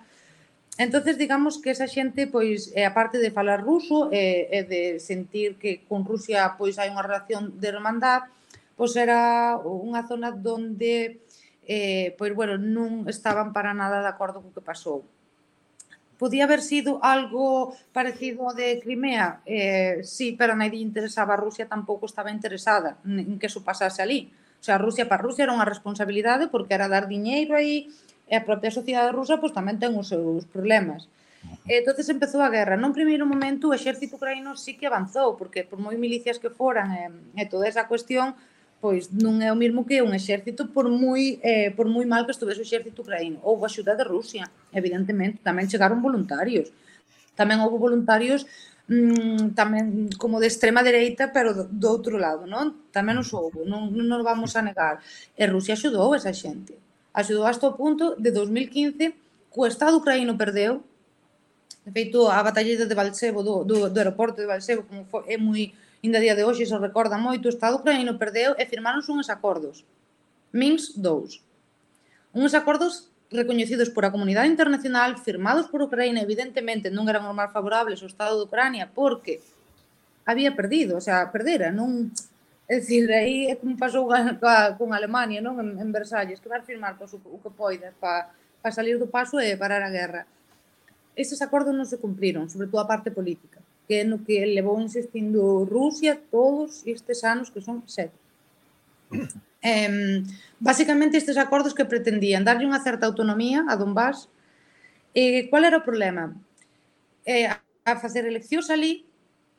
Entonces, 0.79 1.17
digamos 1.17 1.57
que 1.59 1.71
esa 1.71 1.89
xente, 1.89 2.27
pois, 2.27 2.69
eh, 2.77 2.85
aparte 2.85 3.17
de 3.17 3.33
falar 3.33 3.65
ruso 3.65 4.13
e 4.13 4.45
eh, 4.53 4.65
de 4.69 5.01
sentir 5.01 5.57
que 5.57 5.81
con 5.89 6.05
Rusia 6.05 6.53
pois 6.61 6.77
hai 6.77 6.93
unha 6.93 7.01
relación 7.01 7.57
de 7.57 7.73
hermandad, 7.73 8.29
pois 8.77 8.93
era 8.93 9.57
unha 9.57 10.05
zona 10.05 10.37
donde 10.37 11.25
eh, 11.65 12.13
pois, 12.21 12.37
bueno, 12.37 12.61
non 12.61 13.09
estaban 13.09 13.57
para 13.57 13.73
nada 13.73 14.05
de 14.05 14.11
acordo 14.13 14.45
co 14.45 14.53
que 14.53 14.61
pasou. 14.61 15.01
Podía 16.21 16.45
haber 16.45 16.61
sido 16.61 17.01
algo 17.01 17.77
parecido 17.93 18.53
de 18.53 18.81
Crimea, 18.81 19.41
eh, 19.49 20.01
sí, 20.05 20.37
pero 20.37 20.53
a 20.53 20.61
nadie 20.61 20.81
interesaba 20.81 21.37
a 21.37 21.41
Rusia, 21.41 21.69
tampouco 21.69 22.05
estaba 22.05 22.29
interesada 22.29 23.01
en 23.05 23.41
que 23.41 23.49
eso 23.49 23.65
pasase 23.65 24.05
ali. 24.05 24.29
O 24.61 24.65
sea, 24.65 24.77
Rusia 24.77 25.09
para 25.09 25.25
Rusia 25.25 25.45
era 25.49 25.57
unha 25.57 25.69
responsabilidade 25.69 26.49
porque 26.53 26.77
era 26.77 26.89
dar 26.89 27.09
diñeiro 27.09 27.57
aí, 27.57 27.89
e 28.27 28.35
a 28.35 28.43
propia 28.43 28.75
sociedade 28.75 29.15
rusa 29.15 29.39
pois, 29.39 29.55
tamén 29.55 29.79
ten 29.79 29.95
os 29.95 30.11
seus 30.11 30.45
problemas. 30.51 31.07
E 31.67 31.79
entonces 31.79 32.07
empezou 32.11 32.43
a 32.43 32.51
guerra. 32.51 32.75
Non 32.79 32.95
primeiro 32.95 33.27
momento 33.27 33.71
o 33.71 33.77
exército 33.77 34.19
ucraíno 34.19 34.59
sí 34.59 34.75
que 34.75 34.87
avanzou, 34.87 35.39
porque 35.39 35.63
por 35.63 35.79
moi 35.79 35.95
milicias 35.95 36.39
que 36.43 36.51
foran 36.51 36.91
e, 36.95 37.05
e 37.39 37.43
toda 37.47 37.71
esa 37.71 37.87
cuestión, 37.87 38.35
pois 38.83 39.11
non 39.11 39.43
é 39.43 39.51
o 39.51 39.59
mesmo 39.59 39.87
que 39.87 40.03
un 40.03 40.15
exército 40.15 40.71
por 40.71 40.87
moi 40.91 41.39
eh, 41.43 41.71
por 41.75 41.87
moi 41.91 42.07
mal 42.07 42.27
que 42.27 42.35
estuvese 42.35 42.63
o 42.63 42.67
exército 42.67 43.03
ucraíno. 43.03 43.43
Houve 43.47 43.67
axuda 43.67 43.99
de 43.99 44.05
Rusia, 44.07 44.47
evidentemente, 44.75 45.43
tamén 45.43 45.71
chegaron 45.71 46.03
voluntarios. 46.03 46.71
Tamén 47.39 47.63
houve 47.63 47.79
voluntarios 47.79 48.47
mmm, 48.87 49.55
tamén 49.59 50.11
como 50.19 50.39
de 50.39 50.47
extrema 50.47 50.87
dereita, 50.87 51.35
pero 51.35 51.55
do, 51.55 51.65
do 51.67 51.89
outro 51.91 52.15
lado, 52.19 52.47
non? 52.47 52.91
Tamén 52.95 53.19
os 53.19 53.31
houve, 53.35 53.67
non, 53.67 53.91
non 53.91 54.07
nos 54.07 54.23
vamos 54.23 54.55
a 54.55 54.63
negar. 54.63 55.03
E 55.35 55.45
Rusia 55.51 55.75
axudou 55.75 56.15
esa 56.15 56.31
xente 56.31 56.86
axudou 57.17 57.49
hasta 57.49 57.65
o 57.65 57.73
punto 57.73 58.15
de 58.21 58.31
2015 58.31 59.17
que 59.51 59.57
o 59.57 59.65
Estado 59.65 59.97
ucraíno 59.97 60.37
perdeu 60.37 60.85
de 61.81 61.91
feito 61.91 62.29
a 62.29 62.45
batalla 62.45 62.85
de 62.85 62.95
Valsevo 62.95 63.41
do, 63.41 63.65
do, 63.65 63.89
do 63.89 63.99
aeroporto 63.99 64.37
de 64.45 64.47
Valsevo 64.47 64.85
como 64.85 65.09
foi, 65.09 65.25
é 65.33 65.41
moi 65.41 65.73
ainda 66.05 66.21
día 66.21 66.37
de 66.37 66.45
hoxe 66.45 66.69
se 66.69 66.77
recorda 66.77 67.17
moito 67.17 67.49
o 67.49 67.55
Estado 67.57 67.81
ucraíno 67.81 68.21
perdeu 68.21 68.53
e 68.61 68.63
firmaronse 68.69 69.09
uns 69.09 69.33
acordos. 69.33 69.81
Minsk 70.53 71.01
2 71.01 71.41
uns 72.37 72.53
acordos 72.53 73.09
recoñecidos 73.33 73.89
por 73.89 74.05
a 74.05 74.13
comunidade 74.13 74.53
internacional, 74.53 75.17
firmados 75.19 75.67
por 75.67 75.83
Ucraína, 75.83 76.21
evidentemente 76.23 76.93
non 76.93 77.09
eran 77.09 77.27
os 77.27 77.35
máis 77.35 77.51
favorables 77.51 77.99
ao 78.05 78.13
Estado 78.13 78.37
de 78.37 78.47
Ucrania, 78.47 78.93
porque 78.93 79.41
había 80.29 80.55
perdido, 80.55 81.01
o 81.01 81.03
sea, 81.03 81.33
perdera, 81.33 81.73
non 81.73 82.13
É 82.69 82.81
dicir, 82.81 83.07
aí 83.13 83.47
é 83.47 83.55
como 83.55 83.79
pasou 83.79 84.07
con, 84.11 84.39
con 84.79 84.89
Alemania, 84.93 85.39
non? 85.41 85.55
En, 85.63 85.79
en 85.79 85.91
Versalles, 85.95 86.43
que 86.43 86.51
vas 86.51 86.67
firmar 86.67 86.99
pois, 86.99 87.15
o, 87.15 87.23
o 87.23 87.39
que 87.39 87.51
poidas 87.51 87.95
para 88.03 88.35
pa 88.59 88.75
salir 88.75 88.99
do 88.99 89.07
paso 89.07 89.39
e 89.39 89.55
parar 89.55 89.83
a 89.87 89.95
guerra. 89.95 90.27
Estes 91.15 91.39
acordos 91.39 91.71
non 91.71 91.87
se 91.87 92.03
cumpriron, 92.03 92.51
sobre 92.51 92.67
todo 92.67 92.83
a 92.83 92.91
parte 92.91 93.15
política, 93.15 93.63
que 93.87 94.03
é 94.03 94.05
no 94.05 94.27
que 94.27 94.43
levou 94.43 94.83
insistindo 94.83 95.63
Rusia 95.63 96.19
todos 96.19 96.83
estes 96.83 97.23
anos, 97.23 97.55
que 97.55 97.63
son 97.63 97.87
sete. 97.87 98.19
Eh, 99.67 100.23
basicamente 100.61 101.17
estes 101.17 101.35
acordos 101.35 101.75
que 101.75 101.89
pretendían 101.89 102.47
darlle 102.47 102.69
unha 102.71 102.79
certa 102.79 103.09
autonomía 103.09 103.67
a 103.67 103.75
Donbass, 103.75 104.31
e 105.11 105.43
eh, 105.43 105.43
cual 105.51 105.67
era 105.67 105.81
o 105.81 105.83
problema? 105.83 106.39
Eh, 107.27 107.51
a 107.51 107.93
facer 107.99 108.27
eleccións 108.27 108.71
ali 108.71 109.06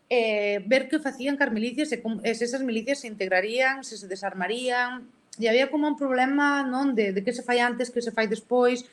eh, 0.09 0.63
ver 0.65 0.87
que 0.87 0.99
facían 0.99 1.35
carmelicias 1.35 1.91
milicias, 1.91 2.23
e, 2.23 2.31
e 2.31 2.35
se 2.35 2.45
esas 2.45 2.63
milicias 2.63 3.03
se 3.03 3.07
integrarían, 3.07 3.83
se 3.83 3.97
se 3.97 4.07
desarmarían, 4.07 5.07
e 5.39 5.47
había 5.47 5.69
como 5.69 5.87
un 5.87 5.99
problema 5.99 6.63
non 6.63 6.95
de, 6.97 7.13
de 7.13 7.21
que 7.21 7.35
se 7.35 7.43
fai 7.43 7.59
antes, 7.59 7.93
que 7.93 8.01
se 8.01 8.15
fai 8.15 8.25
despois, 8.25 8.87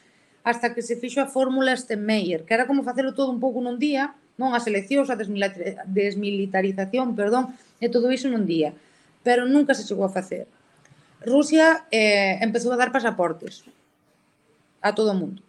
hasta 0.45 0.75
que 0.75 0.85
se 0.85 1.01
fixo 1.01 1.25
a 1.25 1.27
fórmula 1.27 1.73
Steinmeier, 1.73 2.45
que 2.45 2.53
era 2.53 2.67
como 2.67 2.85
facelo 2.85 3.17
todo 3.17 3.33
un 3.33 3.41
pouco 3.41 3.65
nun 3.65 3.81
día, 3.81 4.12
non 4.37 4.53
as 4.53 4.69
eleccións, 4.69 5.09
a 5.09 5.17
desmilitarización, 5.17 7.17
perdón, 7.17 7.57
e 7.81 7.89
todo 7.89 8.12
iso 8.12 8.29
nun 8.29 8.45
día, 8.45 8.77
pero 9.25 9.49
nunca 9.49 9.73
se 9.73 9.87
chegou 9.87 10.05
a 10.05 10.12
facer. 10.12 10.45
Rusia 11.25 11.89
eh, 11.89 12.37
empezou 12.45 12.75
a 12.75 12.77
dar 12.77 12.93
pasaportes 12.93 13.65
a 14.85 14.93
todo 14.93 15.15
o 15.15 15.17
mundo. 15.17 15.41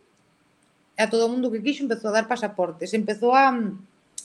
A 0.95 1.11
todo 1.11 1.27
o 1.27 1.31
mundo 1.33 1.51
que 1.51 1.59
quixo 1.59 1.83
empezou 1.83 2.07
a 2.07 2.23
dar 2.23 2.31
pasaportes, 2.31 2.95
empezou 2.95 3.35
a 3.35 3.51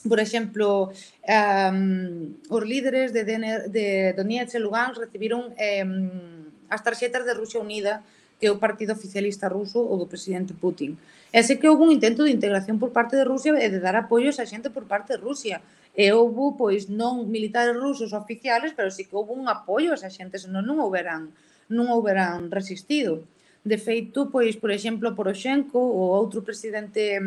Por 0.07 0.19
exemplo, 0.19 0.89
um, 0.89 2.33
os 2.49 2.63
líderes 2.65 3.13
de, 3.13 3.21
DN, 3.23 3.69
de 3.69 4.13
Donetsk 4.13 4.57
e 4.57 4.59
Lugansk 4.59 4.97
recibiron 4.97 5.53
um, 5.53 6.49
as 6.69 6.81
tarxetas 6.81 7.25
de 7.25 7.33
Rusia 7.33 7.61
Unida 7.61 8.01
que 8.41 8.47
é 8.47 8.51
o 8.51 8.57
partido 8.57 8.91
oficialista 8.97 9.47
ruso 9.47 9.77
ou 9.77 10.01
do 10.01 10.09
presidente 10.09 10.57
Putin. 10.57 10.97
E 11.29 11.39
sei 11.45 11.61
que 11.61 11.69
houve 11.69 11.85
un 11.85 11.93
intento 11.93 12.25
de 12.25 12.33
integración 12.33 12.81
por 12.81 12.89
parte 12.89 13.13
de 13.13 13.23
Rusia 13.23 13.53
e 13.53 13.69
de 13.69 13.77
dar 13.77 13.93
apoios 13.93 14.41
a 14.41 14.49
xente 14.49 14.73
por 14.73 14.89
parte 14.89 15.13
de 15.13 15.21
Rusia. 15.21 15.61
E 15.93 16.09
houve, 16.09 16.57
pois, 16.57 16.89
non 16.89 17.29
militares 17.29 17.77
rusos 17.77 18.17
oficiales, 18.17 18.73
pero 18.73 18.89
sí 18.89 19.05
que 19.05 19.13
houve 19.13 19.37
un 19.37 19.45
apoio 19.45 19.93
a 19.93 19.97
esa 20.01 20.09
xente, 20.09 20.41
senón 20.41 20.65
non 20.65 20.81
houberan, 20.81 21.29
non 21.69 21.93
houberan 21.93 22.49
resistido. 22.49 23.21
De 23.61 23.77
feito, 23.77 24.33
pois, 24.33 24.57
por 24.57 24.73
exemplo, 24.73 25.13
Poroshenko, 25.13 25.77
o 25.77 26.09
outro 26.17 26.41
presidente, 26.41 27.21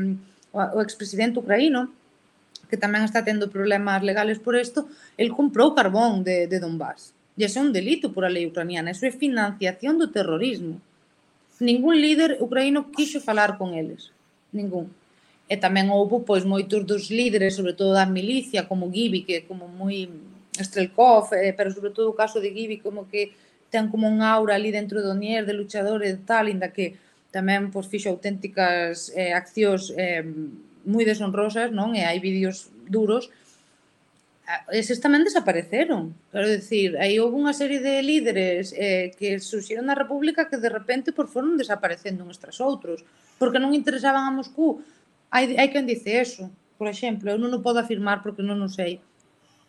o 0.51 0.83
expresidente 0.83 1.39
ucraíno, 1.39 1.95
que 2.69 2.81
tamén 2.81 3.05
está 3.05 3.23
tendo 3.23 3.53
problemas 3.53 4.03
legales 4.03 4.41
por 4.41 4.55
isto, 4.59 4.89
el 5.17 5.31
comprou 5.31 5.75
carbón 5.75 6.25
de, 6.25 6.47
de 6.47 6.59
Donbass. 6.59 7.15
E 7.37 7.43
ese 7.43 7.59
é 7.59 7.65
un 7.67 7.75
delito 7.75 8.15
por 8.15 8.23
a 8.23 8.31
lei 8.31 8.47
ucraniana, 8.47 8.95
eso 8.95 9.07
é 9.07 9.12
financiación 9.12 9.99
do 9.99 10.15
terrorismo. 10.15 10.79
Ningún 11.59 11.99
líder 11.99 12.39
ucraíno 12.39 12.91
quixo 12.95 13.19
falar 13.19 13.59
con 13.59 13.75
eles, 13.75 14.15
ningún. 14.55 14.91
E 15.51 15.59
tamén 15.59 15.91
houve 15.91 16.23
pois 16.23 16.47
moitos 16.47 16.87
dos 16.87 17.11
líderes, 17.11 17.59
sobre 17.59 17.75
todo 17.75 17.93
da 17.93 18.07
milicia, 18.07 18.65
como 18.71 18.89
Gibi, 18.89 19.27
que 19.27 19.45
como 19.45 19.67
moi 19.67 20.09
Strelkov, 20.55 21.35
eh, 21.35 21.53
pero 21.53 21.75
sobre 21.75 21.91
todo 21.91 22.11
o 22.11 22.17
caso 22.17 22.39
de 22.39 22.55
Gibi, 22.55 22.79
como 22.79 23.11
que 23.11 23.35
ten 23.69 23.91
como 23.91 24.07
un 24.07 24.23
aura 24.23 24.55
ali 24.55 24.71
dentro 24.71 25.03
do 25.03 25.19
Nier 25.19 25.43
de 25.45 25.59
luchadores 25.59 26.15
e 26.15 26.23
tal, 26.23 26.47
inda 26.47 26.71
que 26.71 26.95
tamén 27.35 27.75
pois, 27.75 27.91
fixo 27.91 28.15
auténticas 28.15 29.11
eh, 29.19 29.35
accións 29.35 29.91
eh, 29.99 30.23
moi 30.85 31.05
deshonrosas, 31.09 31.72
non? 31.72 31.97
E 31.97 32.05
hai 32.05 32.20
vídeos 32.20 32.68
duros, 32.89 33.32
ah, 34.47 34.62
eses 34.72 35.01
tamén 35.01 35.24
desapareceron. 35.24 36.12
Quero 36.30 36.49
decir, 36.49 36.97
aí 37.01 37.16
houve 37.18 37.41
unha 37.41 37.57
serie 37.57 37.80
de 37.80 38.05
líderes 38.05 38.76
eh, 38.76 39.12
que 39.16 39.41
surxiron 39.41 39.89
na 39.89 39.99
República 39.99 40.49
que 40.49 40.61
de 40.61 40.70
repente 40.70 41.16
por 41.16 41.26
foron 41.32 41.57
desaparecendo 41.57 42.24
uns 42.24 42.39
tras 42.39 42.61
outros, 42.61 43.03
porque 43.41 43.61
non 43.61 43.72
interesaban 43.72 44.28
a 44.28 44.32
Moscú. 44.32 44.85
Hai, 45.32 45.57
hai 45.57 45.68
quen 45.72 45.89
dice 45.89 46.20
eso, 46.20 46.53
por 46.76 46.87
exemplo, 46.87 47.32
eu 47.32 47.41
non 47.41 47.51
o 47.57 47.64
podo 47.64 47.80
afirmar 47.80 48.20
porque 48.20 48.45
non 48.45 48.61
o 48.61 48.68
sei. 48.68 49.01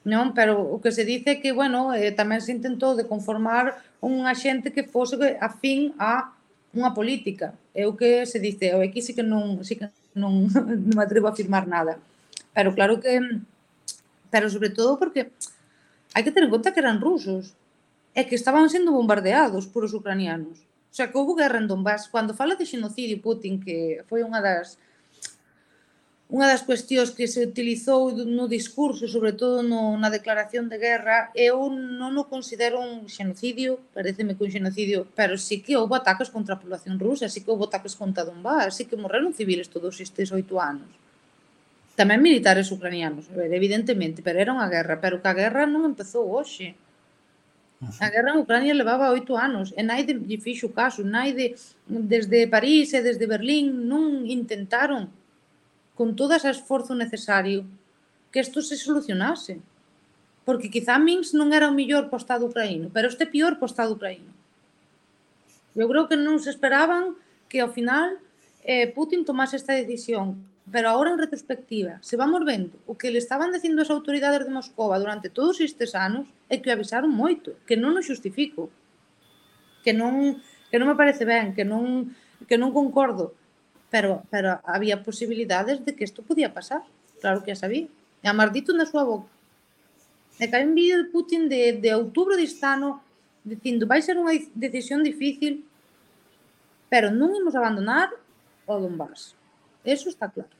Non, 0.05 0.37
pero 0.37 0.61
o 0.61 0.77
que 0.77 0.93
se 0.93 1.01
dice 1.01 1.33
é 1.33 1.41
que, 1.41 1.49
bueno, 1.49 1.89
eh, 1.89 2.13
tamén 2.13 2.37
se 2.37 2.53
intentou 2.53 2.93
de 2.93 3.09
conformar 3.09 3.81
unha 4.05 4.37
xente 4.37 4.69
que 4.69 4.85
fose 4.85 5.17
afín 5.41 5.97
a 5.97 6.29
unha 6.77 6.93
política. 6.93 7.57
É 7.73 7.89
o 7.89 7.97
que 7.97 8.29
se 8.29 8.37
dice, 8.37 8.77
o 8.77 8.85
aquí 8.85 9.01
sí 9.01 9.17
que 9.17 9.25
non, 9.25 9.65
sí 9.65 9.73
que 9.79 9.89
non, 10.15 10.47
non 10.87 10.95
me 10.95 11.03
atrevo 11.03 11.27
a 11.27 11.35
afirmar 11.35 11.67
nada. 11.67 11.99
Pero 12.55 12.73
claro 12.73 12.97
que, 13.03 13.19
pero 14.31 14.49
sobre 14.49 14.71
todo 14.71 14.97
porque 14.97 15.29
hai 16.15 16.23
que 16.23 16.31
ter 16.31 16.47
en 16.47 16.51
conta 16.51 16.71
que 16.71 16.81
eran 16.81 17.03
rusos 17.03 17.53
e 18.15 18.23
que 18.23 18.39
estaban 18.39 18.71
sendo 18.71 18.95
bombardeados 18.95 19.67
por 19.67 19.83
os 19.83 19.93
ucranianos. 19.93 20.63
O 20.63 20.95
sea, 20.95 21.11
que 21.11 21.19
houve 21.19 21.35
guerra 21.35 21.59
en 21.59 21.67
Donbass. 21.67 22.07
Cando 22.07 22.31
fala 22.31 22.55
de 22.55 22.63
xenocidio 22.63 23.19
Putin, 23.19 23.59
que 23.59 23.99
foi 24.07 24.23
unha 24.23 24.39
das 24.39 24.79
Unha 26.25 26.49
das 26.49 26.65
cuestións 26.65 27.13
que 27.13 27.29
se 27.29 27.45
utilizou 27.45 28.09
no 28.25 28.49
discurso, 28.49 29.05
sobre 29.05 29.37
todo 29.37 29.61
no, 29.61 29.93
na 29.93 30.09
declaración 30.09 30.65
de 30.73 30.81
guerra, 30.81 31.29
eu 31.37 31.69
non 31.69 32.17
o 32.17 32.25
considero 32.25 32.81
un 32.81 33.05
xenocidio, 33.05 33.77
pareceme 33.93 34.33
que 34.33 34.41
un 34.41 34.49
xenocidio, 34.49 35.05
pero 35.13 35.37
sí 35.37 35.61
que 35.61 35.77
houve 35.77 36.01
ataques 36.01 36.33
contra 36.33 36.57
a 36.57 36.61
población 36.61 36.97
rusa, 36.97 37.29
sí 37.29 37.45
que 37.45 37.53
houve 37.53 37.69
ataques 37.69 37.93
contra 37.93 38.25
Donbass, 38.25 38.73
sí 38.73 38.89
que 38.89 38.97
morreron 38.97 39.37
civiles 39.37 39.69
todos 39.69 40.01
estes 40.01 40.33
oito 40.33 40.57
anos. 40.57 40.89
Tamén 41.93 42.25
militares 42.25 42.73
ucranianos, 42.73 43.29
ver, 43.29 43.53
evidentemente, 43.53 44.25
pero 44.25 44.41
era 44.41 44.49
unha 44.49 44.65
guerra, 44.65 44.97
pero 44.97 45.21
que 45.21 45.29
a 45.29 45.37
guerra 45.37 45.69
non 45.69 45.85
empezou 45.85 46.25
hoxe. 46.25 46.73
A 48.01 48.09
guerra 48.09 48.33
en 48.33 48.41
Ucrania 48.41 48.73
levaba 48.73 49.13
oito 49.13 49.37
anos 49.37 49.77
e 49.77 49.85
naide 49.85 50.17
lle 50.17 50.41
fixo 50.41 50.73
caso, 50.73 51.05
naide 51.05 51.53
desde 51.85 52.49
París 52.49 52.97
e 52.97 53.05
desde 53.05 53.29
Berlín 53.29 53.85
non 53.85 54.25
intentaron 54.25 55.13
con 55.95 56.15
todo 56.15 56.35
ese 56.35 56.51
esforzo 56.51 56.93
necesario, 56.93 57.65
que 58.31 58.43
isto 58.43 58.61
se 58.61 58.75
solucionase. 58.75 59.59
Porque 60.43 60.69
quizá 60.69 60.99
Minsk 60.99 61.33
non 61.33 61.55
era 61.55 61.71
o 61.71 61.73
mellor 61.73 62.11
para 62.11 62.19
o 62.19 62.23
Estado 62.23 62.45
ucraíno, 62.45 62.93
pero 62.93 63.09
este 63.09 63.25
pior 63.25 63.57
para 63.57 63.65
o 63.65 63.71
Estado 63.71 63.95
ucraíno. 63.95 64.29
Eu 65.73 65.89
creo 65.89 66.05
que 66.05 66.19
non 66.19 66.37
se 66.37 66.53
esperaban 66.53 67.17
que 67.49 67.63
ao 67.63 67.73
final 67.73 68.21
eh, 68.61 68.91
Putin 68.93 69.25
tomase 69.25 69.57
esta 69.57 69.73
decisión. 69.73 70.37
Pero 70.71 70.89
agora, 70.89 71.11
en 71.11 71.21
retrospectiva, 71.21 72.01
se 72.01 72.17
vamos 72.17 72.41
vendo 72.43 72.73
o 72.89 72.97
que 72.97 73.11
le 73.13 73.21
estaban 73.21 73.53
dicindo 73.53 73.85
as 73.85 73.93
autoridades 73.93 74.45
de 74.45 74.53
Moscova 74.53 74.97
durante 74.97 75.29
todos 75.29 75.61
estes 75.61 75.93
anos 75.93 76.25
é 76.49 76.57
que 76.57 76.69
o 76.69 76.73
avisaron 76.73 77.13
moito, 77.13 77.53
que 77.69 77.77
non 77.77 77.93
o 77.93 78.01
xustifico, 78.01 78.73
que 79.85 79.93
non, 79.93 80.41
que 80.73 80.77
non 80.81 80.89
me 80.89 80.97
parece 80.97 81.21
ben, 81.21 81.53
que 81.53 81.61
non, 81.61 82.09
que 82.49 82.57
non 82.57 82.73
concordo, 82.73 83.37
pero, 83.95 84.23
pero 84.29 84.59
había 84.65 85.03
posibilidades 85.03 85.85
de 85.85 85.95
que 85.95 86.03
isto 86.03 86.21
podía 86.21 86.53
pasar. 86.53 86.81
Claro 87.21 87.43
que 87.43 87.53
a 87.53 87.55
sabía. 87.55 87.87
E 88.19 88.27
a 88.27 88.35
maldito 88.35 88.75
na 88.75 88.83
súa 88.83 89.07
boca. 89.07 89.31
E 90.35 90.51
cae 90.51 90.67
un 90.67 90.75
vídeo 90.75 90.99
de 90.99 91.07
Putin 91.07 91.47
de, 91.47 91.79
de 91.79 91.95
outubro 91.95 92.35
deste 92.35 92.67
ano 92.67 92.99
dicindo 93.47 93.87
vai 93.87 94.03
ser 94.03 94.19
unha 94.19 94.35
decisión 94.51 94.99
difícil 94.99 95.63
pero 96.91 97.07
non 97.07 97.31
imos 97.39 97.55
abandonar 97.55 98.11
o 98.67 98.75
Donbass. 98.83 99.31
Eso 99.87 100.11
está 100.11 100.27
claro. 100.27 100.51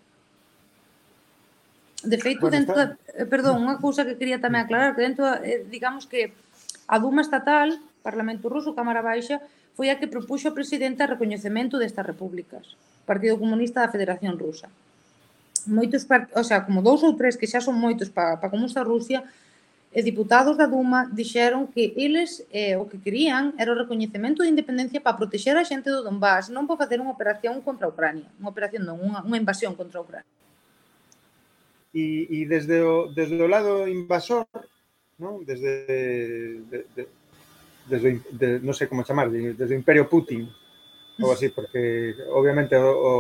De 2.08 2.16
feito, 2.24 2.48
bueno, 2.48 2.56
dentro, 2.56 2.80
está... 2.80 2.96
eh, 3.20 3.28
perdón, 3.28 3.68
unha 3.68 3.84
cousa 3.84 4.08
que 4.08 4.16
quería 4.16 4.40
tamén 4.40 4.64
aclarar, 4.64 4.96
que 4.96 5.04
dentro, 5.04 5.28
eh, 5.44 5.68
digamos 5.68 6.08
que 6.08 6.32
a 6.88 6.96
Duma 7.04 7.20
Estatal, 7.20 7.84
Parlamento 8.00 8.48
Ruso, 8.48 8.72
Cámara 8.72 9.04
Baixa, 9.04 9.44
foi 9.76 9.92
a 9.92 10.00
que 10.00 10.08
propuxo 10.08 10.48
ao 10.48 10.56
presidente 10.56 11.04
o 11.04 11.12
recoñecemento 11.12 11.76
destas 11.76 12.08
repúblicas. 12.08 12.80
Partido 13.06 13.38
Comunista 13.38 13.86
da 13.86 13.94
Federación 13.94 14.36
Rusa. 14.36 14.68
Moitos, 15.66 16.06
o 16.10 16.44
sea, 16.46 16.66
como 16.66 16.82
dous 16.82 17.02
ou 17.02 17.18
tres 17.18 17.38
que 17.38 17.50
xa 17.50 17.62
son 17.62 17.78
moitos 17.78 18.10
para, 18.10 18.38
para 18.38 18.52
como 18.52 18.66
está 18.66 18.86
Rusia, 18.86 19.26
e 19.96 20.04
diputados 20.04 20.60
da 20.60 20.68
Duma 20.68 21.08
dixeron 21.08 21.72
que 21.72 21.96
eles 21.96 22.44
eh, 22.52 22.76
o 22.76 22.84
que 22.84 23.00
querían 23.00 23.56
era 23.56 23.72
o 23.72 23.80
recoñecemento 23.80 24.44
de 24.44 24.52
independencia 24.52 25.00
para 25.00 25.16
protexer 25.16 25.56
a 25.56 25.64
xente 25.64 25.88
do 25.88 26.04
Donbass, 26.04 26.52
non 26.52 26.68
para 26.68 26.84
facer 26.84 27.00
unha 27.00 27.16
operación 27.16 27.64
contra 27.64 27.88
a 27.88 27.94
Ucrania, 27.96 28.28
unha 28.36 28.52
operación 28.52 28.84
non, 28.84 29.00
unha, 29.00 29.24
unha 29.24 29.40
invasión 29.40 29.72
contra 29.72 29.98
a 29.98 30.04
Ucrania. 30.04 30.28
E, 31.96 32.28
e 32.28 32.38
desde, 32.44 32.84
o, 32.84 33.08
desde 33.08 33.40
o 33.40 33.48
lado 33.48 33.88
invasor, 33.88 34.44
non? 35.16 35.48
desde, 35.48 35.88
de, 36.68 36.78
de, 36.92 37.04
desde 37.88 38.20
de, 38.36 38.48
non 38.60 38.76
sei 38.76 38.92
como 38.92 39.08
chamar, 39.08 39.32
desde 39.32 39.72
o 39.72 39.80
Imperio 39.80 40.12
Putin, 40.12 40.44
ou 41.22 41.32
así, 41.32 41.50
porque 41.50 42.16
obviamente 42.32 42.76
o, 42.76 42.90
o, 42.90 43.14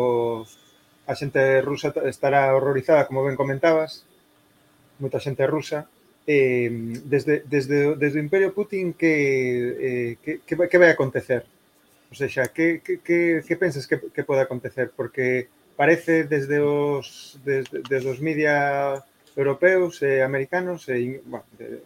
a 1.07 1.13
xente 1.15 1.61
rusa 1.61 1.93
estará 2.09 2.51
horrorizada, 2.55 3.07
como 3.07 3.23
ben 3.23 3.39
comentabas, 3.39 4.03
moita 4.99 5.21
xente 5.21 5.47
rusa, 5.47 5.87
eh, 6.27 6.71
desde, 7.05 7.45
desde, 7.45 7.95
desde 7.95 8.17
o 8.19 8.25
Imperio 8.25 8.51
Putin 8.51 8.97
que, 8.97 9.13
eh, 9.79 10.11
que, 10.23 10.31
que, 10.43 10.53
que 10.55 10.81
vai 10.81 10.89
acontecer? 10.91 11.45
O 12.11 12.15
sea, 12.15 12.47
que, 12.47 12.79
que, 12.79 12.99
que, 12.99 13.43
que 13.45 13.55
pensas 13.55 13.87
que, 13.87 13.99
que 14.11 14.23
pode 14.23 14.41
acontecer? 14.41 14.91
Porque 14.95 15.47
parece 15.75 16.23
desde 16.23 16.59
os, 16.59 17.39
desde, 17.43 17.81
desde 17.83 18.09
os 18.09 18.19
media 18.19 19.03
europeos 19.35 20.01
e 20.01 20.19
eh, 20.19 20.23
americanos 20.23 20.87
e 20.87 21.19
eh, 21.19 21.21
bueno, 21.27 21.45
eh, 21.59 21.83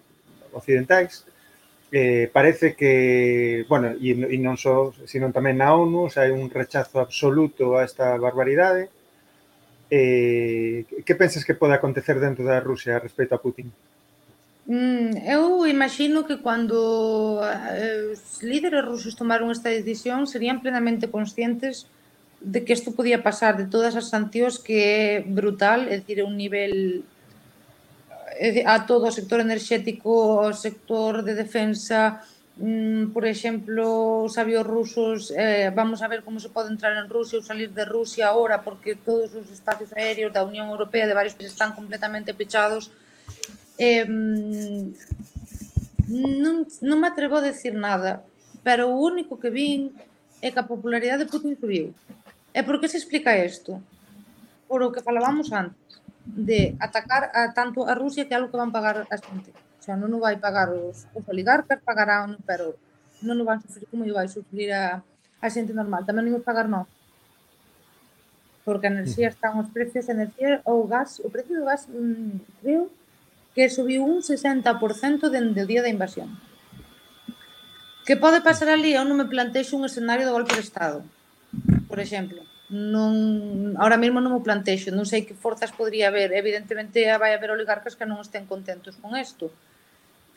occidentais 0.53 1.25
eh, 1.91 2.29
parece 2.31 2.75
que, 2.75 3.65
bueno, 3.67 3.97
e, 3.97 4.13
e 4.13 4.37
non 4.37 4.57
só, 4.61 4.93
sino 5.09 5.33
tamén 5.33 5.57
na 5.57 5.73
ONU, 5.73 6.09
xa 6.13 6.25
hai 6.25 6.31
un 6.31 6.45
rechazo 6.49 7.01
absoluto 7.01 7.77
a 7.77 7.85
esta 7.85 8.13
barbaridade. 8.21 8.93
Eh, 9.89 10.85
que 11.01 11.17
pensas 11.17 11.41
que 11.41 11.57
pode 11.57 11.73
acontecer 11.73 12.21
dentro 12.21 12.45
da 12.45 12.61
Rusia 12.61 13.01
respecto 13.01 13.33
a 13.33 13.41
Putin? 13.41 13.73
Mm, 14.69 15.25
eu 15.25 15.65
imagino 15.65 16.29
que 16.29 16.37
cando 16.45 17.41
eh, 17.41 18.13
os 18.13 18.37
líderes 18.45 18.85
rusos 18.85 19.17
tomaron 19.17 19.49
esta 19.49 19.73
decisión 19.73 20.29
serían 20.29 20.61
plenamente 20.61 21.09
conscientes 21.09 21.89
de 22.37 22.61
que 22.61 22.77
isto 22.77 22.93
podía 22.93 23.25
pasar, 23.25 23.57
de 23.57 23.65
todas 23.65 23.97
as 23.97 24.13
sancións 24.13 24.61
que 24.61 24.77
é 24.77 25.25
brutal, 25.25 25.89
é 25.89 25.97
dicir, 25.97 26.21
un 26.21 26.37
nivel 26.37 27.01
Eh, 28.39 28.63
a 28.63 28.87
todo 28.87 29.03
o 29.03 29.11
sector 29.11 29.43
enerxético, 29.43 30.47
o 30.47 30.55
sector 30.55 31.27
de 31.27 31.35
defensa, 31.35 32.23
mm, 32.55 33.11
por 33.11 33.27
exemplo, 33.27 34.23
os 34.23 34.39
avións 34.39 34.63
rusos, 34.63 35.19
eh, 35.35 35.67
vamos 35.75 35.99
a 35.99 36.07
ver 36.07 36.23
como 36.23 36.39
se 36.39 36.47
pode 36.47 36.71
entrar 36.71 36.95
en 36.95 37.11
Rusia 37.11 37.35
ou 37.35 37.43
salir 37.43 37.75
de 37.75 37.83
Rusia 37.83 38.31
agora, 38.31 38.63
porque 38.63 38.95
todos 38.95 39.35
os 39.35 39.51
espacios 39.51 39.91
aéreos 39.91 40.31
da 40.31 40.47
Unión 40.47 40.71
Europea 40.71 41.03
de 41.03 41.11
varios 41.19 41.35
países 41.35 41.51
están 41.51 41.75
completamente 41.75 42.31
pechados. 42.31 42.95
Eh, 43.75 44.07
mm, 44.07 44.95
non, 46.39 46.63
non 46.63 46.97
me 47.03 47.11
atrevo 47.11 47.43
a 47.43 47.47
decir 47.51 47.75
nada, 47.75 48.23
pero 48.63 48.87
o 48.87 49.03
único 49.03 49.35
que 49.35 49.51
vin 49.51 49.91
é 50.39 50.47
que 50.47 50.63
a 50.63 50.69
popularidade 50.71 51.27
de 51.27 51.31
Putin 51.31 51.59
subiu. 51.59 51.91
E 52.55 52.63
por 52.63 52.79
que 52.79 52.87
se 52.87 52.95
explica 52.95 53.35
isto? 53.35 53.83
Por 54.63 54.79
o 54.79 54.95
que 54.95 55.03
falábamos 55.03 55.51
antes 55.51 55.98
de 56.35 56.77
atacar 56.79 57.31
a, 57.33 57.53
tanto 57.53 57.85
a 57.89 57.93
Rusia 57.97 58.25
que 58.25 58.33
é 58.33 58.37
algo 58.37 58.51
que 58.51 58.61
van 58.61 58.71
pagar 58.71 59.07
a 59.09 59.17
xente. 59.17 59.49
O 59.49 59.81
sea, 59.81 59.97
non 59.97 60.13
o 60.13 60.21
vai 60.21 60.37
pagar 60.37 60.69
os, 60.69 61.09
os 61.17 61.25
oligarcas, 61.25 61.81
pagarán, 61.81 62.37
pero 62.45 62.77
non 63.25 63.41
o 63.41 63.47
van 63.47 63.59
sufrir 63.63 63.89
como 63.89 64.05
o 64.05 64.13
vai 64.13 64.29
sufrir 64.29 64.69
a, 64.71 65.01
a 65.41 65.47
xente 65.49 65.73
normal. 65.73 66.05
Tamén 66.05 66.29
non 66.29 66.37
o 66.37 66.45
pagar 66.45 66.69
non. 66.69 66.85
Porque 68.61 68.85
a 68.85 68.93
enerxía 68.93 69.31
mm. 69.31 69.33
están 69.33 69.53
os 69.57 69.69
precios, 69.73 70.05
a 70.07 70.15
enerxía 70.15 70.61
ou 70.67 70.85
gas, 70.85 71.17
o 71.25 71.33
precio 71.33 71.57
do 71.57 71.65
gas, 71.65 71.89
mm, 71.89 72.61
creo, 72.61 72.91
que 73.57 73.65
subiu 73.67 74.05
un 74.05 74.21
60% 74.21 74.69
dende 75.33 75.65
o 75.65 75.69
día 75.69 75.81
da 75.81 75.89
invasión. 75.89 76.29
Que 78.05 78.17
pode 78.17 78.41
pasar 78.41 78.69
ali? 78.69 78.93
Eu 78.93 79.05
non 79.05 79.17
me 79.17 79.29
plantexo 79.29 79.77
un 79.77 79.85
escenario 79.85 80.25
do 80.25 80.33
golpe 80.33 80.53
de 80.53 80.65
Estado, 80.65 81.05
por 81.89 82.01
exemplo 82.01 82.41
non, 82.69 83.73
ahora 83.81 83.97
mesmo 83.97 84.21
non 84.21 84.37
o 84.37 84.45
plantexo, 84.45 84.93
non 84.93 85.09
sei 85.09 85.25
que 85.25 85.33
forzas 85.33 85.73
podría 85.73 86.13
haber, 86.13 86.29
evidentemente 86.37 87.01
vai 87.17 87.33
haber 87.33 87.49
oligarcas 87.49 87.97
que 87.97 88.05
non 88.05 88.21
estén 88.21 88.45
contentos 88.45 88.93
con 89.01 89.17
isto, 89.17 89.49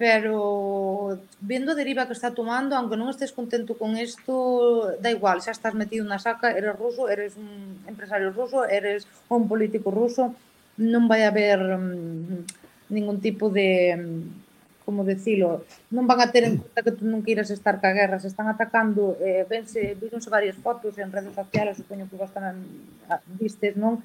pero 0.01 1.21
vendo 1.45 1.77
a 1.77 1.79
deriva 1.79 2.09
que 2.09 2.17
está 2.17 2.33
tomando, 2.33 2.73
aunque 2.73 2.97
non 2.97 3.13
estés 3.13 3.37
contento 3.37 3.77
con 3.77 4.01
isto, 4.01 4.97
da 4.99 5.13
igual, 5.13 5.45
xa 5.45 5.53
estás 5.53 5.77
metido 5.77 6.09
na 6.09 6.17
saca, 6.17 6.57
eres 6.57 6.73
ruso, 6.73 7.13
eres 7.13 7.37
un 7.37 7.85
empresario 7.85 8.33
ruso, 8.33 8.65
eres 8.65 9.05
un 9.29 9.45
político 9.45 9.93
ruso, 9.93 10.33
non 10.81 11.05
vai 11.07 11.29
haber 11.29 11.61
mm, 11.61 12.49
ningún 12.89 13.21
tipo 13.21 13.53
de 13.53 13.93
mm, 14.01 14.42
como 14.85 15.05
decilo, 15.05 15.65
non 15.91 16.07
van 16.07 16.21
a 16.21 16.31
ter 16.31 16.45
en 16.45 16.59
mm. 16.59 16.61
conta 16.63 16.81
que 16.83 16.95
tú 16.99 17.05
non 17.07 17.23
queiras 17.23 17.51
estar 17.51 17.79
ca 17.79 17.95
guerra, 17.95 18.19
se 18.19 18.29
están 18.29 18.51
atacando, 18.51 19.17
eh, 19.23 19.47
vense, 19.47 19.95
víronse 19.97 20.31
varias 20.31 20.59
fotos 20.59 20.99
en 20.99 21.15
redes 21.15 21.35
sociales, 21.35 21.79
supoño 21.79 22.11
que 22.11 22.19
vos 22.19 22.31
tamén 22.35 22.63
ah, 23.07 23.23
vistes, 23.39 23.79
non? 23.79 24.03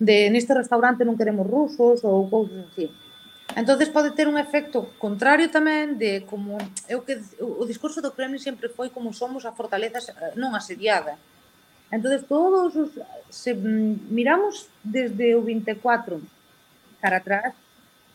De 0.00 0.28
neste 0.32 0.52
restaurante 0.56 1.04
non 1.04 1.16
queremos 1.16 1.44
rusos 1.44 2.04
ou 2.04 2.28
cousas 2.28 2.72
así. 2.72 2.88
Entonces 3.54 3.88
pode 3.88 4.10
ter 4.10 4.28
un 4.28 4.36
efecto 4.36 4.90
contrario 4.98 5.48
tamén 5.48 5.96
de 5.96 6.24
como 6.26 6.58
eu 6.88 7.04
que 7.04 7.20
o 7.40 7.64
discurso 7.64 8.02
do 8.02 8.12
Kremlin 8.12 8.42
sempre 8.42 8.68
foi 8.68 8.90
como 8.90 9.12
somos 9.14 9.44
a 9.44 9.54
fortaleza 9.54 10.00
eh, 10.00 10.34
non 10.36 10.56
asediada. 10.56 11.20
Entonces 11.92 12.26
todos 12.26 12.74
os 12.74 12.90
se 13.30 13.54
mm, 13.54 14.10
miramos 14.10 14.68
desde 14.82 15.36
o 15.36 15.44
24 15.44 16.20
cara 17.00 17.20
atrás 17.20 17.54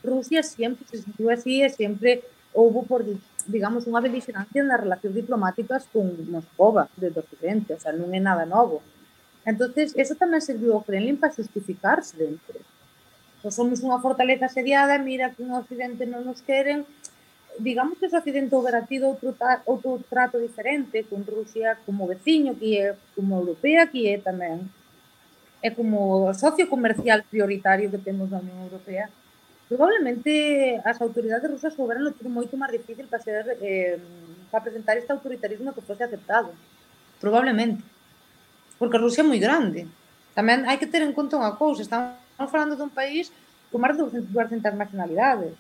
Rusia 0.04 0.42
siempre 0.44 0.86
se 0.90 1.02
sentiu 1.02 1.30
así 1.30 1.62
e 1.62 1.70
sempre 1.70 2.26
houve 2.54 2.84
por 2.88 3.06
digamos, 3.48 3.88
unha 3.90 4.04
belixerancia 4.04 4.62
nas 4.62 4.82
relacións 4.82 5.16
diplomáticas 5.16 5.90
con 5.90 6.14
Moscova 6.30 6.90
desde 6.98 7.20
o 7.20 7.24
Occidente, 7.24 7.74
o 7.74 7.80
sea, 7.80 7.94
non 7.96 8.14
é 8.14 8.22
nada 8.22 8.46
novo. 8.46 8.86
entonces 9.42 9.98
eso 9.98 10.14
tamén 10.14 10.38
serviu 10.38 10.78
ao 10.78 10.86
Kremlin 10.86 11.18
para 11.18 11.34
justificarse 11.34 12.14
dentro. 12.14 12.62
Pues 13.42 13.58
somos 13.58 13.82
unha 13.82 13.98
fortaleza 13.98 14.46
asediada, 14.46 15.02
mira 15.02 15.34
que 15.34 15.42
un 15.42 15.50
Occidente 15.58 16.06
non 16.06 16.22
nos 16.22 16.46
queren, 16.46 16.86
digamos 17.58 17.98
que 17.98 18.06
o 18.06 18.14
Occidente 18.14 18.54
houbera 18.54 18.86
tido 18.86 19.10
outro, 19.10 19.34
outro 19.66 19.98
trato 20.06 20.38
diferente 20.38 21.02
con 21.10 21.26
Rusia 21.26 21.74
como 21.90 22.06
veciño, 22.06 22.54
que 22.54 22.78
é 22.78 22.88
como 23.18 23.42
europea, 23.42 23.90
que 23.90 24.14
é 24.14 24.22
tamén 24.22 24.70
é 25.62 25.70
como 25.74 26.30
socio 26.38 26.70
comercial 26.70 27.26
prioritario 27.26 27.90
que 27.90 28.02
temos 28.02 28.30
na 28.30 28.42
Unión 28.42 28.70
Europea, 28.70 29.10
Probablemente 29.72 30.82
as 30.84 31.00
autoridades 31.00 31.48
rusas 31.48 31.72
souberan 31.72 32.12
ter 32.12 32.28
moito 32.28 32.60
máis 32.60 32.76
difícil 32.76 33.08
para 33.08 33.24
ser 33.24 33.56
eh, 33.64 33.96
para 34.52 34.68
presentar 34.68 35.00
este 35.00 35.16
autoritarismo 35.16 35.72
que 35.72 35.80
fose 35.80 36.04
aceptado. 36.04 36.52
Probablemente. 37.24 37.80
Porque 38.76 39.00
Rusia 39.00 39.24
é 39.24 39.30
moi 39.32 39.40
grande. 39.40 39.88
Tamén 40.36 40.68
hai 40.68 40.76
que 40.76 40.92
ter 40.92 41.00
en 41.08 41.16
conta 41.16 41.40
unha 41.40 41.56
cousa, 41.56 41.88
estamos 41.88 42.52
falando 42.52 42.76
dun 42.76 42.92
país 42.92 43.32
con 43.72 43.80
máis 43.80 43.96
de 43.96 44.04
200 44.04 44.60
nacionalidades. 44.76 45.56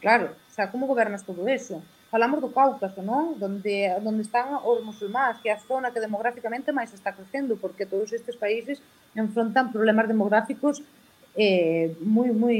Claro, 0.00 0.32
o 0.32 0.52
sea, 0.56 0.72
como 0.72 0.88
gobernas 0.88 1.20
todo 1.20 1.44
eso? 1.44 1.84
Falamos 2.08 2.40
do 2.40 2.48
Cáucaso, 2.48 3.04
non? 3.04 3.36
Donde, 3.36 3.92
donde 4.00 4.24
están 4.24 4.56
os 4.64 4.80
musulmáns, 4.80 5.36
que 5.44 5.52
é 5.52 5.52
a 5.52 5.60
zona 5.60 5.92
que 5.92 6.00
demográficamente 6.00 6.72
máis 6.72 6.96
está 6.96 7.12
crecendo, 7.12 7.60
porque 7.60 7.84
todos 7.84 8.08
estes 8.08 8.40
países 8.40 8.80
enfrontan 9.12 9.68
problemas 9.68 10.08
demográficos 10.08 10.80
eh, 11.36 11.92
moi, 12.00 12.32
moi, 12.32 12.56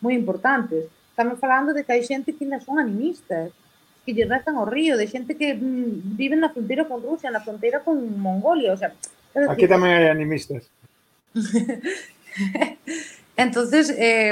moi 0.00 0.14
importantes. 0.14 0.90
Estamos 1.10 1.38
falando 1.38 1.70
de 1.70 1.86
que 1.86 1.94
hai 1.94 2.02
xente 2.02 2.34
que 2.34 2.42
ainda 2.42 2.58
son 2.58 2.78
animistas, 2.78 3.54
que 4.04 4.12
lle 4.12 4.26
rezan 4.26 4.58
ao 4.58 4.66
río, 4.66 4.98
de 4.98 5.06
xente 5.06 5.38
que 5.38 5.54
mm, 5.54 6.18
vive 6.18 6.36
na 6.36 6.50
fronteira 6.50 6.84
con 6.84 7.00
Rusia, 7.00 7.30
na 7.30 7.40
fronteira 7.40 7.80
con 7.80 7.96
Mongolia, 8.18 8.74
o 8.74 8.78
sea... 8.78 8.92
Decir, 9.34 9.50
Aquí 9.50 9.66
tamén 9.66 9.94
hai 9.94 10.06
animistas. 10.10 10.66
Entonces, 13.36 13.90
eh, 13.98 14.30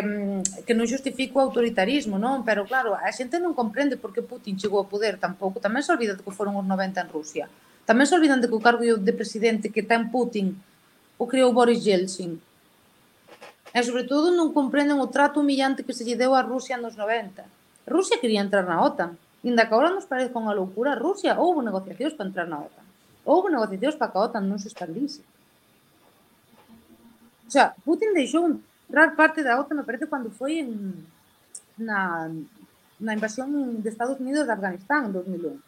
que 0.63 0.79
non 0.79 0.87
justifico 0.87 1.39
o 1.39 1.43
autoritarismo, 1.43 2.23
non? 2.23 2.47
Pero 2.47 2.63
claro, 2.63 2.95
a 2.95 3.11
xente 3.11 3.43
non 3.43 3.51
comprende 3.51 3.99
por 3.99 4.15
que 4.15 4.23
Putin 4.23 4.55
chegou 4.55 4.79
ao 4.79 4.87
poder 4.87 5.19
tampouco. 5.19 5.59
Tamén 5.59 5.83
se 5.83 5.91
olvida 5.91 6.15
de 6.15 6.23
que 6.23 6.31
foron 6.31 6.55
os 6.55 6.63
90 6.63 7.03
en 7.03 7.11
Rusia. 7.11 7.51
Tamén 7.83 8.07
se 8.07 8.15
olvidan 8.15 8.39
de 8.39 8.47
que 8.47 8.55
o 8.55 8.63
cargo 8.63 8.87
de 8.87 9.15
presidente 9.15 9.75
que 9.75 9.83
ten 9.83 10.07
Putin 10.15 10.55
o 11.19 11.27
creou 11.27 11.51
Boris 11.51 11.83
Yeltsin 11.83 12.39
E, 13.73 13.81
sobre 13.81 14.05
todo, 14.05 14.29
non 14.29 14.53
comprenden 14.53 15.01
o 15.01 15.09
trato 15.09 15.41
humillante 15.41 15.81
que 15.81 15.97
se 15.97 16.05
lle 16.05 16.20
deu 16.20 16.37
a 16.37 16.45
Rusia 16.45 16.77
nos 16.77 16.93
90. 16.93 17.41
Rusia 17.89 18.20
quería 18.20 18.45
entrar 18.45 18.68
na 18.68 18.85
OTAN. 18.85 19.16
Inda 19.43 19.66
que 19.66 19.73
agora 19.73 19.91
nos 19.91 20.05
parece 20.05 20.37
unha 20.37 20.53
loucura, 20.53 20.93
Rusia 20.95 21.41
houve 21.41 21.64
negociacións 21.64 22.12
para 22.12 22.29
entrar 22.29 22.47
na 22.47 22.61
OTAN. 22.62 22.85
Houve 23.25 23.49
negociacións 23.49 23.97
para 23.97 24.12
que 24.12 24.18
a 24.20 24.25
OTAN 24.29 24.45
non 24.45 24.61
se 24.61 24.68
expandise. 24.68 25.25
O 27.49 27.51
sea, 27.51 27.73
Putin 27.81 28.12
deixou 28.12 28.45
entrar 28.45 29.16
parte 29.16 29.41
da 29.41 29.57
OTAN, 29.57 29.81
me 29.81 29.89
parece, 29.89 30.05
cando 30.05 30.29
foi 30.29 30.61
en, 30.61 31.09
na, 31.81 32.29
na 33.01 33.12
invasión 33.16 33.81
de 33.81 33.89
Estados 33.89 34.20
Unidos 34.20 34.45
de 34.47 34.53
Afganistán 34.53 35.09
en 35.09 35.16
2001. 35.16 35.59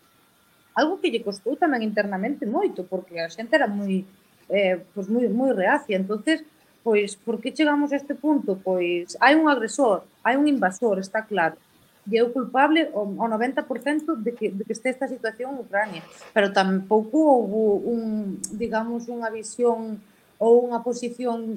Algo 0.76 1.00
que 1.00 1.09
lle 1.09 1.24
costou 1.24 1.57
tamén 1.57 1.80
internamente 1.80 2.44
moito, 2.44 2.84
porque 2.84 3.16
a 3.16 3.32
xente 3.32 3.57
era 3.57 3.66
moi 3.66 4.05
eh, 4.48 4.84
pues 4.92 5.09
moi, 5.09 5.24
moi 5.32 5.50
reacia. 5.57 5.96
entonces 5.96 6.44
Pois, 6.85 7.16
por 7.16 7.41
que 7.41 7.51
chegamos 7.51 7.93
a 7.93 7.97
este 7.97 8.14
punto? 8.14 8.61
Pois, 8.61 9.16
hai 9.16 9.35
un 9.41 9.49
agresor, 9.49 10.05
hai 10.20 10.37
un 10.37 10.45
invasor, 10.45 11.01
está 11.01 11.24
claro. 11.24 11.57
E 12.05 12.20
é 12.20 12.22
o 12.22 12.28
culpable 12.28 12.93
ao 12.93 13.09
90% 13.09 14.20
de 14.20 14.37
que, 14.37 14.53
de 14.53 14.62
que 14.68 14.76
este 14.76 14.93
esta 14.93 15.09
situación 15.09 15.57
en 15.57 15.64
Ucrania. 15.64 16.05
Pero 16.37 16.53
tampouco 16.53 17.16
houve 17.16 17.89
un, 17.89 18.37
digamos, 18.53 19.09
unha 19.09 19.32
visión 19.32 19.97
ou 20.37 20.68
unha 20.68 20.85
posición 20.85 21.57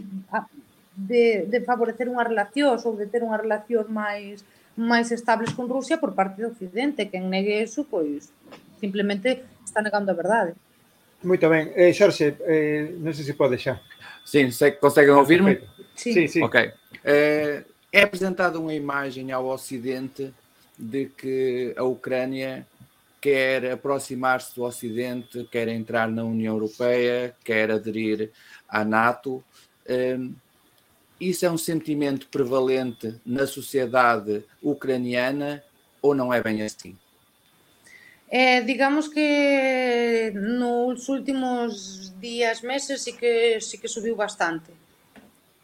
de, 0.95 1.43
de 1.51 1.59
favorecer 1.59 2.07
unha 2.07 2.23
relación 2.23 2.79
ou 2.79 2.95
de 2.95 3.11
ter 3.11 3.19
unha 3.27 3.35
relación 3.35 3.91
máis 3.91 4.47
máis 4.77 5.11
estables 5.11 5.51
con 5.51 5.67
Rusia 5.67 5.99
por 5.99 6.15
parte 6.15 6.39
do 6.39 6.55
Occidente. 6.55 7.11
Quen 7.11 7.27
negue 7.27 7.59
eso, 7.59 7.83
pois, 7.83 8.31
simplemente 8.79 9.43
está 9.65 9.83
negando 9.83 10.13
a 10.13 10.15
verdade. 10.15 10.55
Moito 11.25 11.49
ben. 11.49 11.73
Eh, 11.75 11.91
Xorxe, 11.91 12.37
eh, 12.45 12.95
non 12.95 13.11
sei 13.11 13.25
se 13.27 13.35
pode 13.35 13.59
xa. 13.59 13.81
Sim, 14.27 14.51
se 14.51 14.71
conseguem 14.71 15.13
ouvir-me? 15.13 15.61
Sí. 15.95 16.11
Sí, 16.13 16.27
sí. 16.27 16.43
Ok. 16.43 16.73
Eh, 17.05 17.63
é 17.93 18.01
apresentada 18.01 18.59
uma 18.59 18.73
imagem 18.73 19.31
ao 19.31 19.47
Ocidente 19.47 20.33
de 20.77 21.05
que 21.05 21.73
a 21.77 21.83
Ucrânia 21.83 22.67
quer 23.21 23.71
aproximar-se 23.71 24.53
do 24.53 24.63
Ocidente, 24.63 25.47
quer 25.49 25.69
entrar 25.69 26.09
na 26.09 26.25
União 26.25 26.55
Europeia, 26.55 27.33
quer 27.41 27.71
aderir 27.71 28.29
à 28.67 28.83
NATO. 28.83 29.41
Um, 29.89 30.33
isso 31.21 31.45
é 31.45 31.49
um 31.49 31.57
sentimento 31.57 32.27
prevalente 32.27 33.15
na 33.25 33.47
sociedade 33.47 34.43
ucraniana 34.61 35.63
ou 36.01 36.13
não 36.13 36.33
é 36.33 36.43
bem 36.43 36.61
assim? 36.63 36.97
Eh, 38.29 38.61
digamos 38.63 39.07
que 39.09 40.33
nos 40.35 41.07
últimos 41.07 42.13
días, 42.19 42.61
meses, 42.61 43.01
sí 43.01 43.13
que, 43.13 43.61
sí 43.61 43.77
que 43.77 43.87
subiu 43.87 44.15
bastante. 44.15 44.75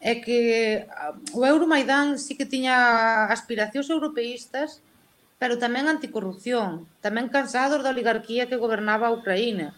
É 0.00 0.20
que 0.20 0.84
ah, 0.88 1.12
o 1.32 1.44
Euromaidán 1.44 2.16
sí 2.16 2.36
que 2.36 2.48
tiña 2.48 3.28
aspiracións 3.28 3.88
europeístas, 3.92 4.80
pero 5.36 5.60
tamén 5.60 5.88
anticorrupción, 5.92 6.88
tamén 7.04 7.28
cansados 7.28 7.84
da 7.84 7.92
oligarquía 7.92 8.48
que 8.48 8.60
gobernaba 8.60 9.08
a 9.08 9.16
Ucraína. 9.16 9.76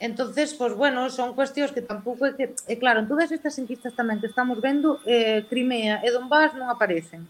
Entonces, 0.00 0.56
pois, 0.56 0.72
pues, 0.72 0.80
bueno, 0.80 1.12
son 1.12 1.36
cuestións 1.36 1.72
que 1.72 1.84
tampouco 1.84 2.24
é 2.24 2.32
que... 2.32 2.56
E 2.64 2.80
claro, 2.80 3.04
en 3.04 3.08
todas 3.12 3.28
estas 3.28 3.60
enquistas 3.60 3.92
tamén 3.92 4.16
que 4.24 4.32
estamos 4.32 4.56
vendo, 4.56 4.96
eh, 5.04 5.44
Crimea 5.52 6.00
e 6.00 6.08
Donbass 6.08 6.56
non 6.56 6.72
aparecen. 6.72 7.28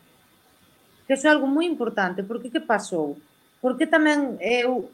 Que 1.11 1.19
é 1.19 1.27
algo 1.27 1.51
moi 1.51 1.67
importante, 1.67 2.23
porque 2.23 2.55
que 2.55 2.63
pasou? 2.63 3.19
porque 3.61 3.87
tamén 3.87 4.41
eh, 4.41 4.65
o, 4.65 4.89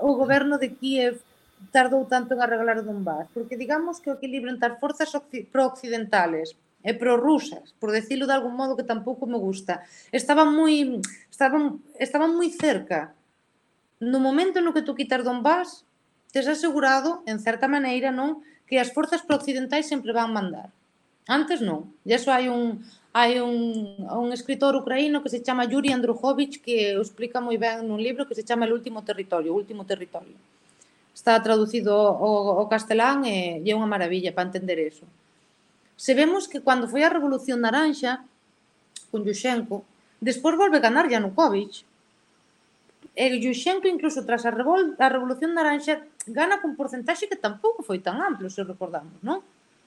o 0.00 0.10
goberno 0.16 0.56
de 0.56 0.72
Kiev 0.72 1.20
tardou 1.68 2.04
tanto 2.08 2.34
en 2.34 2.40
arreglar 2.40 2.80
o 2.80 2.86
Donbass? 2.86 3.28
Porque 3.36 3.60
digamos 3.60 4.00
que 4.00 4.10
o 4.10 4.16
equilibrio 4.16 4.52
entre 4.52 4.72
as 4.72 4.80
forzas 4.80 5.12
pro-occidentales 5.52 6.56
e 6.84 6.92
prorrusas, 6.92 7.72
por 7.80 7.92
decirlo 7.92 8.28
de 8.28 8.36
algún 8.36 8.56
modo 8.56 8.76
que 8.76 8.84
tampouco 8.84 9.24
me 9.24 9.40
gusta, 9.40 9.84
estaban 10.12 10.52
moi 10.52 11.00
estaban 11.32 11.80
estaban 11.96 12.36
moi 12.36 12.48
cerca. 12.52 13.16
No 14.00 14.20
momento 14.20 14.60
no 14.60 14.76
que 14.76 14.84
tú 14.84 14.92
quitar 14.92 15.24
Donbass, 15.24 15.88
tes 16.32 16.44
asegurado, 16.44 17.24
en 17.24 17.40
certa 17.40 17.70
maneira, 17.70 18.12
non, 18.12 18.44
que 18.68 18.76
as 18.76 18.92
forzas 18.92 19.24
prooccidentais 19.24 19.88
sempre 19.88 20.12
van 20.12 20.34
mandar. 20.34 20.68
Antes 21.24 21.64
non. 21.64 21.88
E 22.04 22.12
iso 22.12 22.28
hai 22.28 22.52
un 22.52 22.84
hai 23.14 23.38
un, 23.38 23.94
un 24.10 24.28
escritor 24.34 24.74
ucraíno 24.74 25.22
que 25.22 25.30
se 25.30 25.40
chama 25.40 25.70
Yuri 25.70 25.94
Andrukhovich 25.94 26.58
que 26.58 26.98
o 26.98 27.02
explica 27.06 27.38
moi 27.38 27.54
ben 27.54 27.86
nun 27.86 28.02
libro 28.02 28.26
que 28.26 28.34
se 28.34 28.42
chama 28.42 28.66
El 28.66 28.74
último 28.74 29.06
territorio, 29.06 29.54
o 29.54 29.58
último 29.62 29.86
territorio. 29.86 30.34
Está 31.14 31.38
traducido 31.38 31.94
ao, 31.94 32.58
ao 32.58 32.66
castelán 32.66 33.22
e, 33.22 33.62
e 33.62 33.70
é 33.70 33.74
unha 33.78 33.86
maravilla 33.86 34.34
para 34.34 34.50
entender 34.50 34.82
eso. 34.82 35.06
Se 35.94 36.10
vemos 36.10 36.50
que 36.50 36.58
cando 36.58 36.90
foi 36.90 37.06
a 37.06 37.14
Revolución 37.14 37.62
Naranxa 37.62 38.26
con 39.14 39.22
Yushchenko, 39.22 39.86
despois 40.18 40.58
volve 40.58 40.82
a 40.82 40.82
ganar 40.82 41.06
Yanukovych. 41.06 41.86
E 43.14 43.24
Yushchenko 43.38 43.86
incluso 43.86 44.26
tras 44.26 44.42
a, 44.42 44.50
revol, 44.50 44.98
a 44.98 45.06
Revolución 45.06 45.54
Naranxa 45.54 46.02
gana 46.26 46.58
con 46.58 46.74
porcentaxe 46.74 47.30
que 47.30 47.38
tampouco 47.38 47.86
foi 47.86 48.02
tan 48.02 48.18
amplo, 48.18 48.50
se 48.50 48.66
recordamos, 48.66 49.22
non? 49.22 49.38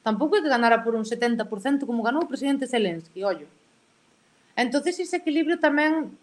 Tampouco 0.07 0.39
é 0.39 0.41
que 0.41 0.47
ganara 0.47 0.87
por 0.87 0.95
un 0.95 1.03
70% 1.03 1.83
como 1.83 1.99
ganou 1.99 2.23
o 2.23 2.31
presidente 2.31 2.63
Zelensky, 2.63 3.27
ollo. 3.27 3.43
Entonces 4.55 4.95
ese 5.03 5.19
equilibrio 5.19 5.59
tamén 5.59 6.15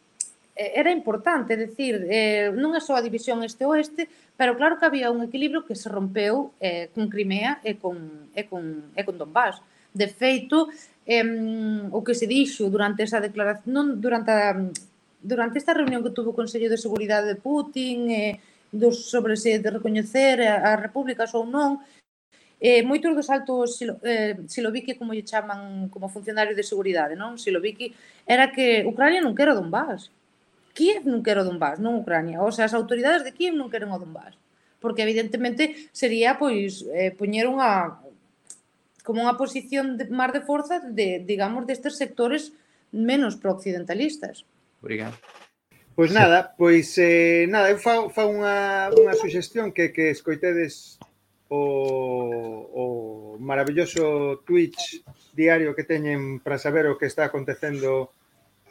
eh, 0.57 0.72
era 0.80 0.89
importante, 0.89 1.53
é 1.53 1.61
dicir, 1.61 2.01
eh, 2.09 2.49
non 2.57 2.72
é 2.72 2.80
só 2.80 2.97
a 2.97 3.05
división 3.05 3.45
este-oeste, 3.45 4.09
pero 4.41 4.57
claro 4.57 4.80
que 4.80 4.89
había 4.89 5.12
un 5.12 5.20
equilibrio 5.20 5.68
que 5.68 5.76
se 5.76 5.93
rompeu 5.93 6.57
eh, 6.64 6.89
con 6.97 7.12
Crimea 7.12 7.61
e 7.61 7.76
con, 7.76 8.32
e 8.32 8.49
con, 8.49 8.89
e 8.97 9.05
con 9.05 9.20
Donbass. 9.20 9.61
De 9.93 10.09
feito, 10.09 10.72
eh, 11.05 11.20
o 11.93 12.01
que 12.01 12.16
se 12.16 12.24
dixo 12.24 12.72
durante 12.72 13.05
esa 13.05 13.20
declaración, 13.20 13.68
non 13.68 13.87
durante 14.01 14.32
a, 14.32 14.57
durante 15.20 15.61
esta 15.61 15.76
reunión 15.76 16.01
que 16.01 16.16
tuvo 16.16 16.32
o 16.32 16.39
Consello 16.41 16.72
de 16.72 16.80
Seguridade 16.80 17.28
de 17.28 17.37
Putin, 17.37 18.09
eh, 18.09 18.41
dos 18.72 19.12
sobre 19.12 19.37
se 19.37 19.61
de 19.61 19.68
recoñecer 19.68 20.41
a, 20.41 20.72
a 20.72 20.80
repúblicas 20.80 21.37
ou 21.37 21.45
non, 21.45 21.85
Eh, 22.64 22.80
moitos 22.80 23.12
dos 23.12 23.28
altos 23.28 23.76
silo, 23.76 24.00
eh, 24.00 24.40
Siloviki, 24.48 24.96
como 24.96 25.12
lle 25.12 25.20
chaman 25.20 25.92
como 25.92 26.08
funcionarios 26.08 26.56
de 26.56 26.64
seguridade, 26.64 27.12
non? 27.12 27.36
Siloviki, 27.36 27.92
era 28.24 28.48
que 28.56 28.88
Ucrania 28.88 29.20
non 29.20 29.36
quero 29.36 29.52
Donbass. 29.52 30.08
Kiev 30.72 31.04
non 31.04 31.20
quero 31.20 31.44
Donbass, 31.44 31.76
non 31.76 32.00
Ucrania. 32.00 32.40
O 32.40 32.48
sea, 32.48 32.64
as 32.64 32.72
autoridades 32.72 33.20
de 33.20 33.36
Kiev 33.36 33.52
non 33.52 33.68
queren 33.68 33.92
o 33.92 34.00
Donbass. 34.00 34.40
Porque 34.80 35.04
evidentemente 35.04 35.92
sería 35.92 36.40
pois 36.40 36.88
eh, 36.96 37.12
poñer 37.12 37.52
unha 37.52 38.00
como 39.04 39.20
unha 39.20 39.36
posición 39.36 40.00
de, 40.00 40.08
máis 40.08 40.32
de 40.32 40.40
forza 40.40 40.80
de, 40.80 41.20
digamos, 41.20 41.68
destes 41.68 42.00
sectores 42.00 42.56
menos 42.88 43.36
prooccidentalistas. 43.36 44.48
Obrigado. 44.80 45.20
Pois 45.92 46.16
nada, 46.16 46.56
pois 46.56 46.96
eh, 46.96 47.44
nada, 47.44 47.68
eu 47.68 47.76
fa, 47.76 48.08
fa 48.08 48.24
unha, 48.24 48.88
unha 48.96 49.12
suxestión 49.12 49.68
que, 49.76 49.92
que 49.92 50.08
escoitedes 50.08 50.96
o, 51.55 53.36
o 53.36 53.38
maravilloso 53.38 54.42
Twitch 54.46 55.05
diario 55.32 55.74
que 55.74 55.84
teñen 55.86 56.40
para 56.42 56.59
saber 56.59 56.86
o 56.90 56.98
que 56.98 57.07
está 57.07 57.30
acontecendo 57.30 58.11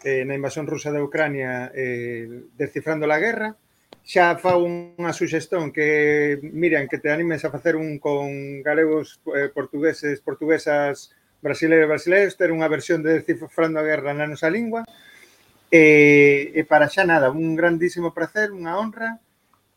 eh, 0.04 0.28
na 0.28 0.36
invasión 0.36 0.68
rusa 0.68 0.92
de 0.92 1.00
Ucrania 1.00 1.72
eh, 1.72 2.28
descifrando 2.60 3.08
a 3.08 3.20
guerra 3.20 3.56
xa 4.04 4.36
fa 4.36 4.60
unha 4.60 5.16
suxestón 5.16 5.72
que 5.72 6.36
Miriam, 6.44 6.92
que 6.92 7.00
te 7.00 7.08
animes 7.08 7.48
a 7.48 7.54
facer 7.56 7.80
un 7.80 8.04
con 8.04 8.60
galegos, 8.60 9.24
eh, 9.32 9.48
portugueses, 9.48 10.20
portuguesas, 10.20 11.16
brasileiros, 11.40 11.88
brasileiros, 11.88 12.36
ter 12.36 12.52
unha 12.52 12.68
versión 12.68 13.00
de 13.00 13.24
descifrando 13.24 13.80
a 13.80 13.88
guerra 13.88 14.12
na 14.12 14.28
nosa 14.28 14.52
lingua. 14.52 14.84
E, 15.72 16.52
e 16.52 16.62
para 16.68 16.92
xa 16.92 17.08
nada, 17.08 17.32
un 17.32 17.56
grandísimo 17.56 18.12
placer, 18.12 18.52
unha 18.52 18.76
honra 18.76 19.24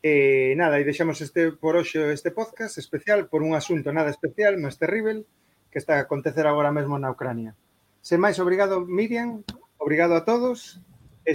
E 0.01 0.53
nada, 0.55 0.79
e 0.79 0.85
deixamos 0.85 1.19
este 1.21 1.51
por 1.57 1.75
hoxe 1.75 1.97
este 2.13 2.29
podcast 2.29 2.77
especial 2.77 3.25
por 3.27 3.41
un 3.41 3.57
asunto 3.57 3.89
nada 3.89 4.13
especial, 4.13 4.53
mas 4.61 4.77
terrible, 4.77 5.25
que 5.73 5.81
está 5.81 5.97
a 5.97 6.05
acontecer 6.05 6.45
agora 6.45 6.71
mesmo 6.71 7.01
na 7.01 7.09
Ucrania. 7.09 7.57
Sen 8.01 8.21
máis, 8.21 8.37
obrigado 8.37 8.85
Miriam, 8.85 9.41
obrigado 9.81 10.13
a 10.13 10.21
todos. 10.21 10.79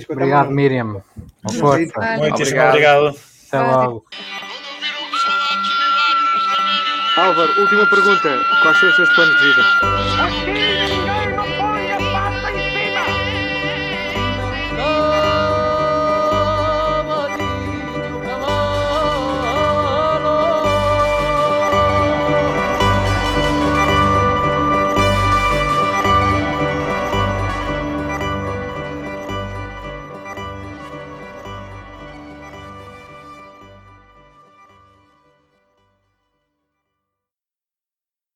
Obrigado 0.09 0.51
Miriam. 0.51 1.03
Forza. 1.59 1.93
Moitísimo 2.17 2.63
obrigado. 2.63 3.13
Até 3.53 3.61
logo. 3.61 4.07
Álvaro, 7.17 7.61
última 7.61 7.87
pergunta. 7.87 8.31
Quais 8.63 8.79
são 8.79 8.89
os 8.89 8.97
seus 8.97 9.13
planos 9.15 9.37
de 9.37 9.45
vida? 9.53 11.12